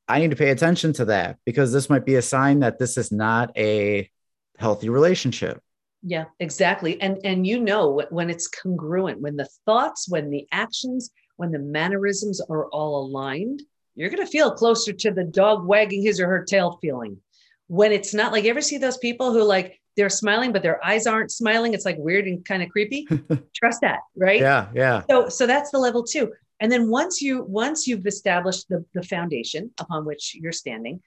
I 0.08 0.18
need 0.18 0.30
to 0.30 0.36
pay 0.36 0.50
attention 0.50 0.92
to 0.94 1.04
that 1.06 1.38
because 1.44 1.72
this 1.72 1.88
might 1.88 2.04
be 2.04 2.16
a 2.16 2.22
sign 2.22 2.60
that 2.60 2.78
this 2.78 2.96
is 2.96 3.12
not 3.12 3.56
a 3.56 4.10
healthy 4.58 4.88
relationship. 4.88 5.62
Yeah, 6.02 6.24
exactly. 6.40 7.00
And 7.00 7.18
and 7.24 7.46
you 7.46 7.60
know 7.60 8.02
when 8.10 8.30
it's 8.30 8.48
congruent, 8.48 9.20
when 9.20 9.36
the 9.36 9.48
thoughts, 9.66 10.08
when 10.08 10.30
the 10.30 10.48
actions, 10.50 11.10
when 11.36 11.52
the 11.52 11.58
mannerisms 11.58 12.40
are 12.40 12.66
all 12.68 13.04
aligned, 13.04 13.62
you're 13.94 14.10
going 14.10 14.24
to 14.24 14.30
feel 14.30 14.50
closer 14.50 14.92
to 14.92 15.10
the 15.10 15.24
dog 15.24 15.66
wagging 15.66 16.02
his 16.02 16.20
or 16.20 16.26
her 16.26 16.44
tail 16.44 16.78
feeling. 16.80 17.18
When 17.66 17.92
it's 17.92 18.14
not 18.14 18.32
like 18.32 18.44
you 18.44 18.50
ever 18.50 18.62
see 18.62 18.78
those 18.78 18.98
people 18.98 19.32
who 19.32 19.42
like 19.42 19.79
they're 20.00 20.08
smiling, 20.08 20.50
but 20.50 20.62
their 20.62 20.82
eyes 20.82 21.06
aren't 21.06 21.30
smiling. 21.30 21.74
It's 21.74 21.84
like 21.84 21.98
weird 21.98 22.26
and 22.26 22.42
kind 22.42 22.62
of 22.62 22.70
creepy. 22.70 23.06
Trust 23.54 23.82
that, 23.82 23.98
right? 24.16 24.40
Yeah, 24.40 24.68
yeah. 24.74 25.02
So, 25.10 25.28
so 25.28 25.46
that's 25.46 25.70
the 25.70 25.78
level 25.78 26.02
two. 26.02 26.32
And 26.58 26.72
then 26.72 26.88
once 26.88 27.20
you 27.20 27.44
once 27.44 27.86
you've 27.86 28.06
established 28.06 28.66
the, 28.70 28.82
the 28.94 29.02
foundation 29.02 29.70
upon 29.78 30.06
which 30.06 30.34
you're 30.34 30.52
standing, 30.52 31.02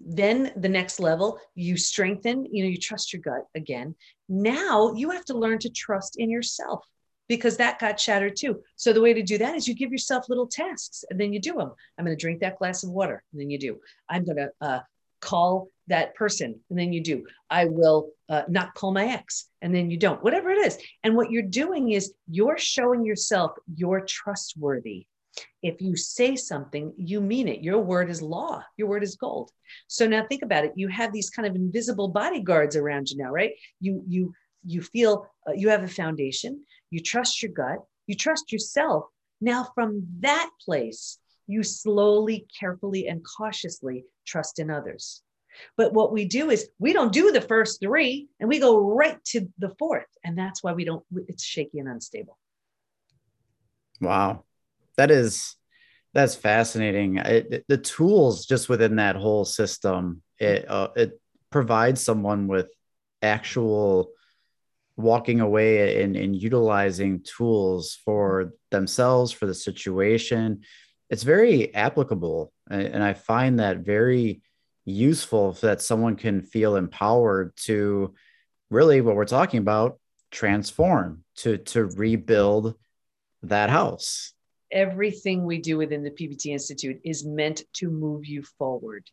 then 0.00 0.50
the 0.56 0.68
next 0.68 0.98
level 0.98 1.38
you 1.54 1.76
strengthen. 1.76 2.44
You 2.50 2.64
know, 2.64 2.70
you 2.70 2.78
trust 2.78 3.12
your 3.12 3.22
gut 3.22 3.46
again. 3.54 3.94
Now 4.28 4.92
you 4.94 5.10
have 5.10 5.24
to 5.26 5.38
learn 5.38 5.60
to 5.60 5.70
trust 5.70 6.16
in 6.18 6.28
yourself 6.28 6.84
because 7.28 7.58
that 7.58 7.78
got 7.78 8.00
shattered 8.00 8.34
too. 8.34 8.60
So 8.74 8.92
the 8.92 9.00
way 9.00 9.14
to 9.14 9.22
do 9.22 9.38
that 9.38 9.54
is 9.54 9.68
you 9.68 9.76
give 9.76 9.92
yourself 9.92 10.28
little 10.28 10.48
tasks 10.48 11.04
and 11.08 11.20
then 11.20 11.32
you 11.32 11.38
do 11.38 11.54
them. 11.54 11.70
I'm 11.96 12.04
going 12.04 12.16
to 12.16 12.20
drink 12.20 12.40
that 12.40 12.58
glass 12.58 12.82
of 12.82 12.90
water, 12.90 13.22
and 13.30 13.40
then 13.40 13.50
you 13.50 13.58
do. 13.60 13.78
I'm 14.08 14.24
going 14.24 14.38
to 14.38 14.50
uh, 14.60 14.80
call 15.20 15.68
that 15.88 16.14
person 16.14 16.60
and 16.70 16.78
then 16.78 16.92
you 16.92 17.02
do. 17.02 17.24
I 17.50 17.66
will 17.66 18.10
uh, 18.28 18.42
not 18.48 18.74
call 18.74 18.92
my 18.92 19.06
ex 19.06 19.48
and 19.60 19.74
then 19.74 19.90
you 19.90 19.96
don't. 19.96 20.22
Whatever 20.22 20.50
it 20.50 20.58
is. 20.66 20.78
And 21.02 21.16
what 21.16 21.30
you're 21.30 21.42
doing 21.42 21.90
is 21.92 22.12
you're 22.28 22.58
showing 22.58 23.04
yourself 23.04 23.52
you're 23.74 24.00
trustworthy. 24.00 25.06
If 25.62 25.80
you 25.80 25.96
say 25.96 26.36
something 26.36 26.92
you 26.96 27.20
mean 27.20 27.48
it. 27.48 27.62
Your 27.62 27.78
word 27.78 28.10
is 28.10 28.22
law. 28.22 28.62
Your 28.76 28.88
word 28.88 29.02
is 29.02 29.16
gold. 29.16 29.50
So 29.88 30.06
now 30.06 30.24
think 30.28 30.42
about 30.42 30.64
it. 30.64 30.72
You 30.76 30.88
have 30.88 31.12
these 31.12 31.30
kind 31.30 31.48
of 31.48 31.56
invisible 31.56 32.08
bodyguards 32.08 32.76
around 32.76 33.10
you 33.10 33.18
now 33.18 33.30
right? 33.30 33.52
You 33.80 34.04
you 34.06 34.32
you 34.64 34.82
feel 34.82 35.26
uh, 35.48 35.52
you 35.52 35.68
have 35.70 35.82
a 35.82 35.88
foundation. 35.88 36.64
You 36.90 37.00
trust 37.00 37.42
your 37.42 37.52
gut. 37.52 37.78
You 38.06 38.14
trust 38.14 38.52
yourself. 38.52 39.04
Now 39.40 39.68
from 39.74 40.06
that 40.20 40.50
place 40.64 41.18
you 41.48 41.62
slowly 41.62 42.46
carefully 42.58 43.08
and 43.08 43.22
cautiously 43.36 44.04
trust 44.24 44.58
in 44.58 44.70
others 44.70 45.22
but 45.76 45.92
what 45.92 46.12
we 46.12 46.24
do 46.24 46.50
is 46.50 46.68
we 46.78 46.92
don't 46.92 47.12
do 47.12 47.32
the 47.32 47.40
first 47.40 47.80
three 47.80 48.28
and 48.40 48.48
we 48.48 48.58
go 48.58 48.78
right 48.78 49.22
to 49.26 49.48
the 49.58 49.70
fourth. 49.78 50.06
And 50.24 50.36
that's 50.36 50.62
why 50.62 50.72
we 50.72 50.84
don't, 50.84 51.04
it's 51.28 51.44
shaky 51.44 51.78
and 51.78 51.88
unstable. 51.88 52.38
Wow. 54.00 54.44
That 54.96 55.10
is, 55.10 55.56
that's 56.14 56.34
fascinating. 56.34 57.18
It, 57.18 57.64
the 57.68 57.78
tools 57.78 58.46
just 58.46 58.68
within 58.68 58.96
that 58.96 59.16
whole 59.16 59.44
system, 59.44 60.22
it, 60.38 60.68
uh, 60.68 60.88
it 60.96 61.20
provides 61.50 62.02
someone 62.02 62.48
with 62.48 62.70
actual 63.22 64.10
walking 64.96 65.40
away 65.40 66.02
and, 66.02 66.16
and 66.16 66.36
utilizing 66.36 67.24
tools 67.24 67.98
for 68.04 68.52
themselves, 68.70 69.32
for 69.32 69.46
the 69.46 69.54
situation. 69.54 70.62
It's 71.08 71.22
very 71.22 71.74
applicable. 71.74 72.52
And 72.70 73.02
I 73.02 73.14
find 73.14 73.58
that 73.60 73.78
very, 73.78 74.42
useful 74.84 75.52
that 75.54 75.80
someone 75.80 76.16
can 76.16 76.42
feel 76.42 76.76
empowered 76.76 77.54
to 77.56 78.14
really 78.70 79.00
what 79.00 79.16
we're 79.16 79.24
talking 79.24 79.58
about 79.58 79.98
transform 80.30 81.24
to 81.36 81.58
to 81.58 81.84
rebuild 81.84 82.74
that 83.42 83.70
house. 83.70 84.32
Everything 84.70 85.44
we 85.44 85.58
do 85.58 85.76
within 85.76 86.02
the 86.02 86.10
pbt 86.10 86.46
institute 86.46 87.00
is 87.04 87.24
meant 87.24 87.62
to 87.74 87.90
move 87.90 88.24
you 88.24 88.42
forward. 88.58 89.08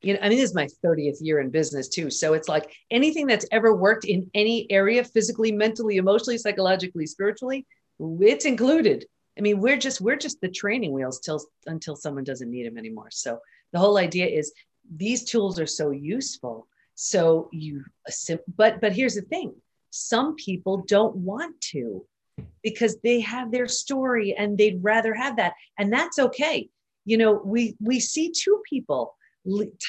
You 0.00 0.14
know 0.14 0.20
i 0.22 0.28
mean 0.28 0.38
this 0.38 0.50
is 0.50 0.54
my 0.54 0.68
30th 0.84 1.18
year 1.20 1.40
in 1.40 1.50
business 1.50 1.88
too 1.88 2.08
so 2.08 2.34
it's 2.34 2.48
like 2.48 2.72
anything 2.90 3.26
that's 3.26 3.46
ever 3.50 3.74
worked 3.74 4.04
in 4.04 4.30
any 4.32 4.70
area 4.70 5.02
physically 5.02 5.50
mentally 5.50 5.96
emotionally 5.96 6.38
psychologically 6.38 7.06
spiritually 7.06 7.66
it's 8.00 8.44
included. 8.44 9.06
I 9.36 9.40
mean 9.40 9.60
we're 9.60 9.76
just 9.76 10.00
we're 10.00 10.16
just 10.16 10.40
the 10.40 10.48
training 10.48 10.92
wheels 10.92 11.20
till 11.20 11.44
until 11.66 11.96
someone 11.96 12.24
doesn't 12.24 12.50
need 12.50 12.66
them 12.66 12.78
anymore. 12.78 13.08
So 13.10 13.38
the 13.72 13.78
whole 13.78 13.98
idea 13.98 14.26
is 14.26 14.52
these 14.94 15.24
tools 15.24 15.58
are 15.58 15.66
so 15.66 15.90
useful. 15.90 16.66
So 16.94 17.48
you 17.52 17.84
but 18.56 18.80
but 18.80 18.92
here's 18.92 19.14
the 19.14 19.22
thing. 19.22 19.54
Some 19.90 20.34
people 20.34 20.84
don't 20.86 21.16
want 21.16 21.60
to 21.72 22.04
because 22.62 22.98
they 23.02 23.20
have 23.20 23.50
their 23.50 23.68
story 23.68 24.34
and 24.36 24.56
they'd 24.56 24.82
rather 24.82 25.14
have 25.14 25.36
that. 25.36 25.54
And 25.78 25.92
that's 25.92 26.18
okay. 26.18 26.68
You 27.04 27.18
know 27.18 27.40
we 27.44 27.76
we 27.80 28.00
see 28.00 28.32
two 28.32 28.62
people 28.68 29.14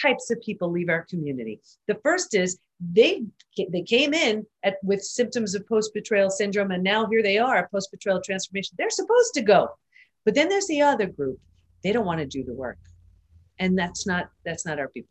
types 0.01 0.31
of 0.31 0.41
people 0.41 0.71
leave 0.71 0.89
our 0.89 1.05
community. 1.09 1.59
The 1.87 1.99
first 2.03 2.33
is 2.33 2.59
they 2.79 3.23
they 3.71 3.81
came 3.81 4.13
in 4.13 4.45
at 4.63 4.77
with 4.83 5.03
symptoms 5.03 5.53
of 5.55 5.67
post 5.67 5.93
betrayal 5.93 6.29
syndrome 6.29 6.71
and 6.71 6.83
now 6.83 7.07
here 7.07 7.23
they 7.23 7.37
are 7.37 7.67
post 7.69 7.91
betrayal 7.91 8.21
transformation. 8.21 8.75
They're 8.77 8.89
supposed 8.89 9.33
to 9.33 9.41
go. 9.41 9.69
But 10.25 10.35
then 10.35 10.47
there's 10.47 10.67
the 10.67 10.81
other 10.81 11.07
group. 11.07 11.39
They 11.83 11.91
don't 11.91 12.05
want 12.05 12.19
to 12.19 12.25
do 12.25 12.43
the 12.43 12.53
work 12.53 12.77
and 13.59 13.77
that's 13.77 14.07
not 14.07 14.29
that's 14.45 14.65
not 14.65 14.79
our 14.79 14.87
people 14.87 15.09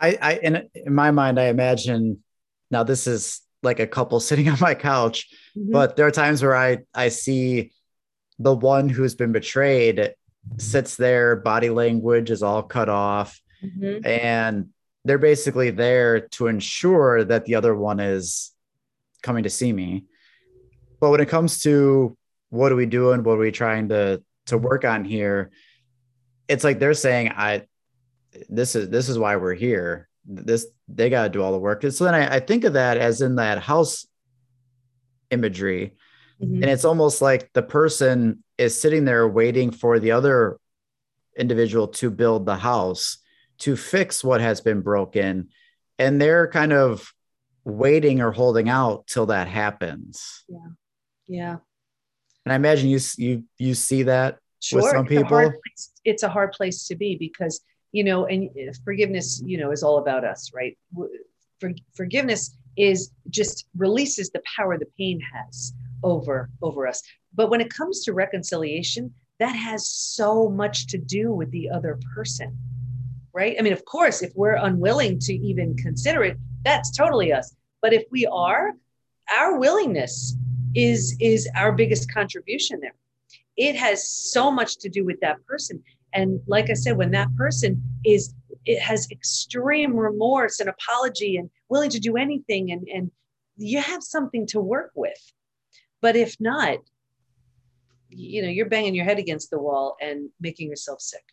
i 0.00 0.18
i 0.20 0.34
in, 0.36 0.68
in 0.74 0.94
my 0.94 1.10
mind 1.10 1.38
i 1.38 1.44
imagine 1.44 2.22
now 2.70 2.82
this 2.82 3.06
is 3.06 3.40
like 3.62 3.80
a 3.80 3.86
couple 3.86 4.18
sitting 4.28 4.48
on 4.48 4.58
my 4.60 4.74
couch 4.74 5.28
mm-hmm. 5.56 5.70
but 5.72 5.96
there 5.96 6.06
are 6.06 6.10
times 6.10 6.42
where 6.42 6.56
i 6.56 6.78
i 6.94 7.08
see 7.08 7.72
the 8.38 8.54
one 8.54 8.88
who's 8.88 9.14
been 9.14 9.32
betrayed 9.32 10.14
sits 10.58 10.96
there 10.96 11.36
body 11.36 11.70
language 11.70 12.30
is 12.30 12.42
all 12.42 12.62
cut 12.62 12.88
off 12.88 13.40
mm-hmm. 13.62 14.04
and 14.06 14.68
they're 15.04 15.18
basically 15.18 15.70
there 15.70 16.20
to 16.20 16.46
ensure 16.46 17.24
that 17.24 17.44
the 17.44 17.54
other 17.54 17.74
one 17.74 18.00
is 18.00 18.52
coming 19.22 19.44
to 19.44 19.50
see 19.50 19.72
me 19.72 20.04
but 21.00 21.10
when 21.10 21.20
it 21.20 21.28
comes 21.28 21.62
to 21.62 22.16
what 22.50 22.72
are 22.72 22.76
we 22.76 22.86
doing 22.86 23.22
what 23.22 23.34
are 23.34 23.38
we 23.38 23.50
trying 23.50 23.88
to 23.88 24.22
to 24.46 24.58
work 24.58 24.84
on 24.84 25.04
here 25.04 25.50
it's 26.46 26.64
like 26.64 26.78
they're 26.78 26.92
saying 26.92 27.30
i 27.34 27.62
this 28.48 28.74
is 28.74 28.88
this 28.90 29.08
is 29.08 29.18
why 29.18 29.36
we're 29.36 29.54
here. 29.54 30.08
This 30.24 30.66
they 30.88 31.10
got 31.10 31.24
to 31.24 31.28
do 31.28 31.42
all 31.42 31.52
the 31.52 31.58
work. 31.58 31.82
So 31.90 32.04
then 32.04 32.14
I, 32.14 32.36
I, 32.36 32.40
think 32.40 32.64
of 32.64 32.74
that 32.74 32.96
as 32.96 33.20
in 33.20 33.36
that 33.36 33.58
house 33.58 34.06
imagery. 35.30 35.94
Mm-hmm. 36.42 36.62
and 36.62 36.64
it's 36.64 36.84
almost 36.84 37.22
like 37.22 37.52
the 37.52 37.62
person 37.62 38.42
is 38.58 38.80
sitting 38.80 39.04
there 39.04 39.28
waiting 39.28 39.70
for 39.70 40.00
the 40.00 40.10
other 40.10 40.58
individual 41.38 41.86
to 41.86 42.10
build 42.10 42.44
the 42.44 42.56
house 42.56 43.18
to 43.58 43.76
fix 43.76 44.24
what 44.24 44.40
has 44.40 44.60
been 44.60 44.80
broken. 44.80 45.50
And 45.98 46.20
they're 46.20 46.48
kind 46.48 46.72
of 46.72 47.12
waiting 47.64 48.20
or 48.20 48.32
holding 48.32 48.68
out 48.68 49.06
till 49.06 49.26
that 49.26 49.46
happens. 49.46 50.44
Yeah. 50.48 50.58
Yeah. 51.26 51.56
And 52.44 52.52
i 52.52 52.56
imagine 52.56 52.88
you 52.90 53.00
you 53.16 53.44
you 53.58 53.74
see 53.74 54.02
that 54.02 54.38
sure. 54.60 54.82
with 54.82 54.90
some 54.90 55.06
people 55.06 55.38
it's 55.38 55.48
a, 55.48 55.50
place, 55.50 55.92
it's 56.04 56.22
a 56.22 56.28
hard 56.28 56.52
place 56.52 56.86
to 56.88 56.94
be 56.94 57.16
because 57.16 57.60
you 57.94 58.04
know 58.04 58.26
and 58.26 58.50
uh, 58.50 58.72
forgiveness 58.84 59.42
you 59.44 59.58
know 59.58 59.70
is 59.70 59.82
all 59.82 59.98
about 59.98 60.24
us 60.24 60.50
right 60.52 60.76
For, 61.60 61.72
forgiveness 61.94 62.56
is 62.76 63.10
just 63.30 63.66
releases 63.76 64.30
the 64.30 64.42
power 64.56 64.76
the 64.78 64.90
pain 64.98 65.20
has 65.32 65.72
over 66.02 66.50
over 66.60 66.86
us 66.86 67.02
but 67.34 67.50
when 67.50 67.60
it 67.60 67.70
comes 67.72 68.04
to 68.04 68.12
reconciliation 68.12 69.12
that 69.38 69.56
has 69.56 69.88
so 69.88 70.48
much 70.48 70.86
to 70.88 70.98
do 70.98 71.32
with 71.32 71.50
the 71.50 71.70
other 71.70 71.98
person 72.14 72.58
right? 73.34 73.56
I 73.58 73.62
mean, 73.62 73.72
of 73.72 73.84
course, 73.84 74.22
if 74.22 74.32
we're 74.34 74.54
unwilling 74.54 75.18
to 75.18 75.34
even 75.34 75.76
consider 75.76 76.22
it, 76.22 76.38
that's 76.64 76.96
totally 76.96 77.32
us. 77.32 77.54
But 77.82 77.92
if 77.92 78.04
we 78.10 78.24
are, 78.26 78.72
our 79.36 79.58
willingness 79.58 80.36
is 80.74 81.16
is 81.20 81.48
our 81.54 81.72
biggest 81.72 82.12
contribution 82.12 82.80
there. 82.80 82.94
It 83.56 83.76
has 83.76 84.08
so 84.08 84.50
much 84.50 84.78
to 84.78 84.88
do 84.88 85.04
with 85.04 85.20
that 85.20 85.44
person. 85.46 85.82
And 86.14 86.40
like 86.46 86.70
I 86.70 86.74
said, 86.74 86.96
when 86.96 87.10
that 87.12 87.34
person 87.36 87.82
is 88.04 88.34
it 88.64 88.80
has 88.80 89.08
extreme 89.10 89.94
remorse 89.94 90.60
and 90.60 90.70
apology 90.70 91.36
and 91.36 91.50
willing 91.68 91.90
to 91.90 92.00
do 92.00 92.16
anything 92.16 92.72
and 92.72 92.86
and 92.88 93.10
you 93.56 93.80
have 93.80 94.02
something 94.02 94.46
to 94.48 94.60
work 94.60 94.90
with. 94.94 95.32
But 96.00 96.16
if 96.16 96.36
not, 96.40 96.78
you 98.08 98.42
know, 98.42 98.48
you're 98.48 98.68
banging 98.68 98.94
your 98.94 99.04
head 99.04 99.18
against 99.18 99.50
the 99.50 99.58
wall 99.58 99.96
and 100.00 100.30
making 100.40 100.68
yourself 100.68 101.00
sick 101.00 101.24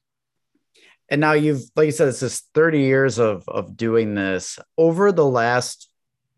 and 1.11 1.19
now 1.19 1.33
you've 1.33 1.69
like 1.75 1.85
you 1.85 1.91
said 1.91 2.07
it's 2.07 2.21
just 2.21 2.47
30 2.55 2.79
years 2.79 3.19
of 3.19 3.47
of 3.47 3.77
doing 3.77 4.15
this 4.15 4.57
over 4.77 5.11
the 5.11 5.25
last 5.25 5.89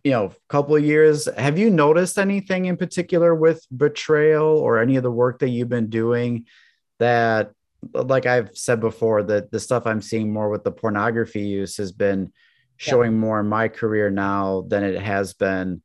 you 0.04 0.12
know 0.12 0.34
couple 0.50 0.76
of 0.76 0.84
years 0.84 1.30
have 1.38 1.58
you 1.58 1.70
noticed 1.70 2.18
anything 2.18 2.66
in 2.66 2.76
particular 2.76 3.34
with 3.34 3.66
betrayal 3.76 4.58
or 4.58 4.80
any 4.80 4.98
of 4.98 5.04
the 5.04 5.12
work 5.12 5.40
that 5.40 5.50
you've 5.50 5.70
been 5.70 5.90
doing 5.90 6.46
that 7.00 7.52
like 7.94 8.26
i've 8.26 8.56
said 8.56 8.80
before 8.80 9.24
that 9.24 9.52
the 9.52 9.60
stuff 9.60 9.86
i'm 9.86 10.02
seeing 10.02 10.32
more 10.32 10.50
with 10.50 10.64
the 10.64 10.72
pornography 10.72 11.42
use 11.42 11.78
has 11.78 11.92
been 11.92 12.32
showing 12.78 13.12
yeah. 13.12 13.18
more 13.18 13.40
in 13.40 13.48
my 13.48 13.68
career 13.68 14.10
now 14.10 14.66
than 14.68 14.84
it 14.84 15.00
has 15.02 15.34
been 15.34 15.82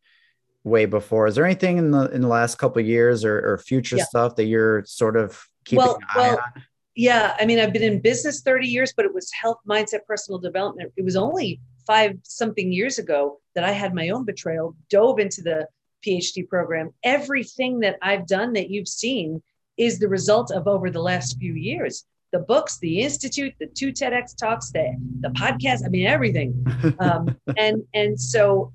way 0.64 0.84
before 0.86 1.26
is 1.26 1.34
there 1.34 1.44
anything 1.44 1.78
in 1.78 1.90
the 1.90 2.11
in 2.11 2.20
the 2.20 2.28
last 2.28 2.57
couple 2.57 2.80
of 2.80 2.86
years 2.86 3.24
or, 3.24 3.38
or 3.38 3.59
future 3.59 3.96
yeah. 3.96 4.05
stuff 4.05 4.36
that 4.36 4.44
you're 4.44 4.84
sort 4.84 5.16
of 5.16 5.42
keeping 5.64 5.84
well, 5.84 5.96
an 5.96 6.03
eye 6.14 6.18
well, 6.18 6.40
on 6.55 6.62
yeah, 6.99 7.36
I 7.38 7.46
mean, 7.46 7.61
I've 7.61 7.72
been 7.72 7.84
in 7.84 8.01
business 8.01 8.40
30 8.40 8.66
years, 8.66 8.92
but 8.92 9.05
it 9.05 9.14
was 9.14 9.30
health, 9.32 9.59
mindset, 9.64 10.05
personal 10.05 10.40
development. 10.40 10.92
It 10.96 11.05
was 11.05 11.14
only 11.14 11.61
five 11.86 12.18
something 12.24 12.72
years 12.72 12.99
ago 12.99 13.38
that 13.55 13.62
I 13.62 13.70
had 13.70 13.94
my 13.94 14.09
own 14.09 14.24
betrayal, 14.24 14.74
dove 14.90 15.20
into 15.20 15.40
the 15.40 15.68
PhD 16.05 16.49
program. 16.49 16.90
Everything 17.05 17.78
that 17.80 17.99
I've 18.03 18.26
done 18.26 18.53
that 18.55 18.68
you've 18.68 18.88
seen 18.88 19.40
is 19.78 19.98
the 19.98 20.08
result 20.08 20.50
of 20.50 20.66
over 20.66 20.90
the 20.90 21.00
last 21.00 21.38
few 21.38 21.54
years. 21.54 22.04
The 22.32 22.40
books, 22.40 22.78
the 22.78 23.00
institute, 23.00 23.54
the 23.58 23.66
two 23.66 23.90
TEDx 23.92 24.36
talks, 24.36 24.70
the 24.70 24.94
the 25.20 25.30
podcast. 25.30 25.86
I 25.86 25.88
mean, 25.88 26.06
everything. 26.06 26.64
Um, 27.00 27.36
and 27.56 27.82
and 27.94 28.20
so, 28.20 28.72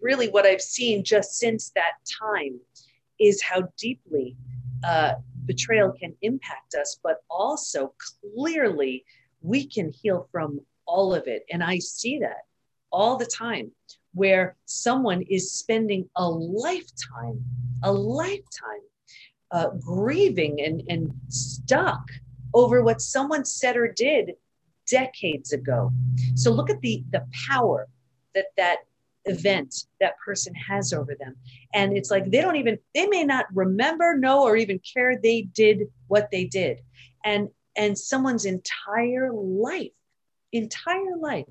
really, 0.00 0.28
what 0.28 0.46
I've 0.46 0.62
seen 0.62 1.04
just 1.04 1.34
since 1.34 1.70
that 1.74 1.92
time 2.20 2.58
is 3.20 3.42
how 3.42 3.68
deeply 3.78 4.36
uh, 4.84 5.14
betrayal 5.46 5.92
can 5.92 6.14
impact 6.22 6.74
us, 6.74 6.98
but 7.02 7.22
also 7.30 7.94
clearly 8.34 9.04
we 9.40 9.66
can 9.66 9.90
heal 9.90 10.28
from 10.32 10.60
all 10.86 11.14
of 11.14 11.26
it. 11.26 11.44
And 11.50 11.62
I 11.62 11.78
see 11.78 12.18
that 12.20 12.44
all 12.92 13.16
the 13.16 13.26
time 13.26 13.70
where 14.14 14.56
someone 14.64 15.22
is 15.22 15.52
spending 15.52 16.08
a 16.16 16.28
lifetime, 16.28 17.44
a 17.82 17.92
lifetime 17.92 18.80
uh, 19.56 19.70
grieving 19.70 20.60
and, 20.60 20.82
and 20.88 21.10
stuck 21.28 22.10
over 22.52 22.82
what 22.82 23.00
someone 23.00 23.42
said 23.42 23.74
or 23.74 23.88
did 23.88 24.32
decades 24.86 25.54
ago. 25.54 25.90
So 26.34 26.50
look 26.52 26.68
at 26.68 26.80
the, 26.82 27.02
the 27.10 27.24
power 27.48 27.88
that 28.34 28.46
that 28.58 28.80
event 29.24 29.74
that 29.98 30.18
person 30.18 30.54
has 30.54 30.92
over 30.92 31.16
them. 31.18 31.36
And 31.72 31.96
it's 31.96 32.10
like 32.10 32.30
they 32.30 32.42
don't 32.42 32.56
even, 32.56 32.78
they 32.94 33.06
may 33.06 33.24
not 33.24 33.46
remember, 33.54 34.14
know, 34.16 34.42
or 34.42 34.56
even 34.56 34.78
care 34.94 35.18
they 35.18 35.42
did 35.42 35.84
what 36.06 36.30
they 36.30 36.44
did. 36.44 36.82
And 37.24 37.48
and 37.78 37.98
someone's 37.98 38.44
entire 38.44 39.32
life, 39.32 39.90
entire 40.52 41.16
life 41.18 41.46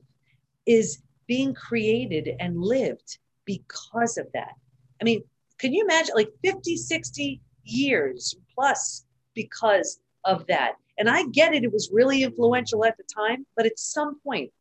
is 0.67 0.99
being 1.27 1.55
created 1.55 2.29
and 2.39 2.61
lived 2.61 3.17
because 3.45 4.17
of 4.17 4.27
that. 4.33 4.53
I 5.01 5.05
mean, 5.05 5.23
can 5.57 5.73
you 5.73 5.83
imagine 5.83 6.15
like 6.15 6.29
50, 6.43 6.77
60 6.77 7.41
years 7.65 8.35
plus 8.53 9.05
because 9.33 9.99
of 10.23 10.45
that? 10.47 10.73
And 10.97 11.09
I 11.09 11.25
get 11.27 11.53
it, 11.53 11.63
it 11.63 11.73
was 11.73 11.89
really 11.91 12.23
influential 12.23 12.85
at 12.85 12.97
the 12.97 13.03
time, 13.03 13.45
but 13.55 13.65
at 13.65 13.77
some 13.77 14.19
point 14.21 14.51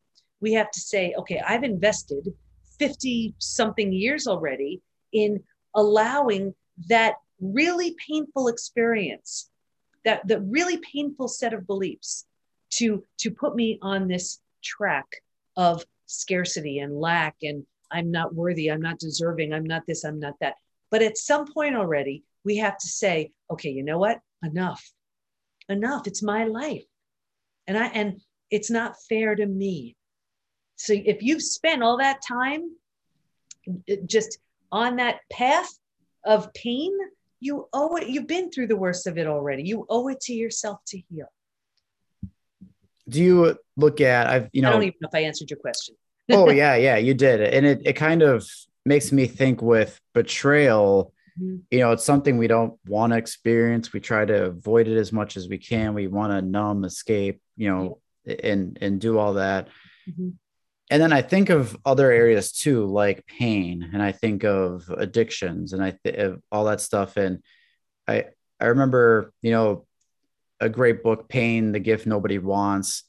we 0.40 0.52
have 0.54 0.70
to 0.72 0.80
say, 0.80 1.14
okay, 1.18 1.40
I've 1.46 1.62
invested 1.62 2.28
50 2.78 3.34
something 3.38 3.92
years 3.92 4.26
already 4.26 4.82
in 5.12 5.42
allowing 5.74 6.54
that 6.88 7.14
really 7.40 7.96
painful 8.06 8.48
experience 8.48 9.50
that 10.04 10.26
the 10.26 10.40
really 10.40 10.78
painful 10.78 11.28
set 11.28 11.52
of 11.52 11.66
beliefs 11.66 12.26
to 12.70 13.04
to 13.18 13.30
put 13.30 13.54
me 13.54 13.78
on 13.82 14.08
this 14.08 14.40
track 14.62 15.06
of 15.56 15.84
scarcity 16.06 16.78
and 16.78 17.00
lack 17.00 17.36
and 17.42 17.64
i'm 17.90 18.10
not 18.10 18.34
worthy 18.34 18.70
i'm 18.70 18.80
not 18.80 18.98
deserving 18.98 19.52
i'm 19.52 19.64
not 19.64 19.82
this 19.86 20.04
i'm 20.04 20.18
not 20.18 20.34
that 20.40 20.54
but 20.90 21.02
at 21.02 21.18
some 21.18 21.50
point 21.52 21.74
already 21.74 22.22
we 22.44 22.56
have 22.56 22.76
to 22.78 22.88
say 22.88 23.30
okay 23.50 23.70
you 23.70 23.82
know 23.82 23.98
what 23.98 24.20
enough 24.42 24.92
enough 25.68 26.06
it's 26.06 26.22
my 26.22 26.44
life 26.44 26.84
and 27.66 27.78
i 27.78 27.86
and 27.86 28.20
it's 28.50 28.70
not 28.70 28.94
fair 29.08 29.34
to 29.34 29.46
me 29.46 29.96
so 30.76 30.92
if 30.92 31.22
you've 31.22 31.42
spent 31.42 31.82
all 31.82 31.98
that 31.98 32.20
time 32.26 32.62
uh, 33.68 33.94
just 34.06 34.38
on 34.72 34.96
that 34.96 35.20
path 35.32 35.70
of 36.24 36.52
pain, 36.54 36.92
you 37.40 37.68
owe 37.72 37.96
it. 37.96 38.08
You've 38.08 38.26
been 38.26 38.50
through 38.50 38.68
the 38.68 38.76
worst 38.76 39.06
of 39.06 39.18
it 39.18 39.26
already. 39.26 39.62
You 39.62 39.86
owe 39.88 40.08
it 40.08 40.20
to 40.22 40.32
yourself 40.32 40.80
to 40.88 41.00
heal. 41.08 41.26
Do 43.08 43.22
you 43.22 43.58
look 43.76 44.00
at 44.00 44.26
I've 44.26 44.48
you 44.52 44.62
know 44.62 44.70
I 44.70 44.72
don't 44.72 44.82
even 44.82 44.96
know 45.00 45.08
if 45.12 45.14
I 45.14 45.24
answered 45.24 45.50
your 45.50 45.58
question. 45.58 45.94
oh 46.30 46.50
yeah, 46.62 46.74
yeah, 46.76 46.96
you 46.96 47.14
did. 47.14 47.40
And 47.42 47.66
it 47.66 47.82
it 47.84 47.92
kind 47.94 48.22
of 48.22 48.48
makes 48.84 49.12
me 49.12 49.26
think 49.26 49.62
with 49.62 50.00
betrayal, 50.14 51.12
mm-hmm. 51.40 51.56
you 51.70 51.78
know, 51.80 51.92
it's 51.92 52.04
something 52.04 52.38
we 52.38 52.48
don't 52.48 52.78
want 52.86 53.12
to 53.12 53.18
experience. 53.18 53.92
We 53.92 54.00
try 54.00 54.24
to 54.24 54.46
avoid 54.46 54.88
it 54.88 54.96
as 54.96 55.12
much 55.12 55.36
as 55.36 55.48
we 55.48 55.58
can. 55.58 55.94
We 55.94 56.06
want 56.06 56.32
to 56.32 56.42
numb, 56.42 56.84
escape, 56.84 57.40
you 57.56 57.68
know, 57.68 57.98
yeah. 58.24 58.36
and 58.42 58.78
and 58.80 59.00
do 59.00 59.18
all 59.18 59.34
that. 59.34 59.68
Mm-hmm 60.08 60.30
and 60.90 61.02
then 61.02 61.12
I 61.12 61.22
think 61.22 61.50
of 61.50 61.76
other 61.84 62.10
areas 62.10 62.52
too, 62.52 62.86
like 62.86 63.26
pain, 63.26 63.90
and 63.92 64.02
I 64.02 64.12
think 64.12 64.44
of 64.44 64.88
addictions, 64.90 65.72
and 65.72 65.82
I 65.82 65.98
th- 66.04 66.36
all 66.52 66.66
that 66.66 66.80
stuff. 66.80 67.16
And 67.16 67.42
I 68.06 68.26
I 68.60 68.66
remember, 68.66 69.32
you 69.40 69.50
know, 69.50 69.86
a 70.60 70.68
great 70.68 71.02
book, 71.02 71.28
Pain: 71.28 71.72
The 71.72 71.80
Gift 71.80 72.06
Nobody 72.06 72.38
Wants. 72.38 73.04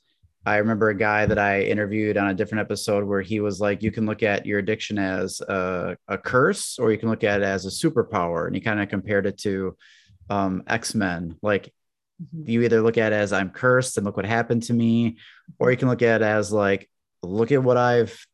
I 0.46 0.58
remember 0.58 0.90
a 0.90 0.98
guy 0.98 1.26
that 1.26 1.40
I 1.40 1.62
interviewed 1.62 2.18
on 2.18 2.28
a 2.28 2.34
different 2.34 2.62
episode 2.62 3.04
where 3.04 3.22
he 3.22 3.40
was 3.40 3.60
like, 3.60 3.82
"You 3.82 3.92
can 3.92 4.06
look 4.06 4.24
at 4.24 4.46
your 4.46 4.60
addiction 4.60 4.98
as 5.00 5.42
a, 5.42 5.98
a 6.08 6.18
curse, 6.18 6.78
or 6.78 6.92
you 6.92 6.98
can 6.98 7.10
look 7.10 7.24
at 7.24 7.42
it 7.42 7.46
as 7.46 7.66
a 7.66 7.70
superpower," 7.70 8.46
and 8.46 8.56
he 8.56 8.62
kind 8.62 8.80
of 8.80 8.90
compared 8.90 9.26
it 9.26 9.38
to 9.40 9.76
um, 10.30 10.64
X 10.68 10.96
Men, 10.96 11.38
like. 11.42 11.74
Mm-hmm. 12.24 12.50
You 12.50 12.62
either 12.62 12.82
look 12.82 12.98
at 12.98 13.12
it 13.12 13.18
as 13.18 13.34
I'm 13.34 13.50
cursed 13.50 13.98
and 13.98 14.06
look 14.06 14.16
what 14.16 14.26
happened 14.26 14.64
to 14.64 14.74
me, 14.74 15.18
or 15.60 15.70
you 15.70 15.76
can 15.76 15.90
look 15.90 16.02
at 16.02 16.22
it 16.22 16.26
as 16.26 16.50
like 16.50 16.90
look 17.22 17.52
at 17.52 17.62
what 17.62 17.76
I've 17.76 18.26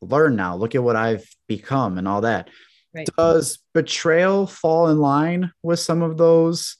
learned 0.00 0.36
now. 0.36 0.56
Look 0.56 0.74
at 0.74 0.82
what 0.82 0.94
I've 0.94 1.28
become 1.48 1.98
and 1.98 2.06
all 2.06 2.20
that. 2.20 2.48
Right. 2.94 3.08
Does 3.16 3.58
betrayal 3.74 4.46
fall 4.46 4.88
in 4.88 4.98
line 4.98 5.52
with 5.62 5.80
some 5.80 6.02
of 6.02 6.16
those 6.16 6.76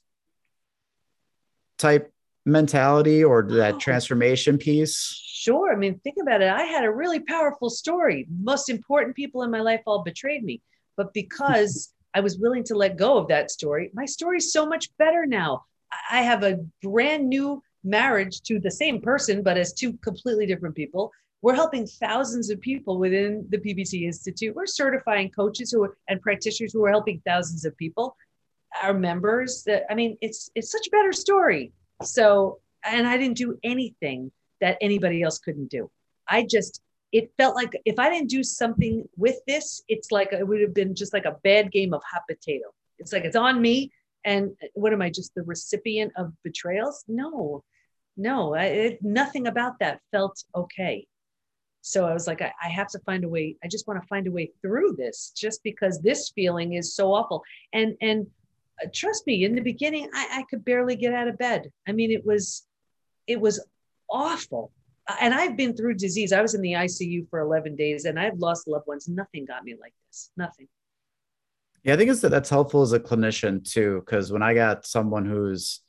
type 1.79 2.13
mentality 2.49 3.23
or 3.23 3.43
that 3.43 3.75
oh. 3.75 3.79
transformation 3.79 4.59
piece? 4.59 4.97
Sure. 5.25 5.73
I 5.73 5.77
mean, 5.77 6.01
think 6.01 6.17
about 6.21 6.43
it. 6.43 6.51
I 6.51 6.65
had 6.65 6.85
a 6.85 6.91
really 6.91 7.21
powerful 7.21 7.71
story. 7.71 8.27
Most 8.43 8.69
important 8.69 9.15
people 9.15 9.43
in 9.43 9.51
my 9.51 9.61
life 9.61 9.83
all 9.87 10.03
betrayed 10.03 10.43
me. 10.43 10.61
But 10.97 11.15
because 11.15 11.93
I 12.15 12.21
was 12.21 12.39
willing 12.39 12.65
to 12.65 12.75
let 12.75 12.97
go 12.97 13.19
of 13.19 13.29
that 13.29 13.51
story, 13.51 13.91
my 13.95 14.05
story 14.05 14.39
is 14.39 14.53
so 14.53 14.67
much 14.67 14.89
better 14.99 15.27
now. 15.27 15.65
I 16.11 16.23
have 16.23 16.43
a 16.43 16.59
brand 16.83 17.29
new 17.29 17.63
marriage 17.85 18.41
to 18.43 18.59
the 18.59 18.71
same 18.71 19.01
person, 19.01 19.43
but 19.43 19.57
as 19.57 19.73
two 19.73 19.95
completely 19.99 20.47
different 20.47 20.75
people. 20.75 21.13
We're 21.41 21.55
helping 21.55 21.87
thousands 21.87 22.51
of 22.51 22.61
people 22.61 22.99
within 22.99 23.47
the 23.49 23.59
PBT 23.59 24.03
Institute. 24.03 24.57
We're 24.57 24.67
certifying 24.67 25.31
coaches 25.31 25.71
who 25.71 25.85
are, 25.85 25.97
and 26.09 26.21
practitioners 26.21 26.73
who 26.73 26.85
are 26.85 26.91
helping 26.91 27.23
thousands 27.25 27.65
of 27.65 27.77
people. 27.77 28.17
Our 28.83 28.93
members 28.93 29.63
that 29.65 29.85
I 29.89 29.95
mean, 29.95 30.19
it's 30.21 30.51
it's 30.55 30.73
such 30.73 30.89
a 30.89 30.91
better 30.91 31.13
story. 31.13 31.73
So, 32.03 32.61
and 32.85 33.07
I 33.07 33.17
didn't 33.17 33.37
do 33.37 33.59
anything 33.63 34.31
that 34.61 34.79
anybody 34.81 35.23
else 35.23 35.39
couldn't 35.39 35.71
do. 35.71 35.91
I 36.29 36.47
just, 36.49 36.81
it 37.13 37.33
felt 37.39 37.55
like 37.55 37.81
if 37.85 37.99
I 37.99 38.11
didn't 38.11 38.29
do 38.31 38.43
something 38.43 39.09
with 39.17 39.37
this, 39.47 39.83
it's 39.89 40.13
like 40.13 40.33
it 40.33 40.47
would 40.47 40.61
have 40.61 40.75
been 40.75 40.95
just 40.95 41.13
like 41.13 41.25
a 41.25 41.37
bad 41.43 41.73
game 41.73 41.95
of 41.95 42.03
hot 42.05 42.23
potato. 42.29 42.67
It's 42.99 43.13
like 43.13 43.25
it's 43.25 43.37
on 43.37 43.61
me. 43.61 43.93
And 44.25 44.51
what 44.75 44.93
am 44.93 45.01
I, 45.01 45.11
just 45.11 45.35
the 45.35 45.43
recipient 45.43 46.13
of 46.17 46.33
betrayals? 46.43 47.05
No, 47.09 47.65
no, 48.17 48.55
I, 48.55 48.65
it, 48.65 48.99
nothing 49.03 49.47
about 49.47 49.79
that 49.79 50.01
felt 50.11 50.43
okay. 50.55 51.07
So 51.81 52.07
I 52.07 52.13
was 52.13 52.27
like, 52.27 52.43
I, 52.43 52.53
I 52.63 52.69
have 52.69 52.89
to 52.89 52.99
find 53.01 53.25
a 53.25 53.29
way. 53.29 53.57
I 53.65 53.69
just 53.69 53.87
want 53.87 54.03
to 54.03 54.09
find 54.09 54.27
a 54.27 54.33
way 54.33 54.51
through 54.61 54.97
this, 54.99 55.33
just 55.35 55.63
because 55.63 56.03
this 56.03 56.31
feeling 56.35 56.75
is 56.75 56.95
so 56.95 57.15
awful. 57.15 57.43
And 57.73 57.97
and 58.03 58.27
trust 58.93 59.27
me, 59.27 59.45
in 59.45 59.55
the 59.55 59.61
beginning, 59.61 60.09
I, 60.13 60.41
I 60.41 60.45
could 60.51 60.65
barely 60.65 60.97
get 60.97 61.13
out 61.13 61.29
of 61.29 61.39
bed. 61.39 61.71
I 61.87 61.93
mean, 61.93 62.11
it 62.11 62.25
was 62.25 62.67
it 63.27 63.41
was 63.41 63.65
awful. 64.11 64.73
And 65.21 65.33
I've 65.33 65.57
been 65.57 65.75
through 65.75 65.95
disease. 65.95 66.33
I 66.33 66.43
was 66.43 66.55
in 66.55 66.61
the 66.61 66.73
ICU 66.73 67.31
for 67.31 67.41
11 67.41 67.77
days, 67.77 68.05
and 68.05 68.21
I've 68.21 68.39
lost 68.39 68.69
loved 68.69 68.87
ones. 68.87 69.09
Nothing 69.09 69.47
got 69.47 69.65
me 69.65 69.75
like 69.81 69.95
this. 70.09 70.31
Nothing. 70.37 70.69
Yeah, 71.83 71.95
I 71.95 71.97
think 71.97 72.11
it's 72.11 72.21
that's 72.21 72.51
helpful 72.51 72.83
as 72.83 72.93
a 72.93 73.01
clinician 73.01 73.65
too, 73.65 74.03
because 74.05 74.31
when 74.31 74.43
I 74.43 74.55
got 74.55 74.87
someone 74.87 75.25
who's 75.25 75.81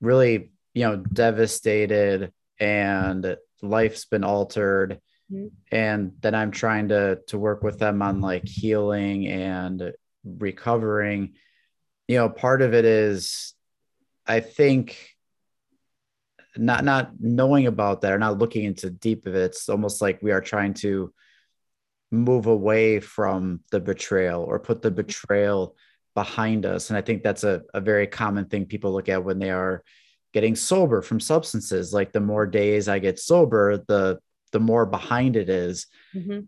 really 0.00 0.50
you 0.74 0.84
know 0.84 0.96
devastated 0.96 2.32
and 2.58 3.36
life's 3.62 4.04
been 4.04 4.24
altered 4.24 5.00
mm-hmm. 5.32 5.46
and 5.70 6.12
then 6.20 6.34
i'm 6.34 6.50
trying 6.50 6.88
to 6.88 7.18
to 7.28 7.38
work 7.38 7.62
with 7.62 7.78
them 7.78 8.02
on 8.02 8.20
like 8.20 8.46
healing 8.46 9.28
and 9.28 9.92
recovering 10.24 11.34
you 12.08 12.16
know 12.16 12.28
part 12.28 12.62
of 12.62 12.74
it 12.74 12.84
is 12.84 13.54
i 14.26 14.40
think 14.40 15.10
not 16.56 16.84
not 16.84 17.12
knowing 17.18 17.66
about 17.66 18.02
that 18.02 18.12
or 18.12 18.18
not 18.18 18.38
looking 18.38 18.64
into 18.64 18.90
deep 18.90 19.26
of 19.26 19.34
it 19.34 19.42
it's 19.42 19.68
almost 19.68 20.02
like 20.02 20.22
we 20.22 20.32
are 20.32 20.40
trying 20.40 20.74
to 20.74 21.12
move 22.10 22.46
away 22.46 23.00
from 23.00 23.60
the 23.70 23.80
betrayal 23.80 24.42
or 24.42 24.58
put 24.58 24.82
the 24.82 24.90
betrayal 24.90 25.74
behind 26.14 26.66
us 26.66 26.90
and 26.90 26.96
i 26.96 27.00
think 27.00 27.22
that's 27.22 27.44
a, 27.44 27.62
a 27.72 27.80
very 27.80 28.06
common 28.06 28.44
thing 28.44 28.66
people 28.66 28.92
look 28.92 29.08
at 29.08 29.24
when 29.24 29.38
they 29.38 29.50
are 29.50 29.82
getting 30.34 30.54
sober 30.54 31.00
from 31.00 31.20
substances 31.20 31.92
like 31.92 32.12
the 32.12 32.20
more 32.20 32.46
days 32.46 32.86
i 32.88 32.98
get 32.98 33.18
sober 33.18 33.78
the 33.88 34.18
the 34.52 34.60
more 34.60 34.84
behind 34.84 35.34
it 35.36 35.48
is. 35.48 35.86
Mm-hmm. 36.14 36.40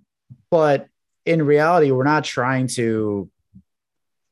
but 0.50 0.88
in 1.24 1.42
reality 1.42 1.90
we're 1.90 2.04
not 2.04 2.24
trying 2.24 2.66
to 2.66 3.30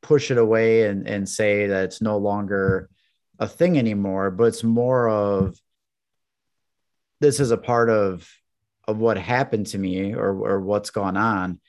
push 0.03 0.29
it 0.29 0.37
away 0.37 0.87
and, 0.87 1.07
and 1.07 1.27
say 1.27 1.67
that 1.67 1.85
it's 1.85 2.01
no 2.01 2.17
longer 2.17 2.89
a 3.39 3.47
thing 3.47 3.79
anymore 3.79 4.29
but 4.29 4.43
it's 4.43 4.63
more 4.63 5.09
of 5.09 5.57
this 7.23 7.39
is 7.39 7.51
a 7.51 7.57
part 7.57 7.89
of 7.89 8.29
of 8.87 8.97
what 8.97 9.17
happened 9.17 9.67
to 9.67 9.77
me 9.77 10.13
or, 10.13 10.31
or 10.31 10.59
what's 10.59 10.89
gone 10.89 11.15
on. 11.15 11.59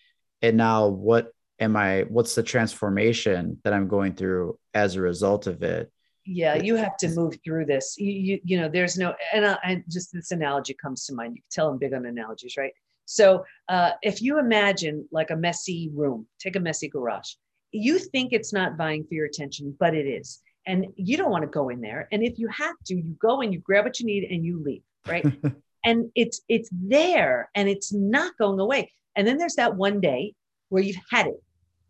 And 0.43 0.57
now 0.57 0.89
what 0.89 1.33
am 1.61 1.77
i 1.77 2.03
what's 2.09 2.35
the 2.35 2.43
transformation 2.43 3.57
that 3.63 3.73
i'm 3.73 3.87
going 3.87 4.13
through 4.13 4.59
as 4.75 4.97
a 4.97 5.01
result 5.01 5.47
of 5.47 5.63
it? 5.63 5.91
Yeah 6.27 6.57
you 6.57 6.75
have 6.75 6.97
to 6.99 7.09
move 7.09 7.39
through 7.45 7.67
this. 7.67 7.95
You 7.97 8.13
you, 8.13 8.41
you 8.45 8.61
know 8.61 8.69
there's 8.69 8.99
no 8.99 9.15
and, 9.33 9.47
I, 9.47 9.59
and 9.63 9.85
just 9.89 10.13
this 10.13 10.33
analogy 10.33 10.75
comes 10.75 11.07
to 11.07 11.15
mind. 11.15 11.37
You 11.37 11.43
can 11.43 11.51
tell 11.51 11.69
i'm 11.69 11.79
big 11.79 11.95
on 11.95 12.05
analogies 12.05 12.57
right? 12.57 12.73
So 13.07 13.45
uh, 13.69 13.93
if 14.03 14.23
you 14.23 14.39
imagine 14.39 15.07
like 15.13 15.31
a 15.31 15.37
messy 15.37 15.91
room 15.95 16.27
take 16.41 16.57
a 16.57 16.61
messy 16.61 16.89
garage 16.89 17.35
you 17.75 17.99
think 17.99 18.33
it's 18.33 18.53
not 18.53 18.77
vying 18.77 19.05
for 19.05 19.15
your 19.15 19.27
attention 19.27 19.75
but 19.79 19.95
it 19.95 20.07
is 20.07 20.41
and 20.67 20.87
you 20.97 21.17
don't 21.17 21.31
want 21.31 21.43
to 21.43 21.49
go 21.49 21.69
in 21.69 21.81
there 21.81 22.09
and 22.13 22.23
if 22.23 22.39
you 22.39 22.49
have 22.49 22.77
to 22.87 22.95
you 22.95 23.17
go 23.21 23.41
and 23.41 23.53
you 23.53 23.61
grab 23.61 23.85
what 23.85 23.99
you 24.01 24.07
need 24.07 24.25
and 24.25 24.45
you 24.45 24.63
leave 24.63 24.83
right 25.07 25.27
and 25.85 26.11
it's 26.15 26.41
it's 26.49 26.69
there 26.73 27.51
and 27.55 27.69
it's 27.69 27.93
not 27.93 28.37
going 28.39 28.61
away 28.61 28.91
and 29.17 29.27
then 29.27 29.37
there's 29.37 29.57
that 29.57 29.75
one 29.75 30.01
day 30.01 30.35
where 30.69 30.83
you've 30.83 30.97
had 31.11 31.27
it 31.27 31.43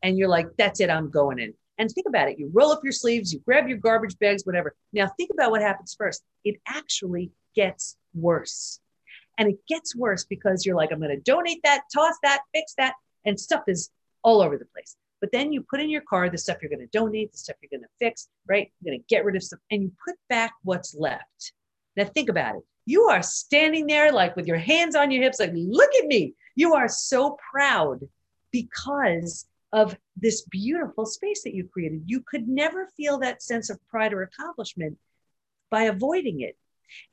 and 0.03 0.19
you're 0.19 0.29
like 0.29 0.47
that's 0.59 0.81
it 0.81 0.91
i'm 0.91 1.11
going 1.11 1.39
in 1.39 1.55
and 1.79 1.91
think 1.91 2.07
about 2.09 2.29
it. 2.29 2.39
You 2.39 2.51
roll 2.53 2.71
up 2.71 2.81
your 2.83 2.93
sleeves, 2.93 3.33
you 3.33 3.41
grab 3.41 3.69
your 3.69 3.79
garbage 3.79 4.19
bags, 4.19 4.45
whatever. 4.45 4.75
Now 4.93 5.11
think 5.17 5.31
about 5.33 5.51
what 5.51 5.63
happens 5.63 5.95
first. 5.99 6.23
It 6.45 6.57
actually 6.69 7.33
gets 7.55 7.97
worse. 8.15 8.81
And 9.39 9.51
it 9.51 9.59
gets 9.69 9.97
worse 9.97 10.25
because 10.25 10.65
you're 10.65 10.77
like, 10.77 10.93
I'm 10.93 11.01
going 11.01 11.11
to 11.11 11.21
donate 11.21 11.61
that, 11.65 11.83
toss 11.93 12.15
that, 12.23 12.43
fix 12.55 12.75
that. 12.79 12.95
And 13.25 13.39
stuff 13.39 13.65
is 13.67 13.91
all 14.23 14.41
over 14.41 14.57
the 14.57 14.67
place. 14.67 14.97
But 15.25 15.33
then 15.33 15.55
you 15.55 15.63
put 15.63 15.81
in 15.81 15.89
your 15.89 16.03
car 16.03 16.29
the 16.29 16.37
stuff 16.37 16.59
you're 16.61 16.69
going 16.69 16.87
to 16.87 16.99
donate, 16.99 17.33
the 17.33 17.39
stuff 17.39 17.57
you're 17.63 17.71
going 17.71 17.89
to 17.89 17.89
fix, 17.99 18.29
right? 18.47 18.71
You're 18.83 18.93
going 18.93 19.01
to 19.01 19.07
get 19.09 19.25
rid 19.25 19.37
of 19.37 19.43
stuff 19.43 19.59
and 19.71 19.83
you 19.83 19.91
put 20.07 20.17
back 20.29 20.53
what's 20.65 20.95
left. 20.95 21.53
Now 21.97 22.05
think 22.05 22.29
about 22.29 22.57
it. 22.57 22.63
You 22.85 23.05
are 23.05 23.23
standing 23.23 23.87
there 23.87 24.13
like 24.13 24.37
with 24.37 24.47
your 24.47 24.59
hands 24.59 24.95
on 24.95 25.11
your 25.11 25.23
hips, 25.23 25.41
like, 25.41 25.53
look 25.55 25.89
at 25.99 26.09
me. 26.09 26.35
You 26.57 26.75
are 26.75 26.89
so 26.89 27.39
proud 27.51 28.01
because 28.53 29.47
of 29.73 29.97
this 30.15 30.43
beautiful 30.43 31.07
space 31.07 31.43
that 31.45 31.55
you 31.55 31.71
created. 31.73 32.03
You 32.05 32.21
could 32.21 32.47
never 32.47 32.91
feel 32.95 33.17
that 33.21 33.43
sense 33.43 33.71
of 33.71 33.79
pride 33.89 34.13
or 34.13 34.25
accomplishment 34.25 34.99
by 35.71 35.85
avoiding 35.85 36.43
it. 36.43 36.59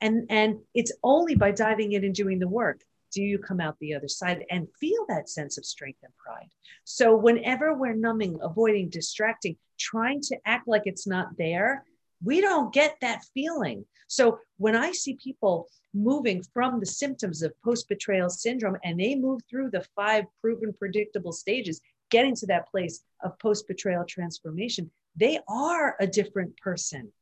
And, 0.02 0.26
and 0.28 0.58
it's 0.74 0.92
only 1.02 1.34
by 1.34 1.52
diving 1.52 1.92
in 1.92 2.04
and 2.04 2.14
doing 2.14 2.40
the 2.40 2.46
work 2.46 2.82
do 3.12 3.22
you 3.22 3.38
come 3.38 3.60
out 3.60 3.76
the 3.78 3.94
other 3.94 4.08
side 4.08 4.44
and 4.50 4.68
feel 4.80 5.04
that 5.08 5.28
sense 5.28 5.58
of 5.58 5.64
strength 5.64 6.00
and 6.02 6.12
pride. 6.16 6.48
So, 6.84 7.14
whenever 7.14 7.74
we're 7.74 7.94
numbing, 7.94 8.38
avoiding, 8.42 8.88
distracting, 8.88 9.56
trying 9.78 10.20
to 10.22 10.36
act 10.46 10.66
like 10.66 10.82
it's 10.86 11.06
not 11.06 11.36
there, 11.36 11.84
we 12.24 12.40
don't 12.40 12.72
get 12.72 12.96
that 13.00 13.24
feeling. 13.34 13.84
So, 14.08 14.38
when 14.56 14.74
I 14.74 14.92
see 14.92 15.14
people 15.14 15.68
moving 15.94 16.42
from 16.54 16.80
the 16.80 16.86
symptoms 16.86 17.42
of 17.42 17.52
post 17.62 17.88
betrayal 17.88 18.30
syndrome 18.30 18.78
and 18.82 18.98
they 18.98 19.14
move 19.14 19.42
through 19.48 19.70
the 19.70 19.86
five 19.94 20.24
proven 20.40 20.72
predictable 20.72 21.32
stages, 21.32 21.80
getting 22.10 22.34
to 22.36 22.46
that 22.46 22.70
place 22.70 23.02
of 23.22 23.38
post 23.38 23.68
betrayal 23.68 24.04
transformation, 24.04 24.90
they 25.16 25.38
are 25.48 25.96
a 26.00 26.06
different 26.06 26.56
person 26.56 27.12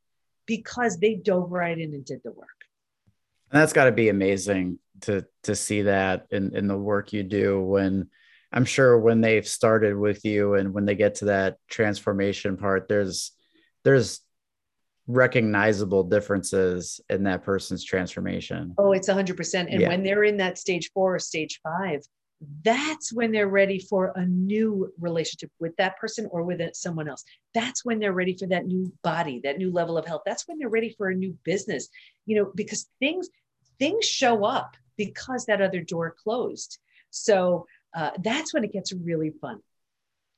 because 0.46 0.98
they 0.98 1.14
dove 1.14 1.50
right 1.50 1.78
in 1.78 1.94
and 1.94 2.04
did 2.04 2.20
the 2.24 2.32
work. 2.32 2.59
And 3.50 3.60
that's 3.60 3.72
got 3.72 3.84
to 3.84 3.92
be 3.92 4.08
amazing 4.08 4.78
to 5.02 5.26
to 5.44 5.54
see 5.54 5.82
that 5.82 6.26
in 6.30 6.54
in 6.54 6.66
the 6.66 6.76
work 6.76 7.12
you 7.12 7.22
do 7.22 7.60
when 7.60 8.08
I'm 8.52 8.64
sure 8.64 8.98
when 8.98 9.20
they've 9.20 9.46
started 9.46 9.96
with 9.96 10.24
you 10.24 10.54
and 10.54 10.74
when 10.74 10.84
they 10.84 10.94
get 10.94 11.16
to 11.16 11.26
that 11.26 11.56
transformation 11.68 12.56
part 12.56 12.88
there's 12.88 13.32
there's 13.84 14.20
recognizable 15.06 16.04
differences 16.04 17.00
in 17.08 17.24
that 17.24 17.42
person's 17.42 17.84
transformation. 17.84 18.74
Oh, 18.78 18.92
it's 18.92 19.08
100%. 19.08 19.66
And 19.70 19.80
yeah. 19.80 19.88
when 19.88 20.02
they're 20.02 20.24
in 20.24 20.36
that 20.38 20.58
stage 20.58 20.90
4 20.94 21.16
or 21.16 21.18
stage 21.18 21.60
5, 21.62 22.02
that's 22.64 23.12
when 23.12 23.32
they're 23.32 23.48
ready 23.48 23.78
for 23.78 24.12
a 24.16 24.24
new 24.24 24.92
relationship 24.98 25.50
with 25.58 25.76
that 25.76 25.98
person 25.98 26.26
or 26.30 26.42
with 26.42 26.60
someone 26.74 27.08
else. 27.08 27.22
That's 27.52 27.84
when 27.84 27.98
they're 27.98 28.14
ready 28.14 28.34
for 28.34 28.46
that 28.46 28.66
new 28.66 28.92
body, 29.02 29.40
that 29.44 29.58
new 29.58 29.70
level 29.70 29.98
of 29.98 30.06
health. 30.06 30.22
That's 30.24 30.48
when 30.48 30.58
they're 30.58 30.70
ready 30.70 30.94
for 30.96 31.10
a 31.10 31.14
new 31.14 31.36
business, 31.44 31.88
you 32.24 32.36
know, 32.36 32.50
because 32.54 32.88
things 32.98 33.28
things 33.78 34.06
show 34.06 34.44
up 34.44 34.76
because 34.96 35.46
that 35.46 35.60
other 35.60 35.80
door 35.80 36.14
closed. 36.22 36.78
So 37.10 37.66
uh, 37.94 38.10
that's 38.22 38.54
when 38.54 38.64
it 38.64 38.72
gets 38.72 38.92
really 38.92 39.30
fun. 39.40 39.60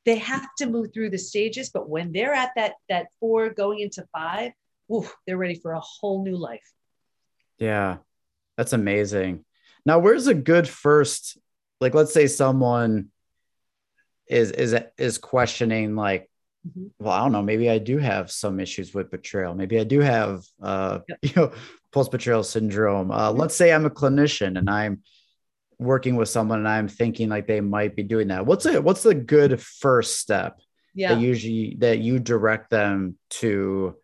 They 0.04 0.18
have 0.18 0.48
to 0.58 0.66
move 0.66 0.92
through 0.92 1.10
the 1.10 1.18
stages, 1.18 1.70
but 1.70 1.88
when 1.88 2.10
they're 2.10 2.34
at 2.34 2.50
that 2.56 2.74
that 2.88 3.08
four 3.20 3.50
going 3.50 3.78
into 3.78 4.04
five, 4.12 4.52
oof, 4.92 5.14
they're 5.26 5.36
ready 5.36 5.54
for 5.54 5.72
a 5.72 5.80
whole 5.80 6.24
new 6.24 6.36
life. 6.36 6.68
Yeah, 7.58 7.98
that's 8.56 8.72
amazing. 8.72 9.44
Now, 9.86 10.00
where's 10.00 10.26
a 10.26 10.34
good 10.34 10.68
first 10.68 11.38
like 11.82 11.94
let's 11.94 12.14
say 12.14 12.26
someone 12.26 13.08
is 14.28 14.52
is 14.52 14.74
is 14.96 15.18
questioning 15.18 15.96
like 15.96 16.30
mm-hmm. 16.66 16.86
well 16.98 17.12
i 17.12 17.20
don't 17.20 17.32
know 17.32 17.42
maybe 17.42 17.68
i 17.68 17.78
do 17.78 17.98
have 17.98 18.30
some 18.30 18.60
issues 18.60 18.94
with 18.94 19.10
betrayal. 19.10 19.54
Maybe 19.54 19.78
i 19.78 19.84
do 19.84 20.00
have 20.00 20.44
uh 20.62 21.00
you 21.22 21.32
know 21.36 21.52
post 21.90 22.10
betrayal 22.10 22.44
syndrome. 22.44 23.10
Uh 23.10 23.30
mm-hmm. 23.30 23.38
let's 23.38 23.56
say 23.56 23.72
i'm 23.72 23.84
a 23.84 23.90
clinician 23.90 24.58
and 24.58 24.70
i'm 24.70 25.02
working 25.78 26.14
with 26.14 26.28
someone 26.28 26.60
and 26.60 26.68
i'm 26.68 26.88
thinking 26.88 27.28
like 27.28 27.46
they 27.46 27.60
might 27.60 27.96
be 27.96 28.04
doing 28.04 28.28
that. 28.28 28.46
What's 28.46 28.64
it 28.66 28.82
what's 28.82 29.02
the 29.02 29.14
good 29.14 29.60
first 29.60 30.18
step 30.18 30.60
yeah. 30.94 31.14
that 31.14 31.20
usually 31.20 31.76
that 31.80 31.98
you 31.98 32.18
direct 32.18 32.70
them 32.70 33.18
to 33.30 33.96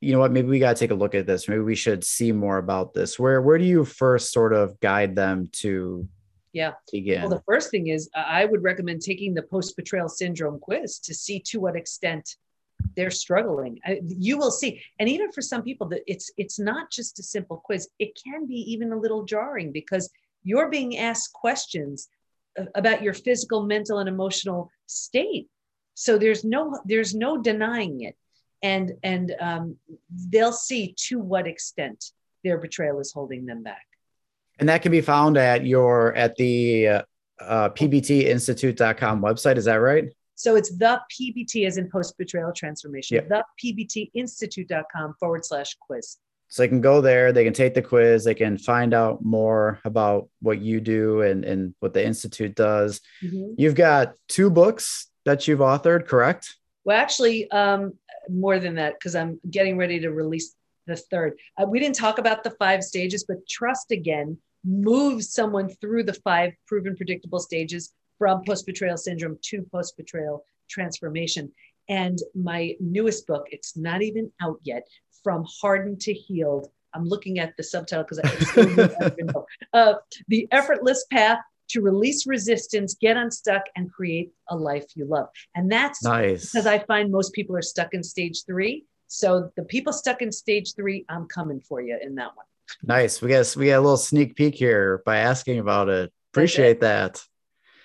you 0.00 0.12
know 0.12 0.20
what 0.20 0.30
maybe 0.30 0.48
we 0.48 0.60
got 0.60 0.76
to 0.76 0.80
take 0.80 0.92
a 0.92 0.94
look 0.94 1.14
at 1.14 1.26
this. 1.26 1.48
Maybe 1.48 1.60
we 1.60 1.74
should 1.74 2.04
see 2.04 2.30
more 2.32 2.58
about 2.58 2.94
this. 2.94 3.18
Where 3.18 3.42
where 3.42 3.58
do 3.58 3.64
you 3.64 3.84
first 3.84 4.32
sort 4.32 4.52
of 4.52 4.78
guide 4.80 5.16
them 5.16 5.48
to 5.54 6.08
yeah. 6.58 6.72
Again. 6.92 7.20
Well, 7.20 7.30
the 7.30 7.42
first 7.46 7.70
thing 7.70 7.86
is 7.88 8.10
I 8.14 8.44
would 8.44 8.62
recommend 8.62 9.02
taking 9.02 9.32
the 9.32 9.42
post 9.42 9.76
betrayal 9.76 10.08
syndrome 10.08 10.58
quiz 10.58 10.98
to 11.00 11.14
see 11.14 11.38
to 11.50 11.60
what 11.60 11.76
extent 11.76 12.36
they're 12.96 13.10
struggling. 13.10 13.78
You 14.06 14.38
will 14.38 14.50
see, 14.50 14.82
and 14.98 15.08
even 15.08 15.30
for 15.32 15.42
some 15.42 15.62
people, 15.62 15.88
that 15.88 16.02
it's 16.06 16.30
it's 16.36 16.58
not 16.58 16.90
just 16.90 17.18
a 17.18 17.22
simple 17.22 17.62
quiz. 17.64 17.88
It 17.98 18.18
can 18.22 18.46
be 18.46 18.60
even 18.72 18.92
a 18.92 18.98
little 18.98 19.24
jarring 19.24 19.70
because 19.72 20.10
you're 20.42 20.68
being 20.68 20.98
asked 20.98 21.32
questions 21.32 22.08
about 22.74 23.02
your 23.02 23.14
physical, 23.14 23.62
mental, 23.62 23.98
and 23.98 24.08
emotional 24.08 24.70
state. 24.86 25.48
So 25.94 26.18
there's 26.18 26.44
no 26.44 26.80
there's 26.84 27.14
no 27.14 27.40
denying 27.40 28.02
it, 28.02 28.16
and 28.62 28.92
and 29.02 29.34
um, 29.40 29.76
they'll 30.30 30.52
see 30.52 30.94
to 31.06 31.20
what 31.20 31.46
extent 31.46 32.12
their 32.44 32.58
betrayal 32.58 33.00
is 33.00 33.12
holding 33.12 33.46
them 33.46 33.62
back. 33.62 33.87
And 34.58 34.68
that 34.68 34.82
can 34.82 34.90
be 34.92 35.00
found 35.00 35.36
at 35.36 35.64
your 35.64 36.14
at 36.14 36.36
the 36.36 36.88
uh, 36.88 37.02
uh, 37.40 37.68
pbtinstitute.com 37.70 39.22
website. 39.22 39.56
Is 39.56 39.64
that 39.66 39.76
right? 39.76 40.12
So 40.34 40.54
it's 40.56 40.70
the 40.76 41.00
PBT 41.12 41.66
as 41.66 41.78
in 41.78 41.90
post 41.90 42.16
betrayal 42.16 42.52
transformation, 42.52 43.16
Yep. 43.16 43.28
the 43.28 43.44
pbtinstitute.com 44.14 45.14
forward 45.18 45.44
slash 45.44 45.76
quiz. 45.80 46.16
So 46.48 46.62
they 46.62 46.68
can 46.68 46.80
go 46.80 47.00
there, 47.00 47.32
they 47.32 47.44
can 47.44 47.52
take 47.52 47.74
the 47.74 47.82
quiz, 47.82 48.24
they 48.24 48.34
can 48.34 48.56
find 48.56 48.94
out 48.94 49.22
more 49.22 49.80
about 49.84 50.28
what 50.40 50.60
you 50.60 50.80
do 50.80 51.20
and, 51.22 51.44
and 51.44 51.74
what 51.80 51.92
the 51.92 52.04
Institute 52.04 52.54
does. 52.54 53.00
Mhm. 53.22 53.54
You've 53.58 53.74
got 53.74 54.14
two 54.28 54.48
books 54.48 55.08
that 55.26 55.46
you've 55.46 55.58
authored, 55.58 56.06
correct? 56.06 56.56
Well, 56.84 56.96
actually, 56.96 57.50
um, 57.50 57.94
more 58.30 58.58
than 58.58 58.76
that, 58.76 58.94
because 58.94 59.14
I'm 59.14 59.38
getting 59.50 59.76
ready 59.76 60.00
to 60.00 60.10
release 60.10 60.54
the 60.86 60.96
third. 60.96 61.36
Uh, 61.60 61.66
we 61.66 61.80
didn't 61.80 61.96
talk 61.96 62.18
about 62.18 62.44
the 62.44 62.50
five 62.52 62.82
stages, 62.82 63.24
but 63.24 63.46
trust 63.46 63.90
again 63.90 64.38
moves 64.64 65.32
someone 65.32 65.68
through 65.68 66.04
the 66.04 66.14
five 66.14 66.52
proven 66.66 66.96
predictable 66.96 67.38
stages 67.38 67.92
from 68.18 68.42
post 68.44 68.66
betrayal 68.66 68.96
syndrome 68.96 69.38
to 69.42 69.62
post 69.72 69.96
betrayal 69.96 70.44
transformation. 70.68 71.50
And 71.88 72.18
my 72.34 72.74
newest 72.80 73.26
book, 73.26 73.46
it's 73.50 73.76
not 73.76 74.02
even 74.02 74.30
out 74.42 74.58
yet, 74.62 74.86
From 75.24 75.46
Hardened 75.60 76.00
to 76.02 76.12
Healed. 76.12 76.68
I'm 76.94 77.04
looking 77.04 77.38
at 77.38 77.56
the 77.56 77.62
subtitle 77.62 78.04
because 78.04 78.18
I 78.18 78.28
still. 79.28 79.46
Uh, 79.72 79.94
The 80.28 80.48
Effortless 80.50 81.04
Path 81.10 81.38
to 81.70 81.80
Release 81.80 82.26
Resistance, 82.26 82.94
Get 83.00 83.16
Unstuck, 83.16 83.62
and 83.76 83.92
Create 83.92 84.32
a 84.48 84.56
Life 84.56 84.86
You 84.96 85.04
Love. 85.06 85.28
And 85.54 85.70
that's 85.70 86.02
Nice. 86.02 86.50
because 86.50 86.66
I 86.66 86.78
find 86.80 87.12
most 87.12 87.32
people 87.32 87.56
are 87.56 87.62
stuck 87.62 87.94
in 87.94 88.02
stage 88.02 88.44
three. 88.46 88.84
So 89.06 89.50
the 89.56 89.64
people 89.64 89.92
stuck 89.92 90.20
in 90.22 90.32
stage 90.32 90.74
three, 90.74 91.04
I'm 91.08 91.26
coming 91.26 91.60
for 91.60 91.80
you 91.80 91.98
in 92.02 92.14
that 92.16 92.36
one. 92.36 92.46
Nice. 92.82 93.20
We 93.22 93.28
got 93.30 93.54
we 93.56 93.66
got 93.66 93.78
a 93.78 93.80
little 93.80 93.96
sneak 93.96 94.36
peek 94.36 94.54
here 94.54 95.02
by 95.06 95.18
asking 95.18 95.58
about 95.58 95.88
it. 95.88 96.12
Appreciate 96.32 96.80
that. 96.80 97.22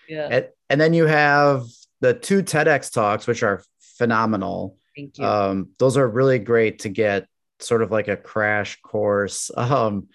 Yeah, 0.08 0.28
And, 0.30 0.48
and 0.70 0.82
then 0.82 0.94
you 0.94 1.06
have 1.06 1.64
the 2.02 2.14
two 2.14 2.44
TEDx 2.44 2.92
talks, 2.92 3.26
which 3.26 3.42
are 3.44 3.64
phenomenal. 3.98 4.78
thank 4.96 5.18
you. 5.18 5.26
Um, 5.26 5.70
those 5.80 5.96
are 5.98 6.08
really 6.08 6.40
great 6.40 6.80
to 6.80 6.90
get 6.90 7.28
sort 7.60 7.82
of 7.82 7.92
like 7.92 8.10
a 8.10 8.18
crash 8.18 8.80
course 8.82 9.50
um, 9.56 10.08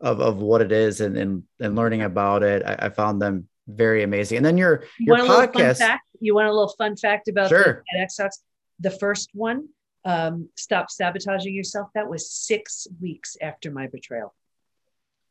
of, 0.00 0.20
of 0.20 0.38
what 0.38 0.62
it 0.62 0.72
is 0.72 1.00
and, 1.02 1.16
and, 1.18 1.42
and 1.60 1.76
learning 1.76 2.02
about 2.02 2.42
it. 2.42 2.62
I, 2.64 2.86
I 2.86 2.88
found 2.88 3.20
them 3.20 3.48
very 3.68 4.02
amazing. 4.02 4.38
And 4.38 4.46
then 4.46 4.56
your 4.56 4.84
you 4.98 5.06
your 5.06 5.16
want 5.16 5.28
a 5.28 5.30
little 5.32 5.52
fun 5.52 5.62
podcast. 5.62 5.78
fact? 5.78 6.02
You 6.20 6.34
want 6.34 6.48
a 6.48 6.52
little 6.52 6.74
fun 6.78 6.96
fact 6.96 7.28
about 7.28 7.50
Sure. 7.50 7.84
the 7.92 7.98
TEDx 8.00 8.16
talks? 8.16 8.42
The 8.80 8.90
first 8.90 9.30
one, 9.34 9.68
um, 10.04 10.48
stop 10.56 10.90
sabotaging 10.90 11.54
yourself. 11.54 11.88
That 11.94 12.08
was 12.08 12.30
six 12.30 12.86
weeks 13.00 13.36
after 13.40 13.70
my 13.70 13.86
betrayal. 13.86 14.34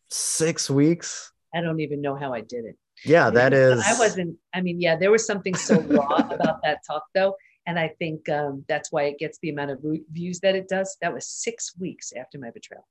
Six 0.09 0.69
weeks. 0.69 1.31
I 1.53 1.61
don't 1.61 1.79
even 1.79 2.01
know 2.01 2.15
how 2.15 2.33
I 2.33 2.41
did 2.41 2.65
it. 2.65 2.77
Yeah, 3.05 3.29
that 3.31 3.53
is. 3.53 3.83
I 3.85 3.97
wasn't. 3.99 4.37
I 4.53 4.61
mean, 4.61 4.79
yeah, 4.79 4.95
there 4.95 5.11
was 5.11 5.25
something 5.25 5.55
so 5.55 5.79
raw 5.81 6.15
about 6.31 6.61
that 6.63 6.79
talk, 6.85 7.03
though, 7.13 7.35
and 7.65 7.77
I 7.77 7.89
think 7.99 8.29
um, 8.29 8.63
that's 8.67 8.91
why 8.91 9.03
it 9.03 9.19
gets 9.19 9.39
the 9.39 9.49
amount 9.49 9.71
of 9.71 9.79
views 10.11 10.39
that 10.41 10.55
it 10.55 10.67
does. 10.67 10.97
That 11.01 11.13
was 11.13 11.27
six 11.27 11.77
weeks 11.79 12.13
after 12.13 12.37
my 12.37 12.51
betrayal. 12.51 12.87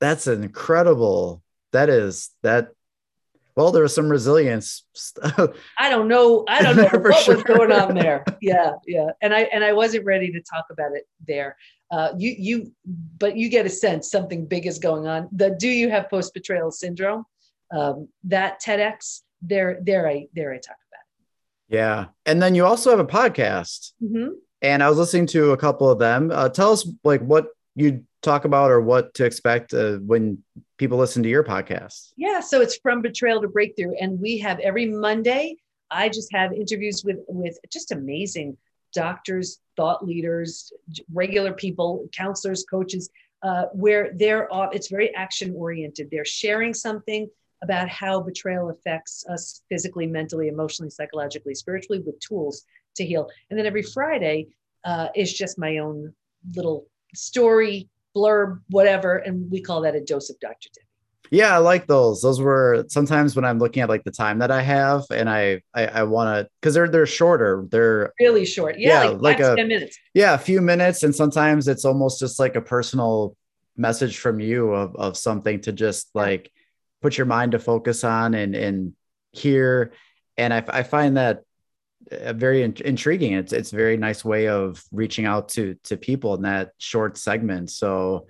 That's 0.00 0.26
incredible. 0.26 1.42
That 1.72 1.88
is 1.88 2.30
that. 2.42 2.72
Well, 3.56 3.72
there 3.72 3.82
was 3.82 3.94
some 3.94 4.08
resilience. 4.10 4.84
I 5.78 5.88
don't 5.88 6.08
know. 6.08 6.44
I 6.46 6.62
don't 6.62 6.76
know 6.76 6.84
what 7.00 7.16
sure. 7.22 7.36
was 7.36 7.44
going 7.44 7.72
on 7.72 7.94
there. 7.94 8.22
Yeah, 8.42 8.72
yeah. 8.86 9.08
And 9.22 9.34
I 9.34 9.42
and 9.44 9.64
I 9.64 9.72
wasn't 9.72 10.04
ready 10.04 10.30
to 10.32 10.40
talk 10.42 10.66
about 10.70 10.92
it 10.94 11.08
there. 11.26 11.56
Uh, 11.90 12.12
you 12.18 12.34
you, 12.38 12.72
but 13.18 13.36
you 13.36 13.48
get 13.48 13.64
a 13.64 13.70
sense 13.70 14.10
something 14.10 14.44
big 14.46 14.66
is 14.66 14.78
going 14.78 15.06
on. 15.06 15.28
The 15.32 15.50
do 15.50 15.68
you 15.68 15.88
have 15.90 16.10
post 16.10 16.34
betrayal 16.34 16.70
syndrome? 16.70 17.24
Um, 17.74 18.08
that 18.24 18.62
TEDx 18.62 19.22
there 19.42 19.78
there 19.82 20.06
I 20.08 20.26
there 20.34 20.52
I 20.52 20.58
talk 20.58 20.76
about 20.76 20.96
yeah, 21.68 22.06
and 22.24 22.40
then 22.40 22.54
you 22.54 22.64
also 22.64 22.90
have 22.90 23.00
a 23.00 23.04
podcast, 23.04 23.92
it. 24.00 24.12
Mhm. 24.12 24.30
and 24.62 24.82
I 24.82 24.88
was 24.88 24.98
listening 24.98 25.26
to 25.28 25.50
a 25.52 25.56
couple 25.56 25.90
of 25.90 25.98
them. 25.98 26.30
Uh, 26.32 26.48
tell 26.48 26.72
us 26.72 26.88
like 27.02 27.22
what 27.22 27.48
you 27.76 28.04
talk 28.22 28.44
about 28.44 28.70
or 28.70 28.80
what 28.80 29.14
to 29.14 29.24
expect 29.24 29.72
uh, 29.72 29.98
when 29.98 30.42
people 30.78 30.98
listen 30.98 31.22
to 31.22 31.28
your 31.28 31.44
podcast. 31.44 32.12
Yeah, 32.16 32.40
so 32.40 32.60
it's 32.60 32.78
from 32.78 33.02
betrayal 33.02 33.40
to 33.42 33.48
breakthrough, 33.48 33.94
and 34.00 34.18
we 34.18 34.38
have 34.38 34.58
every 34.60 34.86
Monday. 34.86 35.56
I 35.90 36.08
just 36.08 36.32
have 36.32 36.52
interviews 36.52 37.04
with 37.04 37.18
with 37.28 37.56
just 37.70 37.92
amazing 37.92 38.56
doctors, 38.92 39.60
thought 39.76 40.04
leaders, 40.04 40.72
regular 41.12 41.52
people, 41.52 42.08
counselors, 42.16 42.64
coaches, 42.68 43.10
uh, 43.42 43.66
where 43.72 44.10
they're 44.14 44.50
all, 44.50 44.70
it's 44.72 44.88
very 44.88 45.14
action 45.14 45.54
oriented. 45.54 46.08
They're 46.10 46.24
sharing 46.24 46.72
something 46.72 47.28
about 47.62 47.88
how 47.88 48.20
betrayal 48.20 48.70
affects 48.70 49.24
us 49.28 49.62
physically, 49.68 50.06
mentally, 50.06 50.48
emotionally, 50.48 50.90
psychologically, 50.90 51.54
spiritually, 51.54 52.02
with 52.04 52.18
tools 52.20 52.64
to 52.96 53.04
heal. 53.04 53.28
And 53.50 53.58
then 53.58 53.66
every 53.66 53.82
Friday 53.82 54.48
uh, 54.84 55.08
is 55.14 55.32
just 55.32 55.58
my 55.58 55.78
own 55.78 56.14
little 56.54 56.86
story 57.16 57.88
blurb, 58.16 58.60
whatever, 58.70 59.16
and 59.18 59.50
we 59.50 59.60
call 59.60 59.82
that 59.82 59.94
a 59.94 60.00
dose 60.00 60.30
of 60.30 60.38
Dr. 60.40 60.68
Debi. 60.70 60.82
Yeah, 61.30 61.54
I 61.54 61.58
like 61.58 61.88
those. 61.88 62.22
Those 62.22 62.40
were 62.40 62.84
sometimes 62.88 63.34
when 63.34 63.44
I'm 63.44 63.58
looking 63.58 63.82
at 63.82 63.88
like 63.88 64.04
the 64.04 64.12
time 64.12 64.38
that 64.38 64.52
I 64.52 64.62
have, 64.62 65.02
and 65.10 65.28
I 65.28 65.60
I, 65.74 65.86
I 65.86 66.02
want 66.04 66.28
to 66.46 66.50
because 66.60 66.74
they're 66.74 66.88
they're 66.88 67.04
shorter. 67.06 67.66
They're 67.68 68.12
really 68.20 68.44
short. 68.46 68.78
Yeah, 68.78 69.02
Yeah, 69.02 69.08
like, 69.10 69.38
like 69.38 69.40
a- 69.40 69.56
10 69.56 69.68
minutes. 69.68 69.98
yeah 70.14 70.34
a 70.34 70.38
few 70.38 70.60
minutes, 70.60 71.02
and 71.02 71.12
sometimes 71.14 71.66
it's 71.66 71.84
almost 71.84 72.20
just 72.20 72.38
like 72.38 72.54
a 72.54 72.60
personal 72.60 73.36
message 73.76 74.18
from 74.18 74.38
you 74.40 74.70
of 74.72 74.94
of 74.96 75.16
something 75.16 75.60
to 75.62 75.72
just 75.72 76.08
like 76.14 76.50
put 77.02 77.18
your 77.18 77.26
mind 77.26 77.52
to 77.52 77.58
focus 77.58 78.04
on 78.04 78.34
and 78.34 78.54
and 78.54 78.92
hear. 79.32 79.92
And 80.38 80.54
I 80.54 80.62
I 80.68 80.82
find 80.84 81.16
that 81.16 81.42
very 82.10 82.62
in- 82.62 82.76
intriguing. 82.84 83.32
It's 83.32 83.52
it's 83.52 83.72
a 83.72 83.76
very 83.76 83.96
nice 83.96 84.24
way 84.24 84.48
of 84.48 84.82
reaching 84.92 85.26
out 85.26 85.50
to 85.50 85.76
to 85.84 85.96
people 85.96 86.34
in 86.34 86.42
that 86.42 86.72
short 86.78 87.18
segment. 87.18 87.70
So 87.70 88.26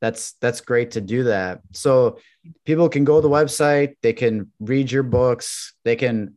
that's 0.00 0.32
that's 0.40 0.60
great 0.60 0.92
to 0.92 1.00
do 1.00 1.24
that. 1.24 1.60
So 1.72 2.18
people 2.64 2.88
can 2.88 3.04
go 3.04 3.16
to 3.16 3.28
the 3.28 3.34
website, 3.34 3.96
they 4.02 4.12
can 4.12 4.52
read 4.60 4.90
your 4.90 5.02
books, 5.02 5.74
they 5.84 5.96
can 5.96 6.36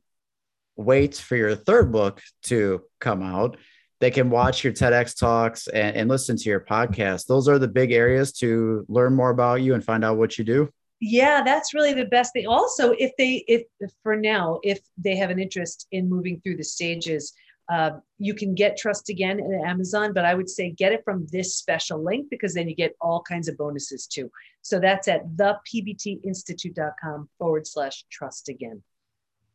wait 0.76 1.16
for 1.16 1.36
your 1.36 1.56
third 1.56 1.92
book 1.92 2.22
to 2.44 2.82
come 3.00 3.22
out. 3.22 3.58
They 4.00 4.10
can 4.10 4.32
watch 4.32 4.64
your 4.64 4.74
TEDx 4.74 5.18
talks 5.18 5.68
and, 5.68 5.96
and 5.96 6.10
listen 6.10 6.36
to 6.36 6.50
your 6.50 6.62
podcast. 6.62 7.28
Those 7.28 7.48
are 7.48 7.60
the 7.60 7.68
big 7.68 7.92
areas 7.92 8.32
to 8.34 8.84
learn 8.90 9.14
more 9.14 9.30
about 9.30 9.62
you 9.62 9.76
and 9.76 9.84
find 9.84 10.04
out 10.04 10.18
what 10.18 10.40
you 10.40 10.44
do. 10.44 10.70
Yeah, 11.04 11.42
that's 11.44 11.74
really 11.74 11.94
the 11.94 12.06
best 12.06 12.32
thing. 12.32 12.46
Also, 12.46 12.92
if 12.92 13.12
they, 13.18 13.44
if 13.48 13.64
for 14.04 14.16
now, 14.16 14.60
if 14.62 14.80
they 14.98 15.16
have 15.16 15.32
an 15.32 15.40
interest 15.40 15.88
in 15.92 16.08
moving 16.08 16.40
through 16.40 16.58
the 16.58 16.64
stages, 16.64 17.34
uh, 17.72 17.92
you 18.20 18.36
can 18.36 18.54
get 18.54 18.78
Trust 18.78 19.10
Again 19.10 19.40
at 19.40 19.68
Amazon, 19.68 20.14
but 20.14 20.26
I 20.26 20.36
would 20.36 20.50
say 20.50 20.70
get 20.70 20.92
it 20.92 21.04
from 21.04 21.26
this 21.32 21.56
special 21.56 22.04
link 22.04 22.30
because 22.30 22.54
then 22.54 22.70
you 22.70 22.76
get 22.76 22.96
all 23.02 23.24
kinds 23.28 23.48
of 23.48 23.58
bonuses 23.58 24.06
too. 24.06 24.30
So 24.62 24.80
that's 24.80 25.08
at 25.08 25.26
thepbtinstitute.com 25.38 27.30
forward 27.40 27.66
slash 27.66 28.06
trust 28.12 28.50
again. 28.50 28.84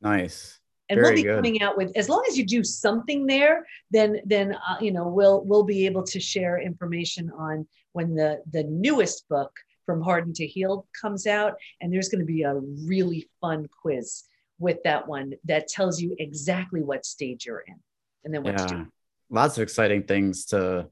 Nice. 0.03 0.59
and 0.89 1.01
we'll 1.01 1.15
be 1.15 1.23
good. 1.23 1.37
coming 1.37 1.63
out 1.63 1.77
with 1.77 1.97
as 1.97 2.09
long 2.09 2.25
as 2.29 2.37
you 2.37 2.45
do 2.45 2.63
something 2.63 3.27
there 3.27 3.67
then 3.91 4.21
then 4.25 4.55
uh, 4.55 4.77
you 4.81 4.93
know 4.93 5.09
we'll 5.09 5.43
we'll 5.45 5.65
be 5.65 5.87
able 5.87 6.03
to 6.05 6.21
share 6.21 6.61
information 6.61 7.31
on 7.37 7.67
when 7.93 8.15
the 8.15 8.43
the 8.53 8.63
newest 8.65 9.29
book 9.29 9.51
from 9.87 10.03
hardened 10.03 10.35
to 10.35 10.47
healed 10.47 10.85
comes 11.01 11.27
out 11.27 11.55
and 11.81 11.93
there's 11.93 12.09
going 12.09 12.21
to 12.21 12.27
be 12.27 12.43
a 12.43 12.55
really 12.85 13.29
fun 13.41 13.67
quiz 13.81 14.25
with 14.59 14.83
that 14.85 15.07
one 15.07 15.33
that 15.45 15.69
tells 15.69 16.01
you 16.01 16.15
exactly 16.19 16.83
what 16.83 17.07
stage 17.07 17.47
you're 17.47 17.65
in 17.67 17.77
and 18.25 18.35
then 18.35 18.43
what 18.43 18.59
to 18.59 18.65
Yeah. 18.65 18.85
do 18.85 18.87
Lots 19.29 19.57
of 19.57 19.63
exciting 19.63 20.05
things 20.05 20.45
to 20.47 20.89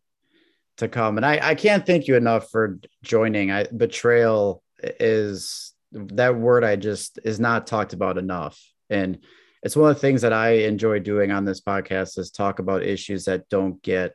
to 0.79 0.89
come. 0.89 1.19
And 1.19 1.25
I, 1.25 1.39
I 1.51 1.55
can't 1.55 1.87
thank 1.87 2.09
you 2.09 2.17
enough 2.17 2.51
for 2.51 2.81
joining. 3.05 3.53
I 3.53 3.65
betrayal 3.65 4.61
is 4.83 5.73
that 5.93 6.35
word 6.37 6.65
I 6.65 6.75
just 6.75 7.21
is 7.25 7.39
not 7.39 7.69
talked 7.69 7.93
about 7.93 8.19
enough. 8.19 8.61
And 8.91 9.21
it's 9.63 9.77
one 9.77 9.89
of 9.89 9.95
the 9.95 10.01
things 10.01 10.23
that 10.23 10.33
I 10.33 10.65
enjoy 10.67 10.99
doing 10.99 11.31
on 11.31 11.45
this 11.45 11.61
podcast 11.61 12.19
is 12.19 12.33
talk 12.33 12.59
about 12.59 12.83
issues 12.83 13.27
that 13.27 13.49
don't 13.49 13.81
get 13.83 14.15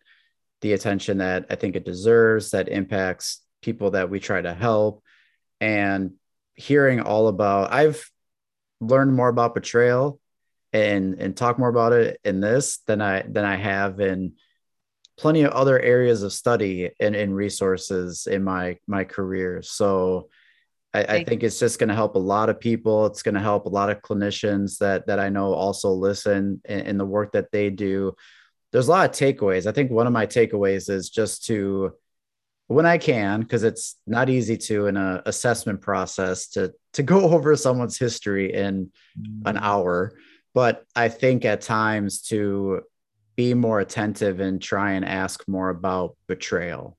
the 0.60 0.74
attention 0.74 1.20
that 1.20 1.46
I 1.50 1.56
think 1.56 1.78
it 1.78 1.86
deserves, 1.86 2.52
that 2.52 2.68
impacts 2.68 3.40
people 3.62 3.91
that 3.91 4.10
we 4.10 4.20
try 4.20 4.41
to 4.41 4.53
help. 4.53 5.03
And 5.62 6.14
hearing 6.55 6.99
all 6.99 7.30
about 7.30 7.72
I've 7.72 8.10
learned 8.82 9.16
more 9.16 9.30
about 9.30 9.55
betrayal 9.55 10.20
and 10.74 11.16
and 11.16 11.36
talk 11.36 11.57
more 11.57 11.70
about 11.70 11.93
it 11.93 12.20
in 12.24 12.41
this 12.41 12.80
than 12.86 13.01
I 13.01 13.24
than 13.24 13.45
I 13.45 13.55
have 13.55 13.99
in 13.99 14.34
plenty 15.18 15.43
of 15.43 15.51
other 15.51 15.80
areas 15.80 16.24
of 16.24 16.32
study 16.32 16.91
and, 16.99 17.16
and 17.16 17.36
resources 17.36 18.28
in 18.28 18.43
my 18.43 18.78
my 18.88 19.03
career. 19.03 19.62
So 19.62 20.30
I, 20.93 21.03
I 21.03 21.24
think 21.24 21.43
it's 21.43 21.60
just 21.60 21.78
going 21.78 21.89
to 21.89 21.95
help 21.95 22.16
a 22.16 22.20
lot 22.20 22.49
of 22.49 22.60
people. 22.60 23.05
It's 23.05 23.22
going 23.22 23.36
to 23.36 23.41
help 23.41 23.66
a 23.66 23.70
lot 23.70 23.89
of 23.89 24.01
clinicians 24.01 24.80
that 24.80 25.07
that 25.07 25.20
I 25.20 25.30
know 25.30 25.53
also 25.53 25.91
listen 25.91 26.62
in, 26.66 26.80
in 26.82 26.97
the 26.97 27.05
work 27.05 27.34
that 27.34 27.51
they 27.51 27.70
do. 27.70 28.14
There's 28.72 28.88
a 28.88 28.91
lot 28.91 29.10
of 29.10 29.16
takeaways. 29.16 29.66
I 29.66 29.72
think 29.72 29.91
one 29.91 30.07
of 30.07 30.14
my 30.14 30.26
takeaways 30.26 30.89
is 30.89 31.10
just 31.10 31.45
to 31.45 31.93
when 32.70 32.86
I 32.86 33.00
can, 33.00 33.42
because 33.42 33.64
it's 33.64 33.96
not 34.06 34.30
easy 34.30 34.56
to 34.56 34.86
in 34.86 34.96
an 34.96 35.22
assessment 35.26 35.82
process 35.82 36.48
to 36.50 36.72
to 36.94 37.04
go 37.04 37.22
over 37.34 37.56
someone's 37.56 37.98
history 37.98 38.54
in 38.54 38.92
an 39.46 39.56
mm. 39.56 39.62
hour. 39.62 40.14
But 40.54 40.86
I 40.96 41.10
think 41.10 41.46
at 41.46 41.62
times 41.62 42.22
to 42.24 42.82
be 43.36 43.54
more 43.54 43.80
attentive 43.80 44.40
and 44.40 44.62
try 44.62 44.94
and 44.94 45.04
ask 45.04 45.48
more 45.48 45.70
about 45.70 46.16
betrayal. 46.28 46.98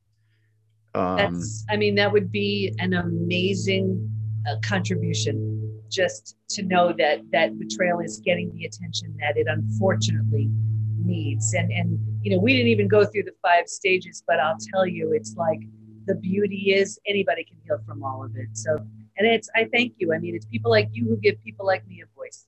Um, 0.95 1.17
That's, 1.17 1.65
I 1.71 1.77
mean, 1.77 1.95
that 1.97 2.13
would 2.13 2.33
be 2.33 2.75
an 2.79 2.95
amazing 2.95 4.11
uh, 4.49 4.57
contribution 4.65 5.83
just 5.89 6.37
to 6.51 6.63
know 6.63 6.93
that 6.99 7.21
that 7.31 7.59
betrayal 7.59 8.01
is 8.01 8.21
getting 8.25 8.53
the 8.55 8.65
attention 8.65 9.17
that 9.21 9.37
it 9.37 9.47
unfortunately 9.49 10.49
needs. 11.05 11.55
And 11.55 11.71
and 11.73 11.99
you 12.23 12.35
know, 12.35 12.39
we 12.39 12.55
didn't 12.55 12.69
even 12.69 12.89
go 12.89 13.05
through 13.05 13.25
the 13.25 13.35
five 13.43 13.69
stages, 13.69 14.23
but 14.27 14.41
I'll 14.41 14.59
tell 14.73 14.87
you, 14.87 15.13
it's 15.13 15.35
like 15.37 15.61
the 16.07 16.15
beauty 16.15 16.73
is 16.75 16.99
anybody 17.07 17.45
can 17.45 17.57
heal 17.65 17.79
from 17.87 18.03
all 18.03 18.25
of 18.25 18.37
it. 18.37 18.49
So 18.53 18.77
and 19.17 19.27
it's 19.27 19.49
I 19.55 19.69
thank 19.73 19.95
you. 19.99 20.13
I 20.13 20.19
mean, 20.19 20.35
it's 20.35 20.47
people 20.47 20.71
like 20.71 20.89
you 20.93 21.05
who 21.07 21.17
give 21.17 21.43
people 21.45 21.67
like 21.67 21.87
me 21.87 22.03
a 22.03 22.07
voice. 22.17 22.47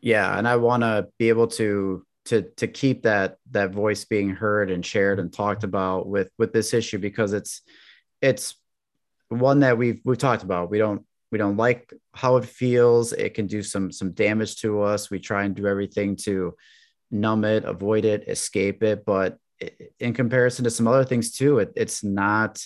Yeah, 0.00 0.36
and 0.36 0.46
I 0.46 0.56
want 0.56 0.82
to 0.82 1.08
be 1.18 1.28
able 1.28 1.48
to 1.48 2.04
to 2.26 2.42
to 2.56 2.66
keep 2.68 3.02
that 3.02 3.38
that 3.50 3.72
voice 3.72 4.04
being 4.04 4.30
heard 4.30 4.70
and 4.70 4.84
shared 4.84 5.18
and 5.18 5.32
talked 5.32 5.64
about 5.64 6.06
with 6.06 6.30
with 6.38 6.52
this 6.52 6.72
issue 6.74 6.98
because 6.98 7.32
it's 7.32 7.62
it's 8.20 8.54
one 9.28 9.60
that 9.60 9.78
we've 9.78 10.00
we've 10.04 10.18
talked 10.18 10.42
about. 10.42 10.70
We 10.70 10.78
don't 10.78 11.04
we 11.30 11.38
don't 11.38 11.56
like 11.56 11.92
how 12.14 12.36
it 12.36 12.44
feels. 12.44 13.12
It 13.12 13.34
can 13.34 13.46
do 13.46 13.62
some 13.62 13.90
some 13.90 14.12
damage 14.12 14.56
to 14.60 14.82
us. 14.82 15.10
We 15.10 15.18
try 15.18 15.44
and 15.44 15.54
do 15.54 15.66
everything 15.66 16.16
to 16.24 16.54
numb 17.12 17.44
it, 17.44 17.64
avoid 17.64 18.04
it, 18.04 18.28
escape 18.28 18.82
it. 18.82 19.04
But 19.04 19.38
in 20.00 20.14
comparison 20.14 20.64
to 20.64 20.70
some 20.70 20.88
other 20.88 21.04
things 21.04 21.32
too, 21.32 21.58
it, 21.58 21.72
it's 21.76 22.02
not 22.02 22.60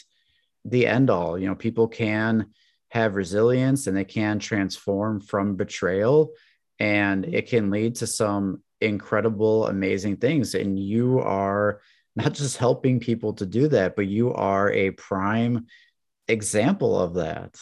the 0.64 0.86
end 0.86 1.10
all. 1.10 1.38
You 1.38 1.48
know, 1.48 1.54
people 1.54 1.88
can 1.88 2.46
have 2.90 3.16
resilience 3.16 3.86
and 3.86 3.96
they 3.96 4.04
can 4.04 4.38
transform 4.38 5.20
from 5.20 5.56
betrayal 5.56 6.32
and 6.78 7.24
mm-hmm. 7.24 7.34
it 7.34 7.48
can 7.48 7.70
lead 7.70 7.96
to 7.96 8.06
some 8.06 8.62
incredible, 8.80 9.66
amazing 9.66 10.16
things. 10.16 10.54
And 10.54 10.78
you 10.78 11.20
are 11.20 11.80
not 12.16 12.32
just 12.32 12.56
helping 12.56 13.00
people 13.00 13.34
to 13.34 13.46
do 13.46 13.68
that, 13.68 13.96
but 13.96 14.06
you 14.06 14.32
are 14.32 14.72
a 14.72 14.92
prime 14.92 15.66
example 16.28 16.98
of 16.98 17.14
that. 17.14 17.56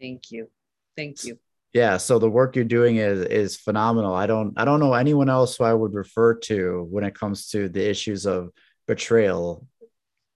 Thank 0.00 0.30
you. 0.30 0.50
Thank 0.96 1.24
you 1.24 1.38
yeah 1.76 1.98
so 1.98 2.18
the 2.18 2.30
work 2.30 2.56
you're 2.56 2.64
doing 2.64 2.96
is 2.96 3.20
is 3.26 3.56
phenomenal. 3.56 4.14
I 4.14 4.26
don't 4.26 4.54
i 4.56 4.64
don't 4.64 4.80
know 4.80 4.94
anyone 4.94 5.28
else 5.28 5.56
who 5.56 5.64
i 5.64 5.74
would 5.74 5.92
refer 5.92 6.34
to 6.50 6.86
when 6.90 7.04
it 7.04 7.14
comes 7.14 7.48
to 7.48 7.68
the 7.68 7.86
issues 7.86 8.24
of 8.24 8.50
betrayal. 8.88 9.66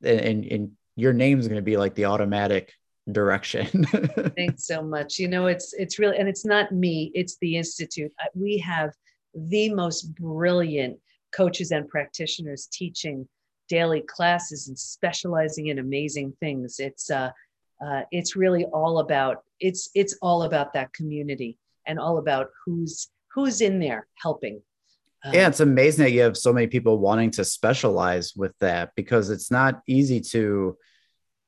And, 0.02 0.20
and, 0.20 0.44
and 0.44 0.72
your 0.96 1.14
name 1.14 1.38
is 1.40 1.48
going 1.48 1.62
to 1.64 1.70
be 1.72 1.78
like 1.78 1.94
the 1.94 2.06
automatic 2.06 2.74
direction. 3.10 3.84
Thanks 4.36 4.66
so 4.66 4.82
much. 4.82 5.18
You 5.18 5.28
know 5.28 5.46
it's 5.46 5.72
it's 5.72 5.98
really 5.98 6.18
and 6.18 6.28
it's 6.28 6.44
not 6.44 6.72
me 6.72 7.10
it's 7.14 7.38
the 7.40 7.56
institute. 7.56 8.12
We 8.34 8.58
have 8.58 8.90
the 9.34 9.72
most 9.72 10.14
brilliant 10.16 10.98
coaches 11.32 11.70
and 11.70 11.88
practitioners 11.88 12.68
teaching 12.70 13.26
daily 13.68 14.02
classes 14.02 14.68
and 14.68 14.78
specializing 14.78 15.68
in 15.68 15.78
amazing 15.78 16.34
things. 16.38 16.80
It's 16.80 17.10
uh 17.10 17.30
uh, 17.84 18.02
it's 18.10 18.36
really 18.36 18.64
all 18.66 18.98
about 18.98 19.42
it's 19.58 19.90
it's 19.94 20.16
all 20.22 20.44
about 20.44 20.72
that 20.74 20.92
community 20.92 21.58
and 21.86 21.98
all 21.98 22.18
about 22.18 22.48
who's 22.64 23.08
who's 23.34 23.60
in 23.60 23.78
there 23.78 24.06
helping. 24.14 24.62
Um, 25.24 25.34
yeah 25.34 25.48
it's 25.48 25.60
amazing 25.60 26.04
that 26.04 26.12
you 26.12 26.22
have 26.22 26.36
so 26.36 26.52
many 26.52 26.66
people 26.66 26.98
wanting 26.98 27.30
to 27.32 27.44
specialize 27.44 28.34
with 28.34 28.52
that 28.60 28.92
because 28.96 29.30
it's 29.30 29.50
not 29.50 29.82
easy 29.86 30.20
to 30.32 30.76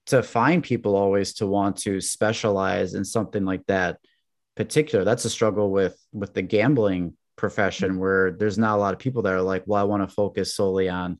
to 0.06 0.22
find 0.22 0.62
people 0.62 0.96
always 0.96 1.34
to 1.34 1.46
want 1.46 1.76
to 1.78 2.00
specialize 2.00 2.94
in 2.94 3.04
something 3.04 3.44
like 3.44 3.64
that 3.66 3.98
particular. 4.56 5.04
That's 5.04 5.24
a 5.24 5.30
struggle 5.30 5.70
with 5.70 5.96
with 6.12 6.34
the 6.34 6.42
gambling 6.42 7.16
profession 7.36 7.90
mm-hmm. 7.90 7.98
where 7.98 8.30
there's 8.30 8.58
not 8.58 8.76
a 8.76 8.80
lot 8.80 8.92
of 8.92 9.00
people 9.00 9.22
that 9.22 9.32
are 9.32 9.42
like 9.42 9.64
well 9.66 9.80
i 9.80 9.84
want 9.84 10.06
to 10.08 10.14
focus 10.14 10.54
solely 10.54 10.88
on 10.88 11.18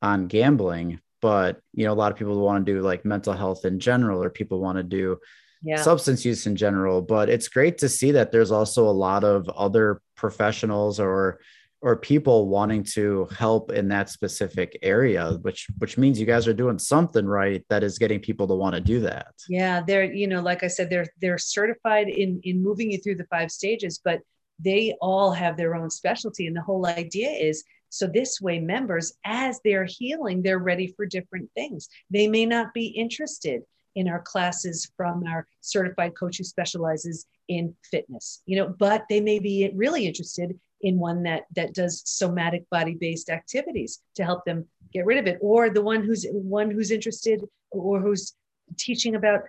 on 0.00 0.26
gambling 0.26 1.00
but 1.20 1.60
you 1.74 1.84
know 1.84 1.92
a 1.92 1.94
lot 1.94 2.12
of 2.12 2.18
people 2.18 2.38
want 2.40 2.64
to 2.64 2.72
do 2.72 2.80
like 2.80 3.04
mental 3.04 3.32
health 3.32 3.64
in 3.64 3.78
general 3.78 4.22
or 4.22 4.30
people 4.30 4.60
want 4.60 4.76
to 4.76 4.82
do 4.82 5.18
yeah. 5.62 5.76
substance 5.76 6.24
use 6.24 6.46
in 6.46 6.56
general 6.56 7.02
but 7.02 7.28
it's 7.28 7.48
great 7.48 7.78
to 7.78 7.88
see 7.88 8.12
that 8.12 8.30
there's 8.30 8.50
also 8.50 8.88
a 8.88 8.90
lot 8.90 9.24
of 9.24 9.48
other 9.50 10.00
professionals 10.16 11.00
or 11.00 11.40
or 11.80 11.96
people 11.96 12.48
wanting 12.48 12.82
to 12.82 13.28
help 13.36 13.70
in 13.70 13.88
that 13.88 14.08
specific 14.08 14.78
area 14.82 15.38
which 15.42 15.66
which 15.78 15.96
means 15.98 16.18
you 16.18 16.26
guys 16.26 16.46
are 16.46 16.54
doing 16.54 16.78
something 16.78 17.26
right 17.26 17.64
that 17.68 17.82
is 17.82 17.98
getting 17.98 18.20
people 18.20 18.46
to 18.46 18.54
want 18.54 18.74
to 18.74 18.80
do 18.80 19.00
that 19.00 19.34
yeah 19.48 19.82
they're 19.86 20.04
you 20.04 20.26
know 20.26 20.40
like 20.40 20.62
i 20.62 20.68
said 20.68 20.90
they're 20.90 21.06
they're 21.20 21.38
certified 21.38 22.08
in 22.08 22.40
in 22.44 22.62
moving 22.62 22.90
you 22.90 22.98
through 22.98 23.16
the 23.16 23.26
five 23.26 23.50
stages 23.50 24.00
but 24.04 24.20
they 24.60 24.94
all 25.00 25.30
have 25.30 25.56
their 25.56 25.74
own 25.76 25.90
specialty 25.90 26.46
and 26.46 26.56
the 26.56 26.62
whole 26.62 26.86
idea 26.86 27.30
is 27.30 27.64
so 27.90 28.06
this 28.06 28.40
way, 28.40 28.58
members, 28.58 29.14
as 29.24 29.60
they're 29.64 29.84
healing, 29.84 30.42
they're 30.42 30.58
ready 30.58 30.88
for 30.96 31.06
different 31.06 31.50
things. 31.54 31.88
They 32.10 32.28
may 32.28 32.46
not 32.46 32.74
be 32.74 32.86
interested 32.86 33.62
in 33.94 34.08
our 34.08 34.20
classes 34.20 34.90
from 34.96 35.24
our 35.26 35.46
certified 35.60 36.14
coach 36.14 36.38
who 36.38 36.44
specializes 36.44 37.26
in 37.48 37.74
fitness, 37.90 38.42
you 38.46 38.56
know, 38.56 38.68
but 38.78 39.04
they 39.08 39.20
may 39.20 39.38
be 39.38 39.70
really 39.74 40.06
interested 40.06 40.58
in 40.82 40.98
one 40.98 41.24
that 41.24 41.44
that 41.56 41.74
does 41.74 42.02
somatic 42.06 42.68
body-based 42.70 43.30
activities 43.30 44.00
to 44.14 44.24
help 44.24 44.44
them 44.44 44.66
get 44.92 45.04
rid 45.06 45.18
of 45.18 45.26
it, 45.26 45.38
or 45.40 45.70
the 45.70 45.82
one 45.82 46.04
who's 46.04 46.26
one 46.30 46.70
who's 46.70 46.90
interested 46.90 47.42
or 47.70 48.00
who's 48.00 48.36
teaching 48.76 49.16
about 49.16 49.40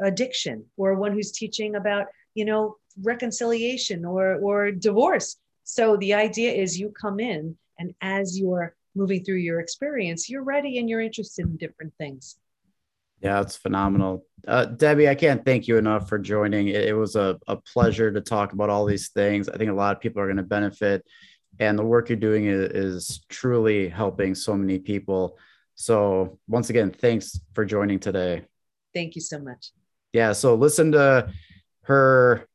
addiction, 0.00 0.64
or 0.76 0.94
one 0.94 1.12
who's 1.12 1.32
teaching 1.32 1.74
about 1.74 2.06
you 2.34 2.44
know 2.44 2.76
reconciliation 3.02 4.04
or 4.04 4.36
or 4.36 4.70
divorce. 4.70 5.36
So 5.64 5.96
the 5.96 6.14
idea 6.14 6.52
is 6.52 6.78
you 6.78 6.90
come 6.90 7.18
in 7.18 7.56
and 7.78 7.94
as 8.00 8.38
you're 8.38 8.74
moving 8.94 9.24
through 9.24 9.36
your 9.36 9.60
experience, 9.60 10.28
you're 10.28 10.42
ready 10.42 10.78
and 10.78 10.88
you're 10.88 11.00
interested 11.00 11.46
in 11.46 11.56
different 11.56 11.92
things. 11.98 12.38
Yeah, 13.20 13.40
it's 13.40 13.56
phenomenal. 13.56 14.24
Uh, 14.46 14.66
Debi, 14.66 15.08
I 15.08 15.14
can't 15.14 15.44
thank 15.44 15.66
you 15.66 15.78
enough 15.78 16.08
for 16.08 16.18
joining. 16.18 16.68
It, 16.68 16.88
it 16.88 16.92
was 16.92 17.16
a, 17.16 17.38
a 17.48 17.56
pleasure 17.56 18.12
to 18.12 18.20
talk 18.20 18.52
about 18.52 18.70
all 18.70 18.84
these 18.84 19.08
things. 19.08 19.48
I 19.48 19.56
think 19.56 19.70
a 19.70 19.74
lot 19.74 19.96
of 19.96 20.02
people 20.02 20.20
are 20.20 20.26
going 20.26 20.36
to 20.36 20.42
benefit, 20.42 21.04
and 21.58 21.78
the 21.78 21.84
work 21.84 22.08
you're 22.08 22.16
doing 22.16 22.46
is, 22.46 22.70
is 22.70 23.24
truly 23.28 23.88
helping 23.88 24.34
so 24.34 24.54
many 24.54 24.78
people. 24.78 25.38
So, 25.74 26.38
once 26.46 26.70
again, 26.70 26.90
thanks 26.90 27.40
for 27.54 27.64
joining 27.64 27.98
today. 27.98 28.44
Thank 28.94 29.14
you 29.14 29.22
so 29.22 29.38
much. 29.38 29.72
Yeah. 30.12 30.32
So, 30.32 30.54
listen 30.54 30.92
to 30.92 31.30
her 31.82 32.46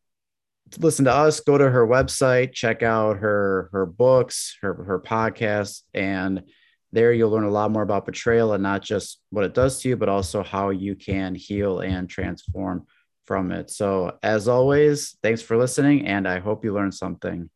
listen 0.80 1.06
to 1.06 1.14
us, 1.14 1.40
go 1.40 1.58
to 1.58 1.70
her 1.70 1.86
website, 1.86 2.54
check 2.54 2.84
out 2.84 3.18
her 3.18 3.70
her 3.72 3.86
books, 3.86 4.58
her 4.62 4.74
her 4.74 5.00
podcast, 5.00 5.82
and 5.94 6.44
there 6.92 7.14
you'll 7.14 7.30
learn 7.30 7.46
a 7.46 7.50
lot 7.50 7.72
more 7.72 7.84
about 7.84 8.06
betrayal 8.06 8.54
and 8.54 8.64
not 8.64 8.82
just 8.82 9.22
what 9.30 9.46
it 9.46 9.54
does 9.54 9.82
to 9.82 9.90
you, 9.90 9.98
but 9.98 10.10
also 10.10 10.44
how 10.44 10.70
you 10.70 10.96
can 10.96 11.36
heal 11.36 11.80
and 11.80 12.10
transform 12.10 12.86
from 13.26 13.52
it. 13.52 13.70
So, 13.70 14.18
as 14.24 14.48
always, 14.48 15.18
thanks 15.24 15.42
for 15.42 15.58
listening, 15.58 16.08
and 16.08 16.28
I 16.28 16.40
hope 16.40 16.66
you 16.66 16.74
learned 16.74 16.94
something. 16.94 17.50